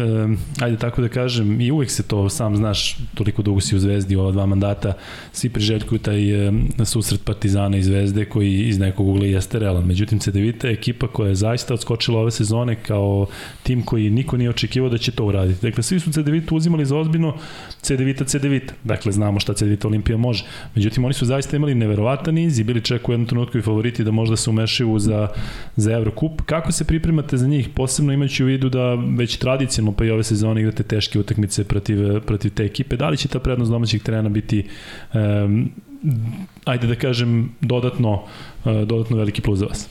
ajde 0.65 0.77
tako 0.77 1.03
da 1.03 1.09
kažem, 1.09 1.61
i 1.61 1.71
uvek 1.71 1.91
se 1.91 2.03
to, 2.03 2.29
sam 2.29 2.57
znaš, 2.57 2.97
toliko 3.15 3.43
dugo 3.43 3.61
si 3.61 3.77
u 3.77 3.79
Zvezdi, 3.79 4.17
ova 4.17 4.33
dva 4.33 4.47
mandata, 4.47 4.93
svi 5.33 5.51
priželjkuju 5.51 5.99
taj 5.99 6.49
e, 6.49 6.53
susret 6.85 7.25
Partizana 7.25 7.77
i 7.77 7.83
Zvezde 7.83 8.25
koji 8.25 8.69
iz 8.69 8.79
nekog 8.79 9.09
ugla 9.09 9.27
jeste 9.27 9.59
realan. 9.59 9.87
Međutim, 9.87 10.19
CDVita 10.19 10.69
je 10.69 10.73
ekipa 10.73 11.07
koja 11.07 11.29
je 11.29 11.35
zaista 11.35 11.75
odskočila 11.75 12.21
ove 12.21 12.31
sezone 12.31 12.75
kao 12.75 13.27
tim 13.63 13.83
koji 13.83 14.11
niko 14.11 14.37
nije 14.37 14.51
očekivao 14.51 14.91
da 14.91 14.99
će 14.99 15.13
to 15.13 15.25
uraditi. 15.25 15.67
Dakle, 15.67 15.83
svi 15.83 16.01
su 16.01 16.13
CDVita 16.13 16.55
uzimali 16.55 16.87
za 16.87 16.97
ozbiljno 16.97 17.35
CDVita, 17.81 18.25
CDVita. 18.25 18.75
Dakle, 18.85 19.13
znamo 19.13 19.41
šta 19.41 19.55
CDVita 19.55 19.89
Olimpija 19.89 20.17
može. 20.17 20.45
Međutim, 20.75 21.05
oni 21.05 21.15
su 21.15 21.27
zaista 21.27 21.57
imali 21.57 21.75
neverovatan 21.75 22.35
niz 22.35 22.59
i 22.59 22.65
bili 22.65 22.81
čak 22.81 23.09
u 23.09 23.13
jednom 23.13 23.27
trenutku 23.27 23.59
i 23.59 23.63
favoriti 23.63 24.05
da 24.05 24.11
možda 24.11 24.37
se 24.37 24.51
umešaju 24.51 24.99
za, 24.99 25.29
za 25.77 26.02
Evrokup. 26.03 26.43
Kako 26.47 26.73
se 26.73 26.85
pripremate 26.85 27.37
za 27.37 27.47
njih, 27.47 27.69
posebno 27.69 28.13
imajući 28.13 28.43
u 28.43 28.47
vidu 28.47 28.69
da 28.69 28.95
već 28.95 29.37
tradicionalno 29.37 29.97
pa 29.97 30.05
i 30.05 30.11
ove 30.11 30.23
sezone 30.23 30.61
igrate 30.61 30.83
teške 30.83 31.19
utakmice 31.19 31.65
protiv, 31.65 32.21
protiv 32.21 32.55
te 32.55 32.65
ekipe? 32.65 32.97
Da 32.97 33.09
li 33.09 33.17
će 33.17 33.29
ta 33.29 33.39
prednost 33.39 33.71
domaćih 33.71 34.03
terena 34.03 34.29
biti 34.29 34.69
um, 35.15 35.71
ajde 36.65 36.87
da 36.87 36.95
kažem 36.95 37.55
dodatno, 37.61 38.13
uh, 38.65 38.83
dodatno 38.87 39.17
veliki 39.17 39.43
plus 39.43 39.59
za 39.59 39.67
vas? 39.67 39.89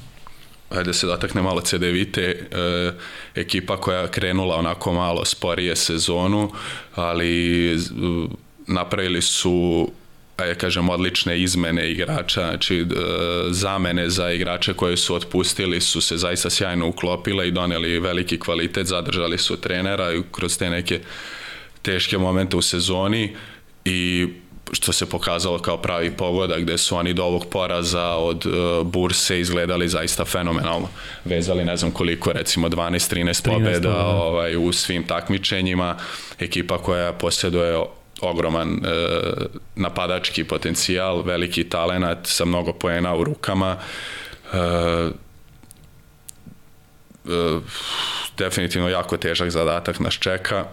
da 0.85 0.93
se 0.93 1.07
dotakne 1.07 1.41
malo 1.41 1.61
CD 1.61 1.83
Vite, 1.83 2.21
e, 2.21 2.91
ekipa 3.35 3.77
koja 3.77 4.07
krenula 4.07 4.55
onako 4.55 4.93
malo 4.93 5.25
sporije 5.25 5.75
sezonu, 5.75 6.51
ali 6.95 7.77
napravili 8.67 9.21
su 9.21 9.89
ja 10.45 10.55
kažem, 10.55 10.89
odlične 10.89 11.41
izmene 11.41 11.91
igrača, 11.91 12.41
znači 12.41 12.77
e, 12.77 12.85
zamene 13.49 14.09
za 14.09 14.31
igrače 14.31 14.73
koje 14.73 14.97
su 14.97 15.15
otpustili 15.15 15.81
su 15.81 16.01
se 16.01 16.17
zaista 16.17 16.49
sjajno 16.49 16.87
uklopile 16.87 17.47
i 17.47 17.51
doneli 17.51 17.99
veliki 17.99 18.39
kvalitet, 18.39 18.87
zadržali 18.87 19.37
su 19.37 19.61
trenera 19.61 20.13
i 20.13 20.21
kroz 20.31 20.57
te 20.57 20.69
neke 20.69 20.99
teške 21.81 22.17
momente 22.17 22.57
u 22.57 22.61
sezoni 22.61 23.35
i 23.85 24.27
što 24.71 24.91
se 24.91 25.09
pokazalo 25.09 25.59
kao 25.59 25.77
pravi 25.77 26.11
pogoda 26.11 26.59
gde 26.59 26.77
su 26.77 26.95
oni 26.95 27.13
do 27.13 27.23
ovog 27.23 27.45
poraza 27.45 28.07
od 28.07 28.45
uh, 28.45 28.87
burse 28.87 29.39
izgledali 29.39 29.89
zaista 29.89 30.25
fenomenalno. 30.25 30.87
Vezali 31.25 31.65
ne 31.65 31.77
znam 31.77 31.91
koliko, 31.91 32.31
recimo 32.31 32.69
12-13 32.69 33.45
pobeda 33.45 33.89
da. 33.89 34.05
ovaj, 34.05 34.55
u 34.55 34.73
svim 34.73 35.03
takmičenjima. 35.03 35.97
Ekipa 36.39 36.77
koja 36.77 37.13
posjeduje 37.13 37.77
ogroman 38.21 38.69
e, 38.69 38.79
napadački 39.75 40.43
potencijal, 40.43 41.21
veliki 41.21 41.63
talenat 41.69 42.27
sa 42.27 42.45
mnogo 42.45 42.73
poena 42.73 43.15
u 43.15 43.23
rukama. 43.23 43.77
E, 44.53 44.57
e, 47.25 47.59
definitivno 48.37 48.89
jako 48.89 49.17
težak 49.17 49.49
zadatak 49.49 49.99
nas 49.99 50.13
čeka. 50.13 50.65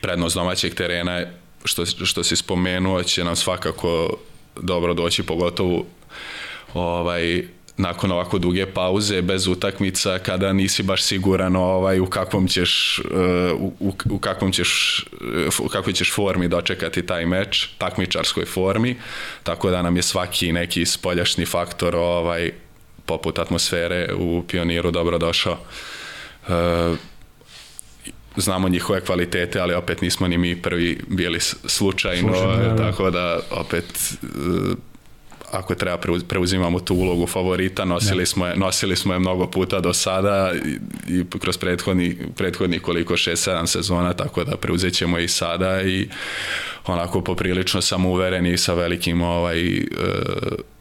Prednost 0.00 0.36
domaćeg 0.36 0.74
terena 0.74 1.22
što, 1.64 1.86
što 1.86 2.24
si 2.24 2.36
spomenuo 2.36 3.02
će 3.02 3.24
nam 3.24 3.36
svakako 3.36 4.18
dobro 4.60 4.94
doći, 4.94 5.22
pogotovo 5.22 5.86
ovaj, 6.74 7.44
nakon 7.76 8.12
ovako 8.12 8.38
duge 8.38 8.66
pauze 8.66 9.22
bez 9.22 9.46
utakmica 9.46 10.18
kada 10.18 10.52
nisi 10.52 10.82
baš 10.82 11.02
siguran 11.02 11.56
ovaj 11.56 12.00
u 12.00 12.06
kakvom 12.06 12.48
ćeš 12.48 13.00
uh, 13.04 13.72
u, 13.80 13.94
u 14.10 14.18
kakvom 14.18 14.52
ćeš 14.52 15.04
uh, 15.48 15.66
u 15.66 15.68
kakvoj 15.68 15.92
ćeš 15.92 16.14
formi 16.14 16.48
dočekati 16.48 17.06
taj 17.06 17.26
meč, 17.26 17.68
takmičarskoj 17.78 18.44
formi. 18.44 18.96
Tako 19.42 19.70
da 19.70 19.82
nam 19.82 19.96
je 19.96 20.02
svaki 20.02 20.52
neki 20.52 20.86
spoljašnji 20.86 21.46
faktor 21.46 21.96
ovaj 21.96 22.50
poput 23.06 23.38
atmosfere 23.38 24.14
u 24.14 24.44
Pioniru 24.48 24.90
dobro 24.90 25.18
došao. 25.18 25.58
Uh, 26.48 26.54
znamo 28.36 28.68
njihove 28.68 29.00
kvalitete, 29.00 29.60
ali 29.60 29.74
opet 29.74 30.02
nismo 30.02 30.28
ni 30.28 30.38
mi 30.38 30.62
prvi 30.62 31.00
bili 31.08 31.40
slučajno, 31.64 32.32
da, 32.32 32.56
da. 32.56 32.76
tako 32.76 33.10
da 33.10 33.40
opet 33.50 33.84
ako 35.58 35.74
treba 35.74 35.98
preuzimamo 36.28 36.80
tu 36.80 36.94
ulogu 36.94 37.26
favorita, 37.26 37.84
nosili 37.84 38.18
ne. 38.18 38.26
smo 38.26 38.46
je, 38.46 38.56
nosili 38.56 38.96
smo 38.96 39.12
je 39.12 39.18
mnogo 39.18 39.46
puta 39.46 39.80
do 39.80 39.92
sada 39.92 40.52
i, 40.66 40.78
i 41.14 41.24
kroz 41.38 41.58
prethodni, 41.58 42.16
prethodni 42.36 42.78
koliko 42.78 43.14
6-7 43.14 43.66
sezona, 43.66 44.12
tako 44.12 44.44
da 44.44 44.56
preuzet 44.56 44.94
ćemo 44.94 45.18
i 45.18 45.28
sada 45.28 45.82
i 45.82 46.08
onako 46.86 47.20
poprilično 47.20 47.82
sam 47.82 48.06
uveren 48.06 48.46
i 48.46 48.58
sa 48.58 48.74
velikim 48.74 49.22
ovaj, 49.22 49.76
e, 49.76 49.82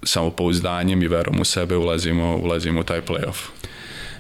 samopouzdanjem 0.04 1.04
i 1.04 1.08
verom 1.08 1.40
u 1.42 1.46
sebe 1.46 1.78
ulazimo, 1.78 2.38
ulazimo 2.38 2.80
u 2.80 2.84
taj 2.84 3.02
playoff. 3.02 3.65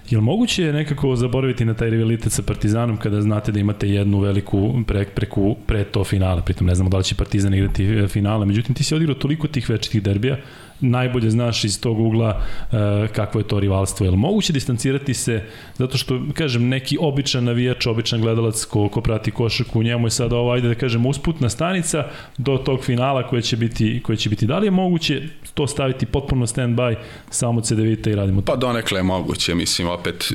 Je 0.09 0.17
li 0.17 0.23
moguće 0.23 0.73
nekako 0.73 1.15
zaboraviti 1.15 1.65
na 1.65 1.73
taj 1.73 1.89
rivalitet 1.89 2.31
sa 2.31 2.41
Partizanom 2.41 2.97
kada 2.97 3.21
znate 3.21 3.51
da 3.51 3.59
imate 3.59 3.89
jednu 3.89 4.19
veliku 4.19 4.73
pre, 4.87 5.05
preku 5.05 5.55
pre 5.67 5.83
to 5.83 6.03
finale, 6.03 6.41
pritom 6.45 6.67
ne 6.67 6.75
znamo 6.75 6.89
da 6.89 6.97
li 6.97 7.03
će 7.03 7.15
Partizan 7.15 7.53
igrati 7.53 7.85
e, 7.85 8.07
finale, 8.07 8.45
međutim 8.45 8.75
ti 8.75 8.83
si 8.83 8.95
odigrao 8.95 9.15
toliko 9.15 9.47
tih 9.47 9.69
večitih 9.69 10.03
derbija, 10.03 10.37
najbolje 10.79 11.29
znaš 11.29 11.63
iz 11.63 11.81
tog 11.81 11.99
ugla 11.99 12.41
uh, 12.71 12.77
kakvo 13.15 13.39
je 13.39 13.47
to 13.47 13.59
rivalstvo. 13.59 14.05
Je 14.05 14.11
li 14.11 14.17
moguće 14.17 14.53
distancirati 14.53 15.13
se, 15.13 15.43
zato 15.73 15.97
što, 15.97 16.21
kažem, 16.33 16.67
neki 16.67 16.97
običan 17.01 17.43
navijač, 17.43 17.85
običan 17.85 18.21
gledalac 18.21 18.65
ko, 18.65 18.89
ko 18.89 19.01
prati 19.01 19.31
košarku, 19.31 19.83
njemu 19.83 20.07
je 20.07 20.11
sada 20.11 20.35
ovo, 20.35 20.51
ajde 20.51 20.67
da 20.67 20.75
kažem, 20.75 21.05
usputna 21.05 21.49
stanica 21.49 22.03
do 22.37 22.57
tog 22.57 22.83
finala 22.83 23.27
koje 23.27 23.41
će 23.41 23.57
biti, 23.57 24.01
koje 24.03 24.17
će 24.17 24.29
biti. 24.29 24.45
Da 24.45 24.57
li 24.57 24.67
je 24.67 24.71
moguće 24.71 25.21
to 25.53 25.67
staviti 25.67 26.05
potpuno 26.05 26.45
stand-by 26.45 26.95
samo 27.29 27.61
CDVita 27.61 28.09
i 28.09 28.15
radimo 28.15 28.41
to? 28.41 28.45
Pa 28.45 28.55
donekle 28.55 28.99
je 28.99 29.03
moguće, 29.03 29.55
mislim, 29.55 29.87
opet 29.87 30.33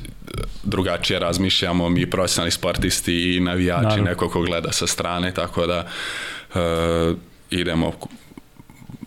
drugačije 0.64 1.18
razmišljamo 1.18 1.88
mi 1.88 2.10
profesionalni 2.10 2.50
sportisti 2.50 3.36
i 3.36 3.40
navijači, 3.40 3.82
Naravno. 3.82 4.04
neko 4.04 4.28
ko 4.28 4.42
gleda 4.42 4.72
sa 4.72 4.86
strane, 4.86 5.34
tako 5.34 5.66
da 5.66 5.86
uh, 6.54 7.16
idemo 7.50 7.92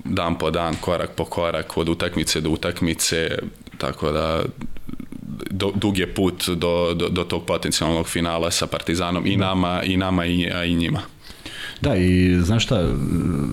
dan 0.04 0.38
po 0.38 0.52
dan, 0.52 0.76
korak 0.82 1.10
po 1.16 1.26
korak, 1.26 1.78
od 1.78 1.90
utakmice 1.90 2.42
do 2.42 2.50
utakmice, 2.50 3.38
tako 3.78 4.12
da 4.12 4.44
do, 5.50 5.72
dug 5.76 5.98
je 5.98 6.14
put 6.14 6.50
do, 6.50 6.94
do, 6.94 7.10
do 7.10 7.24
tog 7.24 7.46
potencijalnog 7.46 8.08
finala 8.08 8.52
sa 8.52 8.68
Partizanom 8.68 9.28
i 9.28 9.38
da. 9.38 9.46
nama 9.46 9.84
i 9.84 9.98
nama 9.98 10.26
i, 10.26 10.52
a 10.52 10.64
i 10.64 10.76
njima. 10.76 11.02
Da, 11.82 11.96
i 11.96 12.40
znaš 12.42 12.64
šta, 12.64 12.90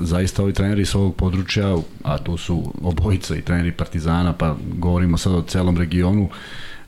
zaista 0.02 0.42
ovi 0.42 0.52
treneri 0.52 0.84
s 0.84 0.94
ovog 0.94 1.16
područja, 1.16 1.76
a 2.04 2.18
tu 2.18 2.36
su 2.36 2.72
obojica 2.82 3.36
i 3.36 3.42
treneri 3.42 3.72
Partizana, 3.72 4.32
pa 4.32 4.56
govorimo 4.74 5.18
sad 5.18 5.32
o 5.34 5.42
celom 5.42 5.76
regionu, 5.76 6.24
uh, 6.24 6.30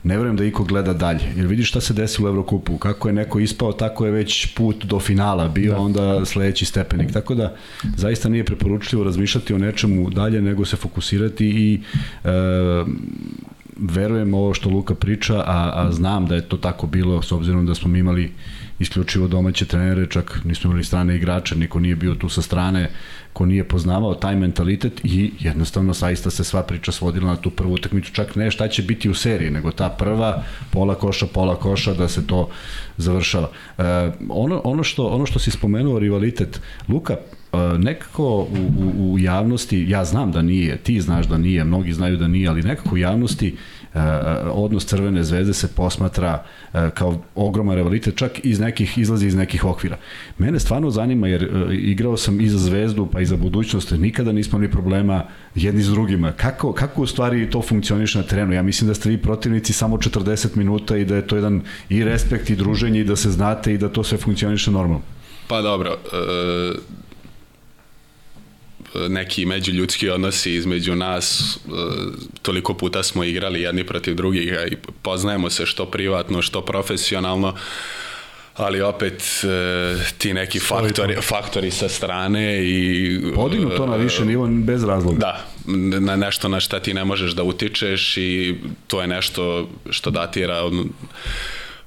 ne 0.03 0.17
verujem 0.17 0.37
da 0.37 0.45
iko 0.45 0.63
gleda 0.63 0.93
dalje. 0.93 1.33
Jer 1.35 1.47
vidiš 1.47 1.69
šta 1.69 1.81
se 1.81 1.93
desilo 1.93 2.27
u 2.27 2.29
Evrokupu. 2.29 2.77
Kako 2.77 3.09
je 3.09 3.13
neko 3.13 3.39
ispao, 3.39 3.73
tako 3.73 4.05
je 4.05 4.11
već 4.11 4.53
put 4.55 4.85
do 4.85 4.99
finala 4.99 5.47
bio, 5.47 5.71
da. 5.71 5.79
onda 5.79 6.25
sledeći 6.25 6.65
stepenik. 6.65 7.11
Tako 7.11 7.35
da, 7.35 7.55
zaista 7.95 8.29
nije 8.29 8.45
preporučljivo 8.45 9.03
razmišljati 9.03 9.53
o 9.53 9.57
nečemu 9.57 10.09
dalje, 10.09 10.41
nego 10.41 10.65
se 10.65 10.75
fokusirati 10.75 11.45
i 11.45 11.79
e, 12.23 12.29
verujem 13.77 14.33
ovo 14.33 14.53
što 14.53 14.69
Luka 14.69 14.95
priča, 14.95 15.35
a, 15.35 15.71
a 15.73 15.91
znam 15.91 16.27
da 16.27 16.35
je 16.35 16.49
to 16.49 16.57
tako 16.57 16.87
bilo, 16.87 17.21
s 17.21 17.31
obzirom 17.31 17.65
da 17.65 17.75
smo 17.75 17.91
mi 17.91 17.99
imali 17.99 18.31
isključivo 18.79 19.27
domaće 19.27 19.65
trenere, 19.65 20.07
čak 20.09 20.39
nismo 20.43 20.69
imali 20.69 20.83
strane 20.83 21.15
igrače, 21.15 21.55
niko 21.55 21.79
nije 21.79 21.95
bio 21.95 22.15
tu 22.15 22.29
sa 22.29 22.41
strane, 22.41 22.89
ko 23.33 23.45
nije 23.45 23.63
poznavao 23.63 24.13
taj 24.15 24.35
mentalitet 24.35 25.01
i 25.03 25.31
jednostavno 25.39 25.93
saista 25.93 26.29
se 26.29 26.43
sva 26.43 26.63
priča 26.63 26.91
svodila 26.91 27.27
na 27.27 27.35
tu 27.35 27.49
prvu 27.49 27.73
utakmicu, 27.73 28.13
čak 28.13 28.35
ne 28.35 28.51
šta 28.51 28.67
će 28.67 28.83
biti 28.83 29.09
u 29.09 29.13
seriji, 29.13 29.51
nego 29.51 29.71
ta 29.71 29.89
prva, 29.89 30.43
pola 30.71 30.95
koša, 30.95 31.27
pola 31.27 31.55
koša, 31.55 31.93
da 31.93 32.07
se 32.07 32.27
to 32.27 32.49
završava. 32.97 33.49
E, 33.77 33.83
ono, 34.29 34.61
ono, 34.63 34.83
što, 34.83 35.07
ono 35.07 35.25
što 35.25 35.39
si 35.39 35.51
spomenuo, 35.51 35.99
rivalitet, 35.99 36.61
Luka, 36.87 37.13
e, 37.13 37.57
nekako 37.77 38.23
u, 38.25 38.47
u, 38.77 39.13
u 39.13 39.19
javnosti, 39.19 39.85
ja 39.89 40.05
znam 40.05 40.31
da 40.31 40.41
nije, 40.41 40.77
ti 40.77 41.01
znaš 41.01 41.27
da 41.27 41.37
nije, 41.37 41.63
mnogi 41.63 41.93
znaju 41.93 42.17
da 42.17 42.27
nije, 42.27 42.47
ali 42.47 42.61
nekako 42.61 42.95
u 42.95 42.97
javnosti 42.97 43.55
odnos 44.51 44.85
Crvene 44.85 45.23
zvezde 45.23 45.53
se 45.53 45.67
posmatra 45.67 46.43
eh, 46.73 46.89
kao 46.93 47.21
ogroman 47.35 47.75
rivalitet, 47.75 48.15
čak 48.15 48.45
iz 48.45 48.59
nekih, 48.59 48.97
izlazi 48.97 49.27
iz 49.27 49.35
nekih 49.35 49.65
okvira. 49.65 49.97
Mene 50.37 50.59
stvarno 50.59 50.89
zanima, 50.89 51.27
jer 51.27 51.43
eh, 51.43 51.75
igrao 51.75 52.17
sam 52.17 52.41
i 52.41 52.49
za 52.49 52.57
zvezdu, 52.57 53.07
pa 53.11 53.21
i 53.21 53.25
za 53.25 53.37
budućnost, 53.37 53.91
nikada 53.91 54.31
nismo 54.31 54.59
ni 54.59 54.71
problema 54.71 55.23
jedni 55.55 55.81
s 55.81 55.87
drugima. 55.87 56.31
Kako, 56.31 56.73
kako 56.73 57.01
u 57.01 57.07
stvari 57.07 57.49
to 57.49 57.61
funkcioniše 57.61 58.17
na 58.17 58.23
terenu? 58.23 58.53
Ja 58.53 58.63
mislim 58.63 58.87
da 58.87 58.93
ste 58.93 59.09
vi 59.09 59.17
protivnici 59.17 59.73
samo 59.73 59.97
40 59.97 60.57
minuta 60.57 60.97
i 60.97 61.05
da 61.05 61.15
je 61.15 61.27
to 61.27 61.35
jedan 61.35 61.61
i 61.89 62.03
respekt 62.03 62.49
i 62.49 62.55
druženje 62.55 62.99
i 62.99 63.03
da 63.03 63.15
se 63.15 63.31
znate 63.31 63.73
i 63.73 63.77
da 63.77 63.89
to 63.89 64.03
sve 64.03 64.17
funkcioniše 64.17 64.71
normalno. 64.71 65.01
Pa 65.47 65.61
dobro, 65.61 65.91
e, 65.91 67.03
neki 69.09 69.45
međuljudski 69.45 70.09
odnosi 70.09 70.53
između 70.53 70.95
nas, 70.95 71.55
e, 71.55 71.69
toliko 72.41 72.73
puta 72.73 73.03
smo 73.03 73.23
igrali 73.23 73.61
jedni 73.61 73.83
protiv 73.83 74.15
drugih 74.15 74.53
i 74.71 74.75
poznajemo 75.01 75.49
se 75.49 75.65
što 75.65 75.85
privatno, 75.85 76.41
što 76.41 76.61
profesionalno, 76.61 77.55
ali 78.55 78.81
opet 78.81 79.23
e, 79.43 79.95
ti 80.17 80.33
neki 80.33 80.59
faktori, 80.59 81.15
faktori 81.21 81.71
sa 81.71 81.89
strane 81.89 82.63
i... 82.65 83.21
Podignu 83.35 83.69
to 83.69 83.85
na 83.85 83.95
više 83.95 84.25
nivo 84.25 84.47
bez 84.47 84.83
razloga. 84.83 85.17
Da, 85.17 85.45
na 85.99 86.15
nešto 86.15 86.47
na 86.47 86.59
šta 86.59 86.79
ti 86.79 86.93
ne 86.93 87.05
možeš 87.05 87.31
da 87.31 87.43
utičeš 87.43 88.17
i 88.17 88.55
to 88.87 89.01
je 89.01 89.07
nešto 89.07 89.69
što 89.89 90.09
datira 90.09 90.63
od 90.63 90.73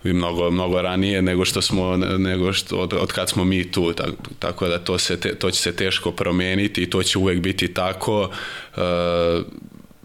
i 0.06 0.12
mnogo, 0.12 0.50
mnogo 0.50 0.82
ranije 0.82 1.22
nego 1.22 1.44
što 1.44 1.62
smo, 1.62 1.96
nego 1.96 2.52
što, 2.52 2.76
od, 2.76 2.92
od 2.92 3.12
kad 3.12 3.28
smo 3.28 3.44
mi 3.44 3.70
tu, 3.70 3.92
tako, 3.92 4.12
tako 4.38 4.68
da 4.68 4.78
to, 4.78 4.98
se 4.98 5.20
te, 5.20 5.34
to 5.34 5.50
će 5.50 5.62
se 5.62 5.76
teško 5.76 6.10
promeniti 6.10 6.82
i 6.82 6.90
to 6.90 7.02
će 7.02 7.18
uvek 7.18 7.40
biti 7.40 7.74
tako, 7.74 8.30
uh, 8.76 8.82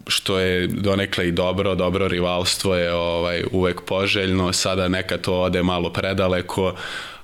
što 0.07 0.39
je 0.39 0.67
donekle 0.67 1.27
i 1.27 1.31
dobro, 1.31 1.75
dobro 1.75 2.07
rivalstvo 2.07 2.75
je 2.75 2.93
ovaj 2.93 3.43
uvek 3.51 3.81
poželjno, 3.81 4.53
sada 4.53 4.87
neka 4.87 5.17
to 5.17 5.41
ode 5.41 5.63
malo 5.63 5.93
predaleko, 5.93 6.75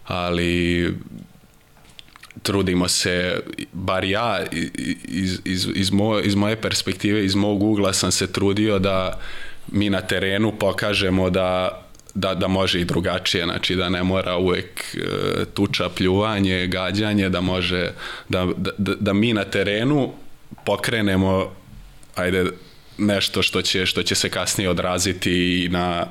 ali 0.06 0.94
trudimo 2.44 2.88
se, 2.88 3.40
bar 3.74 4.04
ja 4.04 4.40
iz, 5.08 5.40
iz, 5.46 5.68
iz, 5.76 5.92
moje, 5.92 6.26
iz 6.26 6.36
moje 6.36 6.56
perspektive, 6.56 7.26
iz 7.26 7.36
mog 7.36 7.64
ugla 7.64 7.94
sam 7.94 8.12
se 8.12 8.32
trudio 8.32 8.80
da 8.80 9.20
mi 9.68 9.90
na 9.90 10.02
terenu 10.02 10.54
pokažemo 10.60 11.30
da 11.30 11.82
da, 12.18 12.34
da 12.34 12.48
može 12.48 12.82
i 12.82 12.86
drugačije, 12.86 13.44
znači 13.44 13.76
da 13.76 13.90
ne 13.90 14.04
mora 14.04 14.38
uvek 14.38 14.96
e, 14.96 15.46
tuča, 15.54 15.90
pljuvanje, 15.90 16.68
gađanje, 16.68 17.30
da 17.30 17.42
može, 17.42 17.92
da, 18.30 18.48
da, 18.58 18.96
da 19.00 19.14
mi 19.14 19.34
na 19.34 19.44
terenu 19.44 20.14
pokrenemo, 20.66 21.52
ajde, 22.16 22.46
nešto 22.98 23.42
što 23.42 23.62
će, 23.62 23.86
što 23.86 24.04
će 24.04 24.16
se 24.16 24.30
kasnije 24.30 24.70
odraziti 24.70 25.64
i 25.66 25.70
na, 25.70 26.06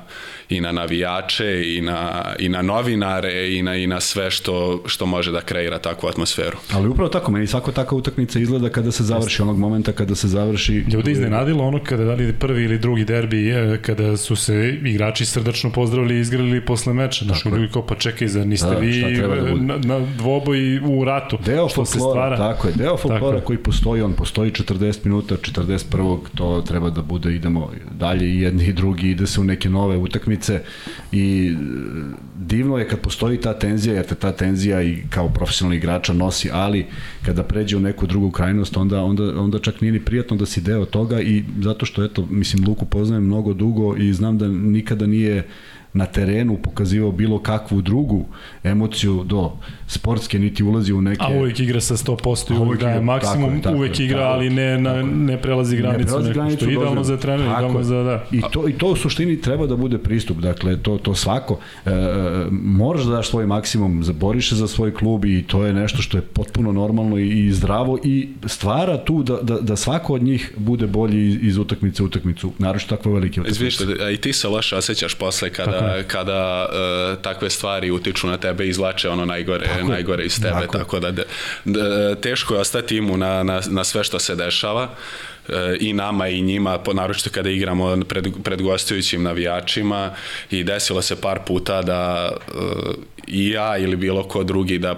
i 0.49 0.61
na 0.61 0.71
navijače 0.71 1.63
i 1.65 1.81
na, 1.81 2.23
i 2.39 2.49
na 2.49 2.61
novinare 2.61 3.55
i 3.55 3.61
na, 3.61 3.75
i 3.75 3.87
na 3.87 3.99
sve 3.99 4.31
što, 4.31 4.83
što 4.85 5.05
može 5.05 5.31
da 5.31 5.41
kreira 5.41 5.79
takvu 5.79 6.07
atmosferu. 6.07 6.57
Ali 6.73 6.87
upravo 6.87 7.09
tako, 7.09 7.31
meni 7.31 7.47
svako 7.47 7.71
taka 7.71 7.95
utakmica 7.95 8.39
izgleda 8.39 8.69
kada 8.69 8.91
se 8.91 9.03
završi 9.03 9.41
onog 9.41 9.57
momenta 9.57 9.91
kada 9.91 10.15
se 10.15 10.27
završi... 10.27 10.73
Ljudi 10.73 11.11
iznenadilo 11.11 11.63
ono 11.63 11.79
kada 11.83 12.03
dali 12.03 12.33
prvi 12.33 12.63
ili 12.63 12.79
drugi 12.79 13.05
derbi, 13.05 13.53
kada 13.81 14.17
su 14.17 14.35
se 14.35 14.77
igrači 14.83 15.25
srdačno 15.25 15.71
pozdravili 15.71 16.15
i 16.15 16.19
izgrali 16.19 16.65
posle 16.65 16.93
meča. 16.93 17.25
Znaš, 17.25 17.45
ljudi 17.45 17.69
kao 17.73 17.85
pa 17.85 17.95
čekaj, 17.95 18.27
za 18.27 18.45
niste 18.45 18.69
da, 18.69 18.75
vi 18.75 19.01
da 19.21 19.27
na, 19.55 19.77
na 19.77 20.05
dvoboj 20.17 20.79
u 20.79 21.05
ratu. 21.05 21.37
Deo 21.45 21.69
što 21.69 21.85
se 21.85 21.99
stvara. 21.99 22.37
Tako 22.37 22.67
je, 22.67 22.73
deo 22.73 22.97
folklora 22.97 23.41
koji 23.41 23.57
postoji, 23.57 24.01
on 24.01 24.13
postoji 24.13 24.51
40 24.51 24.99
minuta, 25.03 25.35
41. 25.35 26.17
to 26.35 26.63
treba 26.67 26.89
da 26.89 27.01
bude, 27.01 27.35
idemo 27.35 27.71
dalje 27.91 28.27
i 28.27 28.41
jedni 28.41 28.65
i 28.65 28.73
drugi, 28.73 29.09
ide 29.09 29.27
se 29.27 29.41
u 29.41 29.43
neke 29.43 29.69
nove 29.69 29.97
utakmice 29.97 30.36
utakmice 30.37 30.61
i 31.11 31.53
e, 31.53 31.57
divno 32.35 32.77
je 32.77 32.87
kad 32.87 32.99
postoji 32.99 33.41
ta 33.41 33.53
tenzija, 33.53 33.95
jer 33.95 34.05
te 34.05 34.15
ta 34.15 34.31
tenzija 34.31 34.81
i 34.81 35.03
kao 35.09 35.29
profesionalni 35.29 35.77
igrača 35.77 36.13
nosi, 36.13 36.49
ali 36.53 36.85
kada 37.25 37.43
pređe 37.43 37.77
u 37.77 37.79
neku 37.79 38.07
drugu 38.07 38.31
krajnost, 38.31 38.77
onda, 38.77 39.03
onda, 39.03 39.41
onda 39.41 39.59
čak 39.59 39.81
nije 39.81 39.91
ni 39.91 39.99
prijatno 39.99 40.37
da 40.37 40.45
si 40.45 40.61
deo 40.61 40.85
toga 40.85 41.21
i 41.21 41.43
zato 41.61 41.85
što, 41.85 42.03
eto, 42.03 42.27
mislim, 42.29 42.67
Luku 42.67 42.85
poznajem 42.85 43.23
mnogo 43.23 43.53
dugo 43.53 43.95
i 43.95 44.13
znam 44.13 44.37
da 44.37 44.47
nikada 44.47 45.07
nije 45.07 45.43
na 45.93 46.05
terenu 46.05 46.57
pokazivao 46.57 47.11
bilo 47.11 47.39
kakvu 47.39 47.81
drugu 47.81 48.25
emociju 48.63 49.23
do 49.23 49.51
sportske, 49.87 50.39
niti 50.39 50.63
ulazi 50.63 50.93
u 50.93 51.01
neke... 51.01 51.23
A 51.23 51.29
uvek 51.29 51.59
igra 51.59 51.81
sa 51.81 51.97
100% 51.97 52.55
i 52.55 52.57
uvek 52.57 52.79
daje 52.81 53.01
maksimum, 53.01 53.49
tako, 53.49 53.63
tako, 53.63 53.75
uvek 53.75 53.99
igra, 53.99 54.17
tako, 54.17 54.33
ali 54.33 54.49
ne, 54.49 54.77
na, 54.77 55.03
ne 55.03 55.41
prelazi 55.41 55.77
granicu, 55.77 55.99
ne 55.99 56.05
prelazi 56.05 56.33
granicu 56.33 56.57
što 56.57 56.65
je 56.65 56.73
idealno 56.73 57.03
za 57.03 57.17
trener, 57.17 57.47
idealno 57.47 57.83
za... 57.83 58.03
Da. 58.03 58.25
I 58.31 58.41
to, 58.51 58.69
I 58.69 58.73
to 58.73 58.87
u 58.87 58.95
suštini 58.95 59.41
treba 59.41 59.67
da 59.67 59.75
bude 59.75 59.97
pristup, 59.97 60.37
dakle, 60.37 60.77
to, 60.77 60.97
to 60.97 61.15
svako. 61.15 61.59
E, 61.85 61.89
e 61.89 62.45
moraš 62.51 63.03
da 63.03 63.11
daš 63.11 63.29
svoj 63.29 63.45
maksimum, 63.45 64.03
zaboriš 64.03 64.49
se 64.49 64.55
za 64.55 64.67
svoj 64.67 64.93
klub 64.93 65.25
i 65.25 65.43
to 65.47 65.65
je 65.65 65.73
nešto 65.73 66.01
što 66.01 66.17
je 66.17 66.21
potpuno 66.21 66.71
normalno 66.71 67.17
i, 67.17 67.45
i 67.45 67.51
zdravo 67.51 67.99
i 68.03 68.29
stvara 68.45 68.97
tu 68.97 69.23
da, 69.23 69.37
da, 69.41 69.59
da 69.59 69.75
svako 69.75 70.13
od 70.13 70.23
njih 70.23 70.53
bude 70.57 70.87
bolji 70.87 71.27
iz, 71.27 71.37
iz 71.41 71.57
utakmice 71.57 72.03
u 72.03 72.05
utakmicu, 72.05 72.53
naravno 72.59 72.87
takve 72.89 73.13
velike 73.13 73.41
utakmice. 73.41 73.67
Izvište, 73.67 74.03
a 74.03 74.09
i 74.11 74.17
ti 74.17 74.33
se 74.33 74.47
loše 74.47 74.75
osjećaš 74.75 75.15
posle 75.15 75.49
kada 75.49 75.76
kada 76.07 76.69
uh, 76.69 77.21
takve 77.21 77.49
stvari 77.49 77.91
utiču 77.91 78.27
na 78.27 78.37
tebe 78.37 78.65
i 78.65 78.69
izlače 78.69 79.09
ono 79.09 79.25
najgore, 79.25 79.67
tako, 79.67 79.87
najgore 79.87 80.25
iz 80.25 80.41
tebe, 80.41 80.61
tako, 80.61 80.77
tako 80.77 80.99
da, 80.99 81.11
da 81.65 82.15
teško 82.15 82.53
je 82.53 82.59
ostati 82.59 82.97
imu 82.97 83.17
na, 83.17 83.43
na, 83.43 83.61
na 83.69 83.83
sve 83.83 84.03
što 84.03 84.19
se 84.19 84.35
dešava 84.35 84.83
uh, 84.83 85.55
i 85.79 85.93
nama 85.93 86.27
i 86.27 86.41
njima, 86.41 86.79
naročito 86.93 87.29
kada 87.29 87.49
igramo 87.49 87.97
pred, 88.07 88.27
pred 88.43 88.61
gostujućim 88.61 89.23
navijačima 89.23 90.11
i 90.51 90.63
desilo 90.63 91.01
se 91.01 91.21
par 91.21 91.39
puta 91.47 91.81
da 91.81 92.31
uh, 92.31 92.95
i 93.27 93.49
ja 93.49 93.77
ili 93.77 93.95
bilo 93.95 94.23
ko 94.23 94.43
drugi 94.43 94.79
da 94.79 94.95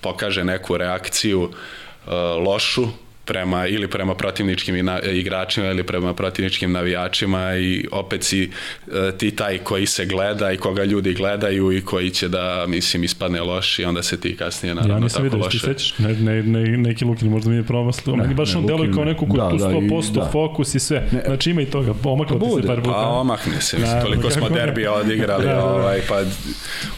pokaže 0.00 0.44
neku 0.44 0.76
reakciju 0.76 1.42
uh, 1.42 2.12
lošu 2.46 2.88
prema 3.24 3.66
ili 3.66 3.88
prema 3.88 4.14
protivničkim 4.14 4.84
na, 4.84 5.00
igračima 5.00 5.66
ili 5.66 5.82
prema 5.82 6.14
protivničkim 6.14 6.72
navijačima 6.72 7.54
i 7.54 7.86
opet 7.92 8.24
si 8.24 8.50
e, 8.88 9.12
ti 9.12 9.30
taj 9.30 9.58
koji 9.58 9.86
se 9.86 10.06
gleda 10.06 10.52
i 10.52 10.56
koga 10.56 10.84
ljudi 10.84 11.14
gledaju 11.14 11.72
i 11.72 11.80
koji 11.80 12.10
će 12.10 12.28
da 12.28 12.64
mislim 12.68 13.04
ispadne 13.04 13.40
loš 13.42 13.78
i 13.78 13.84
onda 13.84 14.02
se 14.02 14.20
ti 14.20 14.36
kasnije 14.36 14.74
naravno 14.74 14.94
ja 14.94 15.00
nisam 15.00 15.14
tako 15.14 15.22
vidio, 15.24 15.38
loše. 15.38 15.58
ti 15.58 15.64
sećaš, 15.64 15.98
ne, 15.98 16.14
ne, 16.14 16.42
ne, 16.42 16.60
neki 16.68 17.04
Lukin 17.04 17.28
možda 17.28 17.50
mi 17.50 17.56
je 17.56 17.62
promaslio, 17.62 18.16
meni 18.16 18.34
baš 18.34 18.52
ne, 18.52 18.58
on 18.58 18.66
deluje 18.66 18.92
kao 18.92 19.04
neko 19.04 19.26
ko 19.26 19.36
da, 19.36 19.48
tu 19.50 19.56
da, 19.56 19.64
100% 19.64 20.10
i- 20.10 20.14
da. 20.14 20.28
fokus 20.32 20.74
i 20.74 20.80
sve, 20.80 21.08
znači 21.26 21.50
ima 21.50 21.62
i 21.62 21.66
toga, 21.66 21.94
omaklo 22.04 22.38
ti 22.38 22.46
se 22.56 22.66
par 22.66 22.76
puta. 22.76 22.92
Pa 22.92 22.98
omakne 23.00 23.52
se, 23.52 23.78
mislim, 23.78 23.94
Da, 23.94 24.02
toliko 24.02 24.30
smo 24.30 24.48
ne. 24.48 24.54
derbija 24.56 24.92
odigrali, 24.94 25.44
Da, 25.44 25.48
da, 25.48 25.56
da. 25.56 25.64
ovaj, 25.64 26.00
pa 26.08 26.22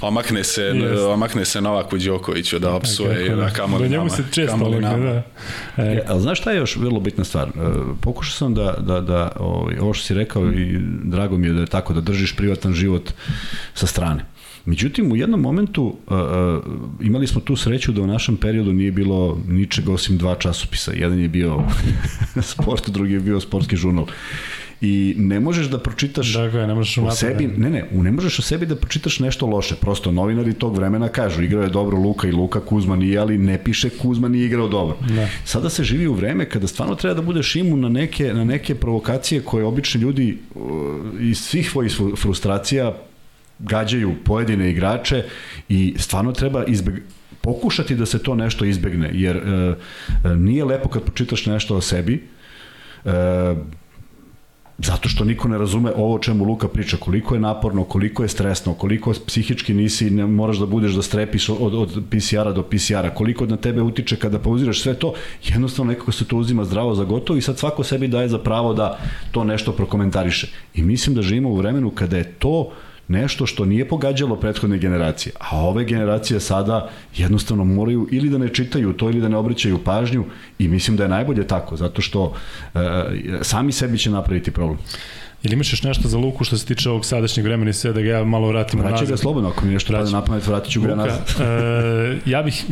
omakne 0.01 0.45
se, 0.45 0.63
Jest. 0.63 1.03
omakne 1.03 1.45
se 1.45 1.61
Novaku 1.61 1.99
Đokoviću 1.99 2.59
da 2.59 2.71
opsuje 2.73 3.09
Kako 3.19 3.29
ne. 3.31 3.37
da 3.37 3.51
kamo 3.51 3.77
li 3.77 3.83
njemu 3.85 3.97
nama. 3.97 4.11
se 4.11 4.23
često 4.33 4.55
omakne, 4.57 4.81
da. 4.81 5.23
E, 5.79 5.83
E, 5.85 6.03
ali 6.15 6.23
znaš 6.23 6.41
šta 6.41 6.51
je 6.51 6.59
još 6.59 6.77
vrlo 6.77 7.01
bitna 7.01 7.25
stvar? 7.25 7.49
E, 7.49 7.53
pokušao 8.01 8.33
sam 8.33 8.55
da, 8.55 8.77
da, 8.79 9.01
da 9.01 9.33
ovaj, 9.41 9.79
ovo 9.79 9.95
što 9.95 10.07
si 10.07 10.15
rekao 10.15 10.53
i 10.53 10.79
drago 11.05 11.39
mi 11.39 11.47
je 11.47 11.53
da 11.53 11.61
je 11.61 11.67
tako, 11.67 11.95
da 11.95 12.01
držiš 12.01 12.37
privatan 12.37 12.73
život 12.73 13.11
sa 13.75 13.87
strane. 13.87 14.25
Međutim, 14.65 15.13
u 15.13 15.17
jednom 15.17 15.41
momentu 15.41 15.85
uh, 15.85 15.95
uh, 16.07 17.07
imali 17.07 17.27
smo 17.27 17.41
tu 17.41 17.57
sreću 17.57 17.93
da 17.93 18.03
u 18.03 18.07
našem 18.07 18.37
periodu 18.37 18.73
nije 18.73 18.93
bilo 18.93 19.39
ničega 19.49 19.93
osim 19.93 20.19
dva 20.19 20.35
časopisa. 20.35 20.93
Jedan 20.93 21.19
je 21.19 21.29
bio 21.29 21.63
sport, 22.53 22.91
drugi 22.91 23.13
je 23.13 23.21
bio 23.21 23.41
sportski 23.41 23.77
žurnal. 23.77 24.07
I 24.85 25.15
ne 25.19 25.41
možeš 25.41 25.67
da 25.67 25.79
pročitaš 25.79 26.33
Dakle, 26.33 26.67
ne 26.67 26.75
možeš 26.75 26.99
o 26.99 27.11
sebi, 27.11 27.47
ne, 27.47 27.71
ne, 27.71 27.85
ne 27.93 28.11
možeš 28.11 28.39
o 28.39 28.43
sebi 28.43 28.67
da 28.67 28.77
pročitaš 28.77 29.19
nešto 29.21 29.47
loše. 29.47 29.77
Prosto 29.81 30.13
novinari 30.13 30.53
tog 30.53 30.77
vremena 30.77 31.09
kažu 31.09 31.43
igrao 31.43 31.63
je 31.63 31.69
dobro 31.69 31.97
Luka 31.97 32.29
i 32.29 32.33
Luka, 32.33 32.61
Kuzma 32.61 32.97
nije, 32.97 33.19
ali 33.19 33.39
ne 33.39 33.59
piše 33.65 33.91
Kuzma 33.91 34.29
nije 34.29 34.47
igrao 34.47 34.69
dobro. 34.69 34.97
Da. 35.09 35.29
Sada 35.45 35.71
se 35.71 35.85
živi 35.85 36.07
u 36.07 36.15
vreme 36.15 36.49
kada 36.49 36.67
stvarno 36.67 36.95
treba 36.95 37.15
da 37.15 37.23
budeš 37.23 37.57
imun 37.57 37.81
na 37.81 37.89
neke, 37.89 38.35
na 38.35 38.45
neke 38.45 38.75
provokacije 38.75 39.41
koje 39.41 39.65
obični 39.65 40.01
ljudi 40.01 40.39
uh, 40.55 40.63
iz 41.21 41.39
svih 41.39 41.71
svojih 41.71 41.93
fru- 41.93 42.17
frustracija 42.17 42.95
gađaju 43.59 44.15
pojedine 44.25 44.71
igrače 44.71 45.25
i 45.69 45.95
stvarno 45.99 46.33
treba 46.33 46.65
izbeg 46.65 46.95
pokušati 47.41 47.97
da 47.97 48.07
se 48.07 48.19
to 48.19 48.35
nešto 48.35 48.65
izbegne, 48.65 49.11
jer 49.13 49.37
uh, 49.37 50.37
nije 50.37 50.65
lepo 50.65 50.89
kad 50.89 51.03
pročitaš 51.03 51.47
nešto 51.47 51.77
o 51.77 51.81
sebi, 51.81 52.23
uh, 53.05 53.13
zato 54.79 55.09
što 55.09 55.25
niko 55.25 55.49
ne 55.49 55.59
razume 55.59 55.93
ovo 55.97 56.15
o 56.15 56.19
čemu 56.19 56.45
Luka 56.45 56.69
priča, 56.69 56.97
koliko 56.97 57.35
je 57.35 57.41
naporno, 57.41 57.85
koliko 57.85 58.23
je 58.23 58.29
stresno, 58.29 58.75
koliko 58.75 59.13
psihički 59.27 59.75
nisi, 59.75 60.11
ne 60.11 60.27
moraš 60.27 60.57
da 60.57 60.67
budeš 60.67 60.93
da 60.93 61.03
strepiš 61.03 61.49
od, 61.49 61.75
od 61.75 62.03
PCR-a 62.11 62.53
do 62.53 62.63
PCR-a, 62.63 63.15
koliko 63.15 63.47
na 63.47 63.57
tebe 63.57 63.83
utiče 63.83 64.17
kada 64.17 64.39
pauziraš 64.39 64.83
sve 64.83 64.95
to, 64.95 65.15
jednostavno 65.45 65.93
nekako 65.93 66.13
se 66.13 66.25
to 66.25 66.37
uzima 66.37 66.65
zdravo 66.65 66.95
za 66.95 67.05
gotovo 67.05 67.37
i 67.37 67.43
sad 67.43 67.59
svako 67.59 67.85
sebi 67.85 68.09
daje 68.09 68.29
za 68.29 68.39
pravo 68.39 68.75
da 68.75 68.99
to 69.33 69.45
nešto 69.45 69.73
prokomentariše. 69.73 70.47
I 70.75 70.83
mislim 70.83 71.15
da 71.15 71.23
živimo 71.23 71.49
u 71.49 71.57
vremenu 71.57 71.91
kada 71.91 72.17
je 72.17 72.33
to 72.33 72.71
nešto 73.09 73.47
što 73.47 73.65
nije 73.65 73.89
pogađalo 73.89 74.37
prethodne 74.37 74.79
generacije, 74.79 75.33
a 75.39 75.59
ove 75.59 75.85
generacije 75.85 76.41
sada 76.41 76.91
jednostavno 77.17 77.65
moraju 77.65 78.09
ili 78.11 78.31
da 78.31 78.39
ne 78.39 78.49
čitaju 78.49 78.93
to 78.93 79.11
ili 79.11 79.21
da 79.21 79.29
ne 79.29 79.37
obraćaju 79.37 79.85
pažnju 79.85 80.25
i 80.59 80.69
mislim 80.69 80.97
da 80.97 81.03
je 81.03 81.09
najbolje 81.09 81.47
tako, 81.47 81.77
zato 81.77 82.03
što 82.03 82.35
e, 82.75 82.79
sami 83.43 83.73
sebi 83.73 83.99
će 83.99 84.11
napraviti 84.11 84.51
problem. 84.51 84.79
Ili 85.45 85.55
imaš 85.55 85.73
još 85.73 85.83
nešto 85.83 86.09
za 86.09 86.19
Luku 86.19 86.45
što 86.45 86.57
se 86.57 86.67
tiče 86.67 86.91
ovog 86.91 87.05
sadašnjeg 87.07 87.47
vremena 87.47 87.71
i 87.71 87.73
sve 87.73 87.93
da 87.93 88.01
ga 88.01 88.09
ja 88.09 88.25
malo 88.25 88.49
vratim 88.49 88.81
Vraća 88.81 88.93
nazad? 88.93 89.09
ga 89.09 89.17
slobodno, 89.17 89.49
ako 89.49 89.65
mi 89.65 89.73
nešto 89.73 89.93
pada 89.93 90.11
na 90.11 90.25
pamet, 90.25 90.47
vratit 90.47 90.73
ću 90.73 90.81
ga 90.81 90.95
Luka, 90.95 91.07
nazad. 91.07 91.21
e, 91.41 92.19
ja 92.27 92.43
bih, 92.43 92.65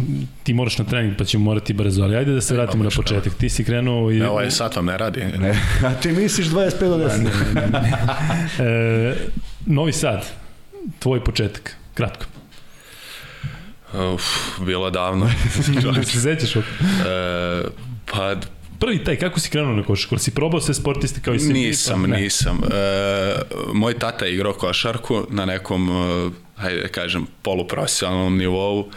ti 0.43 0.55
moraš 0.55 0.78
na 0.78 0.85
trening 0.85 1.16
pa 1.18 1.24
ćemo 1.24 1.45
morati 1.45 1.72
brzo, 1.72 2.03
ali 2.03 2.16
ajde 2.16 2.33
da 2.33 2.41
se 2.41 2.55
vratimo 2.55 2.85
na 2.85 2.91
početak. 2.97 3.35
Ti 3.35 3.49
si 3.49 3.64
krenuo 3.64 4.11
i... 4.11 4.18
Ne, 4.18 4.28
ovaj 4.28 4.51
sat 4.51 4.76
vam 4.76 4.87
ne 4.87 4.99
radi. 4.99 5.20
Ne, 5.20 5.51
a 5.89 5.95
ti 5.95 6.12
misliš 6.12 6.47
25 6.47 6.78
do 6.80 6.99
10? 6.99 7.28
E, 8.62 9.14
Novi 9.67 9.93
Sad, 9.93 10.31
tvoj 10.99 11.25
početak, 11.25 11.77
kratko. 11.95 12.25
Uf, 14.15 14.23
bilo 14.61 14.91
davno. 14.91 15.27
Da 15.95 16.03
se 16.05 16.21
sećaš? 16.21 16.57
e, 16.57 16.63
pa 18.13 18.37
Prvi 18.79 19.05
taj, 19.05 19.17
kako 19.17 19.41
si 19.41 19.51
krenuo 19.51 19.73
na 19.73 19.83
košarku? 19.83 20.19
Si 20.19 20.31
probao 20.35 20.61
sve 20.61 20.75
sportiste 20.75 21.21
kao 21.21 21.35
i 21.35 21.39
svi? 21.39 21.53
Nisam, 21.53 22.01
Pa, 22.01 22.07
ne. 22.07 22.21
nisam. 22.21 22.61
E, 22.65 23.35
moj 23.75 23.99
tata 23.99 24.25
je 24.25 24.35
igrao 24.35 24.53
košarku 24.53 25.27
na 25.31 25.45
nekom, 25.45 25.89
e, 25.91 26.31
hajde 26.61 26.81
da 26.83 26.89
kažem, 26.89 27.27
poluprofesionalnom 27.43 28.39
nivou 28.39 28.91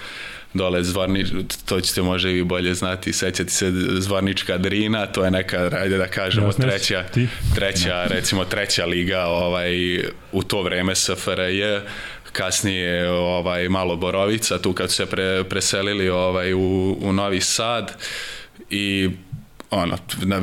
dole 0.56 0.84
Zvorni, 0.84 1.26
to 1.66 1.82
ćete 1.82 2.02
možda 2.02 2.30
i 2.30 2.34
vi 2.34 2.44
bolje 2.44 2.74
znati, 2.74 3.14
sećati 3.14 3.52
se 3.52 3.72
Zvornička 4.00 4.58
Drina, 4.58 5.06
to 5.06 5.26
je 5.26 5.32
neka, 5.32 5.70
ajde 5.82 5.98
da 5.98 6.08
kažemo, 6.08 6.48
Ja, 6.48 6.54
ne 6.58 6.68
treća. 6.68 7.04
Ti? 7.14 7.28
treća, 7.56 8.04
recimo 8.04 8.46
treća 8.46 8.86
liga 8.86 9.26
ovaj, 9.26 10.00
u 10.32 10.44
to 10.44 10.62
vreme 10.62 10.96
SFRJ, 10.96 11.64
kasnije 12.32 13.10
ovaj 13.10 13.70
malo 13.70 13.96
Borovica 13.96 14.62
tu 14.62 14.74
kad 14.74 14.90
su 14.90 14.96
se 14.96 15.06
pre, 15.06 15.44
preselili 15.44 16.10
ovaj 16.10 16.54
u, 16.54 16.98
u 17.02 17.14
Novi 17.14 17.42
Sad 17.42 17.98
i 18.70 19.10
ono, 19.72 19.98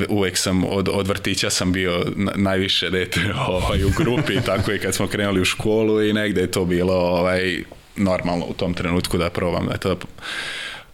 uvek 0.08 0.36
sam, 0.36 0.64
od, 0.64 0.88
od 0.92 1.08
vrtića 1.08 1.50
sam 1.50 1.72
bio 1.72 2.04
na, 2.16 2.32
najviše 2.36 2.90
dete 2.90 3.20
ovaj, 3.48 3.84
u 3.84 3.90
grupi, 3.96 4.40
tako 4.46 4.72
i 4.72 4.78
kad 4.78 4.94
smo 4.94 5.06
krenuli 5.06 5.40
u 5.40 5.44
školu 5.44 6.02
i 6.02 6.12
negde 6.12 6.40
je 6.40 6.50
to 6.50 6.64
bilo 6.64 6.94
ovaj, 6.94 7.64
normalno 7.96 8.46
u 8.46 8.54
tom 8.54 8.74
trenutku 8.74 9.18
da 9.18 9.30
probam, 9.30 9.66
da 9.66 9.76
to 9.76 9.96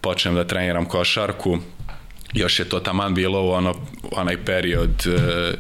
počnem 0.01 0.35
da 0.35 0.45
treniram 0.45 0.85
košarku. 0.85 1.59
Još 2.33 2.59
je 2.59 2.69
to 2.69 2.81
taman 2.81 3.15
bilo 3.15 3.43
u 3.43 3.51
ono, 3.51 3.75
onaj 4.11 4.45
period 4.45 5.07
e, 5.07 5.53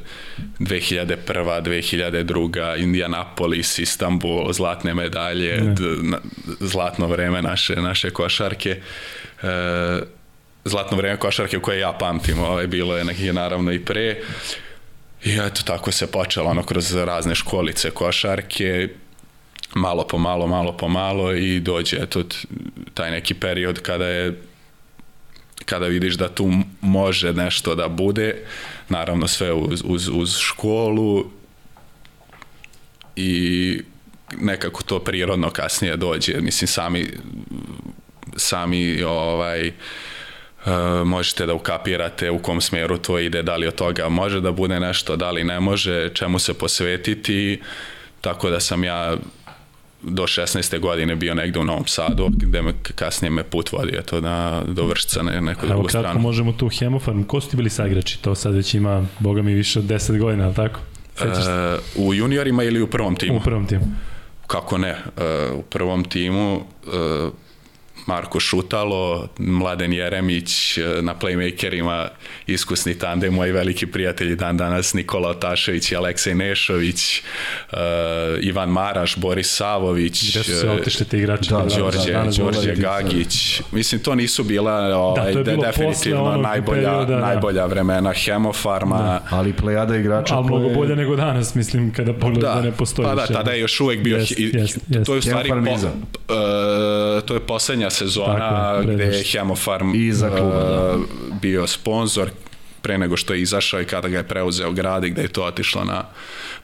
2001. 0.59 1.62
2002. 1.62 2.82
Indianapolis, 2.82 3.78
Istanbul, 3.78 4.53
zlatne 4.53 4.95
medalje, 4.95 5.57
d, 5.57 5.82
na, 6.03 6.18
zlatno 6.61 7.07
vreme 7.07 7.43
naše, 7.43 7.76
naše 7.76 8.11
košarke. 8.11 8.80
E, 9.43 10.01
zlatno 10.64 10.97
vreme 10.97 11.16
košarke 11.16 11.59
koje 11.59 11.78
ja 11.78 11.93
pamtim, 11.93 12.39
ovaj, 12.39 12.66
bilo 12.66 12.97
je 12.97 13.05
nekih 13.05 13.34
naravno 13.34 13.72
i 13.72 13.84
pre. 13.84 14.20
I 15.24 15.39
eto, 15.47 15.62
tako 15.64 15.93
se 15.93 16.11
počelo 16.11 16.51
ono 16.51 16.62
kroz 16.62 16.95
razne 16.95 17.34
školice 17.34 17.91
košarke, 17.91 18.89
malo 19.79 20.07
po 20.07 20.18
malo, 20.18 20.47
malo 20.47 20.76
po 20.76 20.89
malo 20.89 21.33
i 21.35 21.61
dođe 21.61 21.97
eto 21.97 22.22
taj 22.95 23.11
neki 23.11 23.35
period 23.35 23.81
kada 23.83 24.07
je 24.07 24.43
kada 25.64 25.87
vidiš 25.87 26.14
da 26.14 26.29
tu 26.29 26.53
može 26.81 27.33
nešto 27.33 27.74
da 27.74 27.89
bude, 27.89 28.45
naravno 28.89 29.29
sve 29.29 29.53
uz, 29.53 29.83
uz, 29.85 30.09
uz 30.09 30.37
školu 30.39 31.24
i 33.16 33.83
nekako 34.41 34.83
to 34.83 34.99
prirodno 34.99 35.51
kasnije 35.51 35.97
dođe, 35.97 36.41
mislim 36.41 36.68
sami 36.68 37.07
sami 38.37 39.03
ovaj 39.03 39.72
Uh, 40.59 41.07
možete 41.07 41.47
da 41.47 41.55
ukapirate 41.55 42.31
u 42.31 42.39
kom 42.39 42.61
smeru 42.61 42.99
to 42.99 43.18
ide, 43.18 43.43
da 43.43 43.57
li 43.57 43.66
od 43.66 43.74
toga 43.74 44.09
može 44.09 44.41
da 44.41 44.53
bude 44.53 44.81
nešto, 44.81 45.16
da 45.16 45.31
li 45.31 45.45
ne 45.45 45.61
može, 45.61 46.11
čemu 46.14 46.39
se 46.39 46.55
posvetiti, 46.55 47.61
tako 48.20 48.51
da 48.51 48.61
sam 48.61 48.85
ja 48.85 49.16
do 50.03 50.22
16. 50.22 50.78
godine 50.78 51.16
bio 51.16 51.34
negde 51.34 51.59
u 51.59 51.64
Novom 51.64 51.86
Sadu, 51.86 52.28
gde 52.36 52.62
me 52.62 52.72
kasnije 52.94 53.30
me 53.30 53.44
put 53.44 53.72
vodio 53.72 54.03
to 54.03 54.20
da 54.20 54.62
do 54.66 54.86
Vršca 54.86 55.22
na 55.22 55.40
neku 55.40 55.61
Evo 55.66 55.68
drugu 55.68 55.88
kratko 55.88 56.09
stranu. 56.09 56.20
možemo 56.20 56.53
tu 56.53 56.68
Hemofarm. 56.68 57.22
Ko 57.22 57.40
su 57.40 57.51
ti 57.51 57.57
bili 57.57 57.70
saigrači? 57.70 58.22
To 58.22 58.34
sad 58.34 58.55
već 58.55 58.74
ima, 58.74 59.07
boga 59.18 59.42
mi, 59.42 59.55
više 59.55 59.78
od 59.78 59.84
10 59.84 60.18
godina, 60.18 60.44
ali 60.44 60.55
tako? 60.55 60.80
Sećaš? 61.16 61.46
E, 61.46 61.78
u 61.96 62.14
juniorima 62.14 62.62
ili 62.62 62.82
u 62.82 62.86
prvom 62.86 63.16
timu? 63.16 63.36
U 63.36 63.40
prvom 63.40 63.66
timu. 63.66 63.84
Kako 64.46 64.78
ne? 64.78 64.88
E, 64.88 65.51
u 65.55 65.62
prvom 65.62 66.05
timu 66.05 66.57
e, 66.57 66.61
Marko 68.09 68.40
Šutalo, 68.40 69.28
Mladen 69.38 69.92
Jeremić, 69.92 70.48
e, 70.78 71.02
na 71.02 71.14
playmakerima 71.14 72.09
iskusni 72.46 72.94
tandem, 72.94 73.34
moji 73.34 73.52
veliki 73.52 73.86
prijatelji 73.86 74.36
dan 74.36 74.56
danas, 74.56 74.94
Nikola 74.94 75.28
Otašević 75.30 75.92
i 75.92 75.96
Aleksej 75.96 76.34
Nešović, 76.34 77.16
e, 77.16 77.76
Ivan 78.42 78.68
Maraš, 78.70 79.16
Boris 79.16 79.48
Savović, 79.50 80.30
Gde 80.30 80.42
su 80.44 80.50
se 80.52 80.66
e, 80.66 80.70
otišli 80.70 81.06
ti 81.06 81.18
igrači? 81.18 81.50
da, 81.50 81.56
danas- 81.59 81.76
Đorđe, 81.76 82.12
danas 82.12 82.36
Đorđe 82.36 82.61
dolazi- 82.61 82.80
Gagić. 82.80 83.62
Mislim, 83.72 84.00
to 84.00 84.14
nisu 84.14 84.44
bila 84.44 84.72
ovaj, 84.96 85.34
de- 85.34 85.44
bilo 85.44 85.62
definitivno 85.62 86.36
najbolja, 86.38 86.82
perioda, 86.82 87.04
da. 87.06 87.20
najbolja 87.20 87.66
vremena 87.66 88.12
Hemofarma. 88.14 89.20
Ali 89.30 89.52
plejada 89.52 89.96
igrača 89.96 90.34
Ali 90.34 90.46
mnogo 90.46 90.68
bolje 90.70 90.96
nego 90.96 91.16
danas, 91.16 91.54
mislim, 91.54 91.92
kada 91.92 92.12
pogledaš 92.14 92.54
da, 92.54 92.62
ne 92.62 92.72
postoji. 92.72 93.06
pa 93.06 93.14
da, 93.16 93.26
tada 93.28 93.50
je 93.50 93.61
još 93.61 93.80
uvek 93.80 94.00
bio 94.00 94.16
hi- 94.18 94.50
jest, 94.52 94.78
jest. 94.88 95.06
to 95.06 95.12
je 95.14 95.18
u 95.18 95.22
stvari 95.22 95.48
po, 95.48 95.56
uh, 95.56 96.38
to 97.22 97.34
je 97.34 97.40
poslednja 97.40 97.90
sezona 97.99 98.38
Tako 98.38 98.82
gde 98.92 99.05
je. 99.05 99.22
Hemofarm 99.32 99.94
Iza 99.94 100.30
kluba, 100.30 100.55
da. 100.55 100.96
uh, 100.96 101.03
bio 101.42 101.66
sponsor 101.66 102.30
pre 102.89 102.99
nego 102.99 103.16
što 103.16 103.34
je 103.34 103.43
izašao 103.43 103.80
i 103.80 103.84
kada 103.84 104.09
ga 104.09 104.16
je 104.16 104.24
preuzeo 104.24 104.72
grad 104.72 105.05
i 105.05 105.11
gde 105.11 105.22
je 105.22 105.28
to 105.28 105.45
otišlo 105.45 105.84
na 105.84 106.05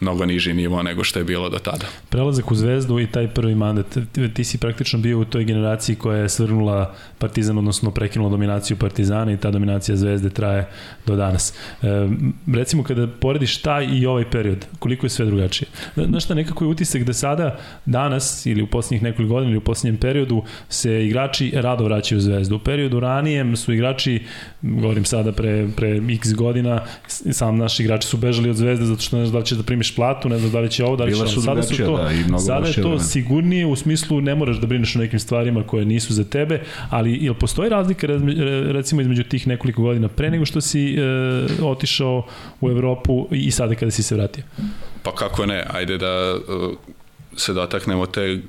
mnogo 0.01 0.27
niži 0.27 0.55
nivo 0.55 0.83
nego 0.83 1.05
što 1.05 1.19
je 1.19 1.25
bilo 1.25 1.49
do 1.49 1.59
tada. 1.59 1.87
Prelazak 2.09 2.51
u 2.51 2.55
Zvezdu 2.55 3.01
i 3.01 3.07
taj 3.07 3.29
prvi 3.29 3.55
mandat, 3.55 3.87
ti, 4.35 4.45
si 4.45 4.59
praktično 4.59 4.99
bio 4.99 5.19
u 5.21 5.25
toj 5.25 5.45
generaciji 5.45 5.97
koja 5.97 6.19
je 6.19 6.29
svrnula 6.29 6.95
Partizan, 7.19 7.59
odnosno 7.59 7.91
prekinula 7.91 8.31
dominaciju 8.31 8.77
Partizana 8.77 9.33
i 9.33 9.37
ta 9.37 9.51
dominacija 9.51 9.97
Zvezde 9.97 10.31
traje 10.31 10.69
do 11.07 11.17
danas. 11.17 11.53
E, 11.83 11.87
recimo 12.55 12.85
kada 12.85 13.07
porediš 13.07 13.63
taj 13.63 13.87
i 13.93 14.07
ovaj 14.07 14.31
period, 14.31 14.67
koliko 14.79 15.07
je 15.07 15.11
sve 15.11 15.27
drugačije? 15.27 15.69
Znaš 15.97 16.25
šta, 16.25 16.35
nekako 16.35 16.65
je 16.65 16.69
utisak 16.69 17.05
da 17.05 17.13
sada, 17.13 17.59
danas 17.85 18.47
ili 18.47 18.63
u 18.63 18.67
posljednjih 18.67 19.03
nekoliko 19.03 19.35
godina 19.35 19.51
ili 19.51 19.59
u 19.59 19.65
posljednjem 19.65 20.01
periodu 20.01 20.43
se 20.69 21.07
igrači 21.07 21.53
rado 21.55 21.85
vraćaju 21.85 22.19
u 22.19 22.23
Zvezdu. 22.23 22.57
U 22.57 22.59
periodu 22.59 23.01
ranijem 23.01 23.57
su 23.57 23.73
igrači, 23.73 24.23
govorim 24.63 25.05
sada 25.05 25.33
pre, 25.33 25.69
pre 25.77 26.01
x 26.15 26.33
godina, 26.35 26.81
sam 27.33 27.57
naši 27.57 27.83
igrači 27.83 28.09
su 28.09 28.17
bežali 28.17 28.51
od 28.51 28.57
Zvezde 28.57 28.87
zato 28.87 29.03
što 29.03 29.17
ne 29.17 29.27
znaš 29.27 29.33
da 29.33 29.39
li 29.39 29.47
će 29.47 29.55
da 29.55 29.63
primiš 29.63 29.95
platu, 29.97 30.29
ne 30.29 30.39
znaš 30.39 30.53
da 30.53 30.61
li 30.61 30.71
će 30.71 30.85
ovo, 30.85 30.97
da 30.97 31.05
li 31.05 31.15
će 31.15 31.23
ovo. 31.23 31.27
Sada 31.27 31.63
su 31.63 31.77
to, 31.77 32.09
da, 32.29 32.39
sada 32.39 32.67
je 32.67 32.83
to 32.83 32.99
sigurnije 32.99 33.67
u 33.67 33.77
smislu 33.77 34.21
ne 34.21 34.35
moraš 34.35 34.57
da 34.57 34.67
brineš 34.67 34.97
o 34.97 34.99
nekim 34.99 35.19
stvarima 35.19 35.63
koje 35.63 35.85
nisu 35.85 36.15
za 36.15 36.25
tebe, 36.25 36.63
ali 36.91 37.19
jel 37.25 37.35
postoji 37.35 37.71
razlika 37.71 38.07
recimo 38.73 39.01
između 39.01 39.23
tih 39.23 39.47
nekoliko 39.47 39.83
godina 39.83 40.09
pre 40.09 40.31
nego 40.31 40.45
što 40.45 40.61
si 40.61 40.95
e, 40.95 41.01
otišao 41.63 42.27
u 42.61 42.71
Evropu 42.71 43.29
i 43.31 43.51
sada 43.51 43.75
kada 43.75 43.91
si 43.91 44.03
se 44.03 44.15
vratio? 44.15 44.45
Pa 45.03 45.15
kako 45.15 45.47
ne, 45.47 45.65
ajde 45.71 45.99
da 45.99 46.35
uh, 46.35 46.77
se 47.37 47.53
dotaknemo 47.53 48.07
te 48.07 48.41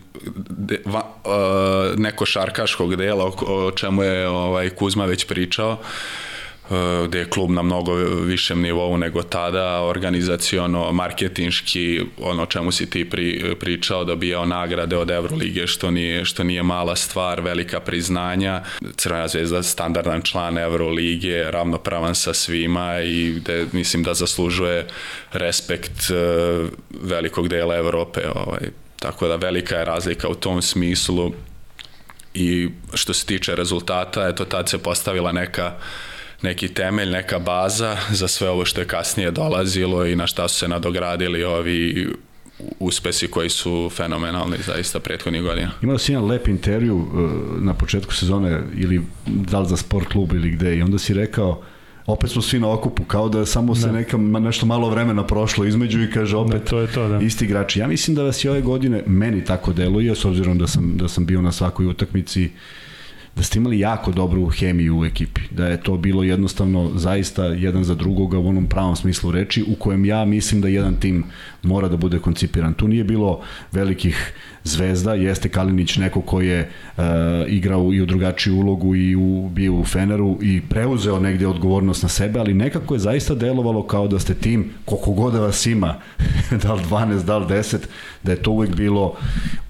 de, 0.49 0.81
va, 0.85 1.01
uh, 1.25 1.99
neko 1.99 2.25
šarkaškog 2.25 2.95
dela 2.95 3.25
o, 3.25 3.33
o 3.47 3.71
čemu 3.71 4.03
je 4.03 4.27
ovaj 4.27 4.69
Kuzma 4.69 5.05
već 5.05 5.27
pričao. 5.27 5.71
Uh, 5.71 5.79
gde 7.05 7.19
je 7.19 7.29
klub 7.29 7.51
na 7.51 7.61
mnogo 7.61 7.93
višem 8.25 8.61
nivou 8.61 8.97
nego 8.97 9.23
tada, 9.23 9.81
organizaciono, 9.81 10.91
marketinški, 10.91 12.01
ono 12.21 12.45
čemu 12.45 12.71
si 12.71 12.89
ti 12.89 13.09
pri, 13.09 13.55
pričao, 13.59 14.03
dobijao 14.03 14.45
nagrade 14.45 14.97
od 14.97 15.11
Evrolige, 15.11 15.67
što 15.67 15.91
nije, 15.91 16.25
što 16.25 16.43
nije 16.43 16.63
mala 16.63 16.95
stvar, 16.95 17.41
velika 17.41 17.79
priznanja. 17.79 18.63
Crvena 18.95 19.27
zvezda 19.27 19.63
standardan 19.63 20.21
član 20.21 20.57
Evrolige, 20.57 21.51
ravnopravan 21.51 22.15
sa 22.15 22.33
svima 22.33 22.99
i 23.01 23.33
gde 23.33 23.65
mislim 23.71 24.03
da 24.03 24.13
zaslužuje 24.13 24.87
respekt 25.31 26.11
eh, 26.11 26.67
velikog 27.01 27.47
dela 27.47 27.75
Evrope. 27.75 28.21
Ovaj. 28.35 28.69
Tako 28.99 29.27
da 29.27 29.35
velika 29.35 29.75
je 29.75 29.85
razlika 29.85 30.27
u 30.27 30.35
tom 30.35 30.61
smislu 30.61 31.31
i 32.33 32.69
što 32.93 33.13
se 33.13 33.25
tiče 33.25 33.55
rezultata, 33.55 34.27
eto 34.27 34.45
tad 34.45 34.69
se 34.69 34.77
postavila 34.77 35.31
neka 35.31 35.73
neki 36.45 36.67
temelj, 36.67 37.09
neka 37.09 37.39
baza 37.39 37.97
za 38.11 38.27
sve 38.27 38.49
ovo 38.49 38.65
što 38.65 38.81
je 38.81 38.87
kasnije 38.87 39.31
dolazilo 39.31 40.05
i 40.05 40.15
na 40.15 40.27
šta 40.27 40.47
su 40.47 40.59
se 40.59 40.67
nadogradili 40.67 41.43
ovi 41.43 42.07
uspesi 42.79 43.27
koji 43.27 43.49
su 43.49 43.89
fenomenalni 43.95 44.57
zaista 44.65 44.99
prethodnih 44.99 45.41
godina. 45.41 45.71
Imao 45.81 45.97
si 45.97 46.11
jedan 46.11 46.25
lep 46.25 46.47
intervju 46.47 46.95
uh, 46.97 47.07
na 47.63 47.73
početku 47.73 48.13
sezone 48.13 48.61
ili 48.77 49.01
da 49.25 49.59
li 49.59 49.67
za 49.67 49.77
sport 49.77 50.07
klub 50.07 50.33
ili 50.33 50.51
gde 50.51 50.77
i 50.77 50.81
onda 50.81 50.97
si 50.99 51.13
rekao 51.13 51.61
opet 52.05 52.31
smo 52.31 52.41
svi 52.41 52.59
na 52.59 52.71
okupu, 52.71 53.03
kao 53.03 53.29
da 53.29 53.45
samo 53.45 53.75
se 53.75 53.87
da. 53.87 53.91
neka, 53.91 54.17
nešto 54.17 54.65
malo 54.65 54.89
vremena 54.89 55.27
prošlo 55.27 55.65
između 55.65 56.03
i 56.03 56.11
kaže 56.11 56.37
opet 56.37 56.61
da, 56.61 56.69
to 56.69 56.79
je 56.79 56.87
to, 56.87 57.07
da. 57.07 57.19
isti 57.21 57.45
igrači. 57.45 57.79
Ja 57.79 57.87
mislim 57.87 58.15
da 58.15 58.23
vas 58.23 58.43
i 58.43 58.49
ove 58.49 58.61
godine, 58.61 59.03
meni 59.07 59.45
tako 59.45 59.73
deluje, 59.73 60.15
s 60.15 60.25
obzirom 60.25 60.57
da 60.57 60.67
sam, 60.67 60.97
da 60.97 61.07
sam 61.07 61.25
bio 61.25 61.41
na 61.41 61.51
svakoj 61.51 61.85
utakmici 61.85 62.45
uh, 62.45 62.84
da 63.35 63.43
ste 63.43 63.59
imali 63.59 63.79
jako 63.79 64.11
dobru 64.11 64.49
hemiju 64.49 64.99
u 64.99 65.05
ekipi, 65.05 65.41
da 65.51 65.67
je 65.67 65.81
to 65.81 65.97
bilo 65.97 66.23
jednostavno 66.23 66.91
zaista 66.95 67.45
jedan 67.45 67.83
za 67.83 67.95
drugoga 67.95 68.39
u 68.39 68.47
onom 68.47 68.67
pravom 68.67 68.95
smislu 68.95 69.31
reči, 69.31 69.63
u 69.67 69.75
kojem 69.75 70.05
ja 70.05 70.25
mislim 70.25 70.61
da 70.61 70.67
jedan 70.67 70.95
tim 70.95 71.23
mora 71.63 71.87
da 71.87 71.97
bude 71.97 72.19
koncipiran. 72.19 72.73
Tu 72.73 72.87
nije 72.87 73.03
bilo 73.03 73.41
velikih 73.71 74.33
zvezda, 74.65 75.13
jeste 75.13 75.49
Kalinić 75.49 75.97
neko 75.97 76.21
ko 76.21 76.41
je 76.41 76.69
uh, 76.97 77.03
igrao 77.47 77.93
i 77.93 78.01
u 78.01 78.05
drugačiju 78.05 78.55
ulogu 78.57 78.95
i 78.95 79.15
u, 79.15 79.49
bio 79.49 79.73
u 79.73 79.85
Feneru 79.85 80.37
i 80.41 80.61
preuzeo 80.69 81.19
negde 81.19 81.47
odgovornost 81.47 82.03
na 82.03 82.09
sebe, 82.09 82.39
ali 82.39 82.53
nekako 82.53 82.95
je 82.95 82.99
zaista 82.99 83.35
delovalo 83.35 83.87
kao 83.87 84.07
da 84.07 84.19
ste 84.19 84.33
tim, 84.33 84.69
koliko 84.85 85.11
god 85.11 85.33
da 85.33 85.39
vas 85.39 85.65
ima, 85.65 85.95
da 86.63 86.73
li 86.73 86.81
12, 86.89 87.23
da 87.23 87.37
li 87.37 87.45
10, 87.45 87.77
da 88.23 88.31
je 88.31 88.41
to 88.43 88.51
uvek 88.51 88.75
bilo, 88.75 89.15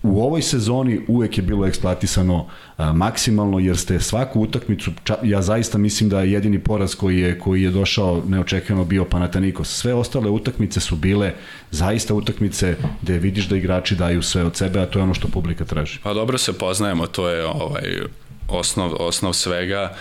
u 0.03 0.22
ovoj 0.22 0.41
sezoni 0.41 1.01
uvek 1.07 1.38
je 1.38 1.43
bilo 1.43 1.68
eksploatisano 1.68 2.36
uh, 2.36 2.95
maksimalno, 2.95 3.55
jer 3.60 3.78
ste 3.78 3.99
svaku 3.99 4.41
utakmicu, 4.41 4.91
ča, 5.03 5.18
ja 5.24 5.41
zaista 5.41 5.78
mislim 5.78 6.10
da 6.10 6.22
je 6.22 6.32
jedini 6.32 6.60
poraz 6.60 6.95
koji 6.95 7.20
je, 7.20 7.39
koji 7.39 7.64
je 7.64 7.72
došao 7.72 8.24
neočekivano 8.28 8.86
bio 8.86 9.06
Panathinaikos. 9.06 9.70
Sve 9.70 9.93
ostale 9.93 10.30
utakmice 10.30 10.80
su 10.80 10.95
bile 10.95 11.34
zaista 11.72 12.14
utakmice 12.14 12.76
gde 13.01 13.18
vidiš 13.18 13.47
da 13.47 13.58
igrači 13.58 13.95
daju 13.95 14.22
sve 14.22 14.43
od 14.43 14.56
sebe, 14.56 14.80
a 14.80 14.86
to 14.86 14.99
je 14.99 15.03
ono 15.03 15.14
što 15.14 15.28
publika 15.28 15.66
traži. 15.66 15.99
Pa 16.03 16.14
dobro 16.14 16.38
se 16.38 16.53
poznajemo, 16.53 17.08
to 17.08 17.30
je 17.30 17.45
ovaj 17.45 18.01
osnov, 18.47 18.93
osnov 18.99 19.34
svega. 19.34 19.93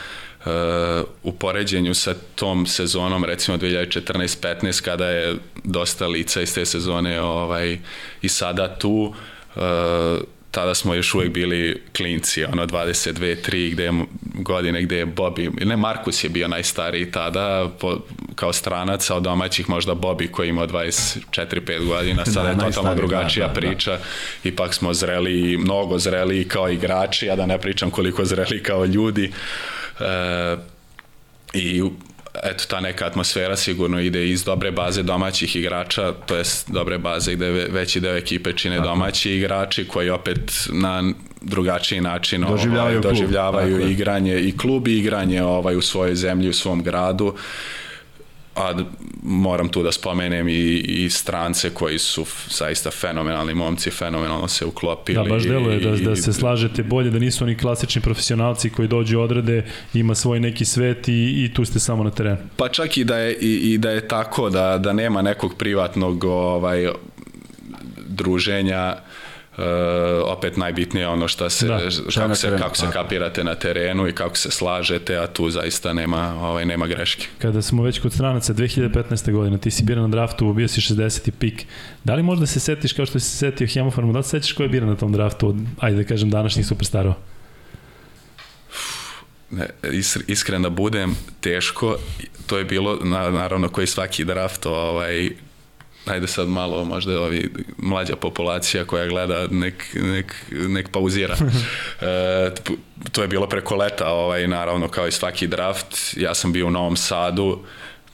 Uh, 0.45 0.53
u 1.23 1.33
poređenju 1.33 1.95
sa 1.95 2.15
tom 2.35 2.67
sezonom 2.67 3.25
recimo 3.25 3.57
2014-15 3.57 4.85
kada 4.85 5.09
je 5.09 5.37
dosta 5.65 6.07
lica 6.07 6.41
iz 6.41 6.55
te 6.55 6.65
sezone 6.65 7.21
ovaj 7.21 7.79
i 8.23 8.29
sada 8.29 8.79
tu 8.79 9.15
uh, 9.57 9.63
tada 10.55 10.75
smo 10.75 10.95
još 10.95 11.15
uvek 11.15 11.31
bili 11.31 11.83
klinci, 11.97 12.45
ono 12.45 12.67
22, 12.67 13.37
3 13.51 13.73
gde 13.73 13.85
je 13.85 13.93
godine 14.35 14.83
gde 14.83 14.97
je 14.97 15.07
Bobby, 15.07 15.65
ne 15.65 15.77
Markus 15.77 16.25
je 16.25 16.31
bio 16.31 16.49
najstariji 16.49 17.11
tada 17.11 17.71
po, 17.81 17.99
kao 18.35 18.53
stranac, 18.53 19.11
a 19.11 19.17
od 19.17 19.23
domaćih 19.23 19.69
možda 19.69 19.95
Bobby 19.95 20.31
koji 20.31 20.49
ima 20.49 20.67
24-5 20.67 21.87
godina, 21.87 22.25
sada 22.25 22.55
da, 22.55 22.65
je 22.65 22.71
totalno 22.71 22.95
drugačija 22.95 23.47
da, 23.47 23.55
da, 23.55 23.61
priča, 23.61 23.91
da. 23.91 23.99
ipak 24.45 24.75
smo 24.75 24.95
zreli, 24.95 25.57
mnogo 25.59 25.99
zreli 25.99 26.49
kao 26.49 26.71
igrači, 26.71 27.27
ja 27.27 27.37
da 27.37 27.47
ne 27.47 27.59
pričam 27.59 27.91
koliko 27.91 28.25
zreli 28.25 28.63
kao 28.63 28.85
ljudi. 28.85 29.33
E, 30.01 30.57
I 31.53 31.83
eto, 32.43 32.65
ta 32.69 32.81
neka 32.81 33.07
atmosfera 33.07 33.57
sigurno 33.57 34.01
ide 34.01 34.29
iz 34.29 34.45
dobre 34.45 34.71
baze 34.71 35.03
domaćih 35.03 35.57
igrača, 35.57 36.13
to 36.13 36.37
jest 36.37 36.71
dobre 36.71 36.99
baze 36.99 37.35
gde 37.35 37.51
veći 37.51 38.01
deo 38.01 38.17
ekipe 38.17 38.53
čine 38.53 38.77
Tako. 38.77 38.89
domaći 38.89 39.31
igrači 39.31 39.89
koji 39.89 40.11
opet 40.11 40.69
na 40.73 41.03
drugačiji 41.41 42.01
način 42.01 42.45
doživljavaju, 42.49 42.99
ovaj, 42.99 43.11
doživljavaju 43.11 43.91
igranje 43.91 44.41
i 44.41 44.57
klub 44.57 44.89
i 44.89 44.99
igranje 44.99 45.43
ovaj, 45.43 45.77
u 45.77 45.83
svojoj 45.83 46.15
zemlji, 46.15 46.49
u 46.49 46.53
svom 46.53 46.83
gradu 46.83 47.35
a 48.57 48.73
moram 49.23 49.69
tu 49.69 49.83
da 49.83 49.93
spomenem 49.93 50.49
i, 50.49 50.79
i 50.79 51.11
strance 51.11 51.71
koji 51.71 51.99
su 51.99 52.25
zaista 52.51 52.91
fenomenalni 52.91 53.55
momci, 53.55 53.91
fenomenalno 53.91 54.49
se 54.49 54.67
uklopili. 54.67 55.29
Da, 55.29 55.35
baš 55.35 55.43
deluje 55.43 55.81
da, 55.81 55.97
da 55.97 56.17
se 56.17 56.33
slažete 56.33 56.83
bolje, 56.83 57.11
da 57.11 57.19
nisu 57.19 57.45
oni 57.45 57.57
klasični 57.59 58.03
profesionalci 58.03 58.71
koji 58.71 58.89
dođu 58.89 59.21
odrade, 59.21 59.65
ima 59.95 60.15
svoj 60.15 60.41
neki 60.41 60.65
svet 60.65 61.09
i, 61.09 61.45
i 61.45 61.55
tu 61.55 61.65
ste 61.65 61.81
samo 61.81 62.05
na 62.05 62.11
terenu. 62.11 62.39
Pa 62.57 62.69
čak 62.69 62.97
i 62.97 63.05
da 63.05 63.17
je, 63.17 63.35
i, 63.35 63.73
i 63.73 63.79
da 63.79 63.91
je 63.91 64.09
tako, 64.09 64.51
da, 64.51 64.79
da 64.79 64.93
nema 64.93 65.23
nekog 65.23 65.55
privatnog 65.59 66.25
ovaj, 66.25 66.89
druženja, 68.09 68.97
Uh, 68.97 69.24
opet 70.25 70.57
najbitnije 70.57 71.09
ono 71.09 71.29
šta 71.29 71.51
se, 71.51 71.67
da, 71.67 71.79
kako, 72.15 72.35
se, 72.35 72.57
kako 72.59 72.77
se 72.77 72.87
kapirate 72.93 73.45
na 73.45 73.55
terenu 73.55 74.09
i 74.09 74.13
kako 74.13 74.37
se 74.37 74.51
slažete, 74.51 75.17
a 75.17 75.27
tu 75.27 75.51
zaista 75.51 75.93
nema, 75.93 76.35
ovaj, 76.41 76.65
nema 76.65 76.87
greške. 76.87 77.27
Kada 77.39 77.63
smo 77.63 77.83
već 77.83 77.99
kod 77.99 78.13
stranaca 78.13 78.55
2015. 78.55 79.33
godine, 79.33 79.59
ti 79.59 79.71
si 79.71 79.85
biran 79.85 80.03
na 80.03 80.09
draftu, 80.09 80.53
bio 80.53 80.69
si 80.69 80.81
60. 80.81 81.31
pik. 81.31 81.67
Da 82.05 82.15
li 82.15 82.23
možda 82.23 82.47
se 82.47 82.61
setiš 82.61 82.93
kao 82.93 83.07
što 83.07 83.21
si 83.21 83.31
se 83.31 83.37
setio 83.37 83.67
Hemofarmu, 83.67 84.13
da 84.13 84.19
li 84.19 84.25
se 84.25 84.31
setiš 84.31 84.53
ko 84.53 84.63
je 84.63 84.69
biran 84.69 84.89
na 84.89 84.97
tom 84.97 85.13
draftu 85.13 85.49
od, 85.49 85.57
ajde 85.79 85.97
da 85.97 86.05
kažem, 86.05 86.31
današnjih 86.31 86.67
superstarova? 86.67 87.15
Ne, 89.51 89.69
iskren 90.27 90.63
da 90.63 90.71
budem, 90.71 91.17
teško. 91.41 91.97
To 92.47 92.59
je 92.59 92.65
bilo, 92.65 92.99
naravno, 93.05 93.69
koji 93.69 93.87
svaki 93.87 94.25
draft 94.25 94.67
ovaj, 94.67 95.31
ajde 96.07 96.27
sad 96.27 96.49
malo 96.49 96.85
možda 96.85 97.21
ovi 97.21 97.51
mlađa 97.79 98.17
populacija 98.17 98.85
koja 98.85 99.07
gleda 99.07 99.47
nek, 99.51 99.85
nek, 99.95 100.35
nek 100.51 100.89
pauzira. 100.89 101.37
e, 102.01 102.51
to 103.13 103.23
je 103.23 103.29
bilo 103.29 103.49
preko 103.49 103.77
leta, 103.77 104.09
ovaj, 104.09 104.49
naravno 104.49 104.89
kao 104.89 105.09
i 105.09 105.13
svaki 105.13 105.47
draft. 105.47 106.15
Ja 106.17 106.35
sam 106.35 106.53
bio 106.53 106.67
u 106.67 106.71
Novom 106.71 106.97
Sadu, 106.97 107.59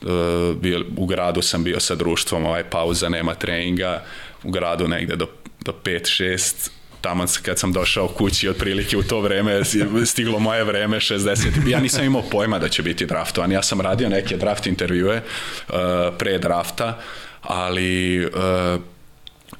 e, 0.02 0.06
bio, 0.54 0.84
u 0.96 1.06
gradu 1.06 1.42
sam 1.42 1.64
bio 1.64 1.80
sa 1.80 1.94
društvom, 1.94 2.46
ovaj, 2.46 2.64
pauza, 2.64 3.08
nema 3.08 3.34
treninga, 3.34 4.02
u 4.44 4.50
gradu 4.50 4.88
negde 4.88 5.16
do, 5.16 5.26
do 5.60 5.72
5-6, 5.84 6.70
tamo 7.00 7.24
kad 7.42 7.58
sam 7.58 7.72
došao 7.72 8.08
kući 8.08 8.48
otprilike 8.48 8.96
u 8.96 9.02
to 9.02 9.20
vreme 9.20 9.62
stiglo 10.06 10.38
moje 10.38 10.64
vreme 10.64 10.96
60 10.96 11.68
ja 11.68 11.80
nisam 11.80 12.04
imao 12.04 12.22
pojma 12.22 12.58
da 12.58 12.68
će 12.68 12.82
biti 12.82 13.06
draftovan 13.06 13.52
ja 13.52 13.62
sam 13.62 13.80
radio 13.80 14.08
neke 14.08 14.36
draft 14.36 14.66
intervjue 14.66 15.16
uh, 15.68 15.74
pre 16.18 16.38
drafta 16.38 17.00
ali 17.42 18.24
uh, 18.26 18.80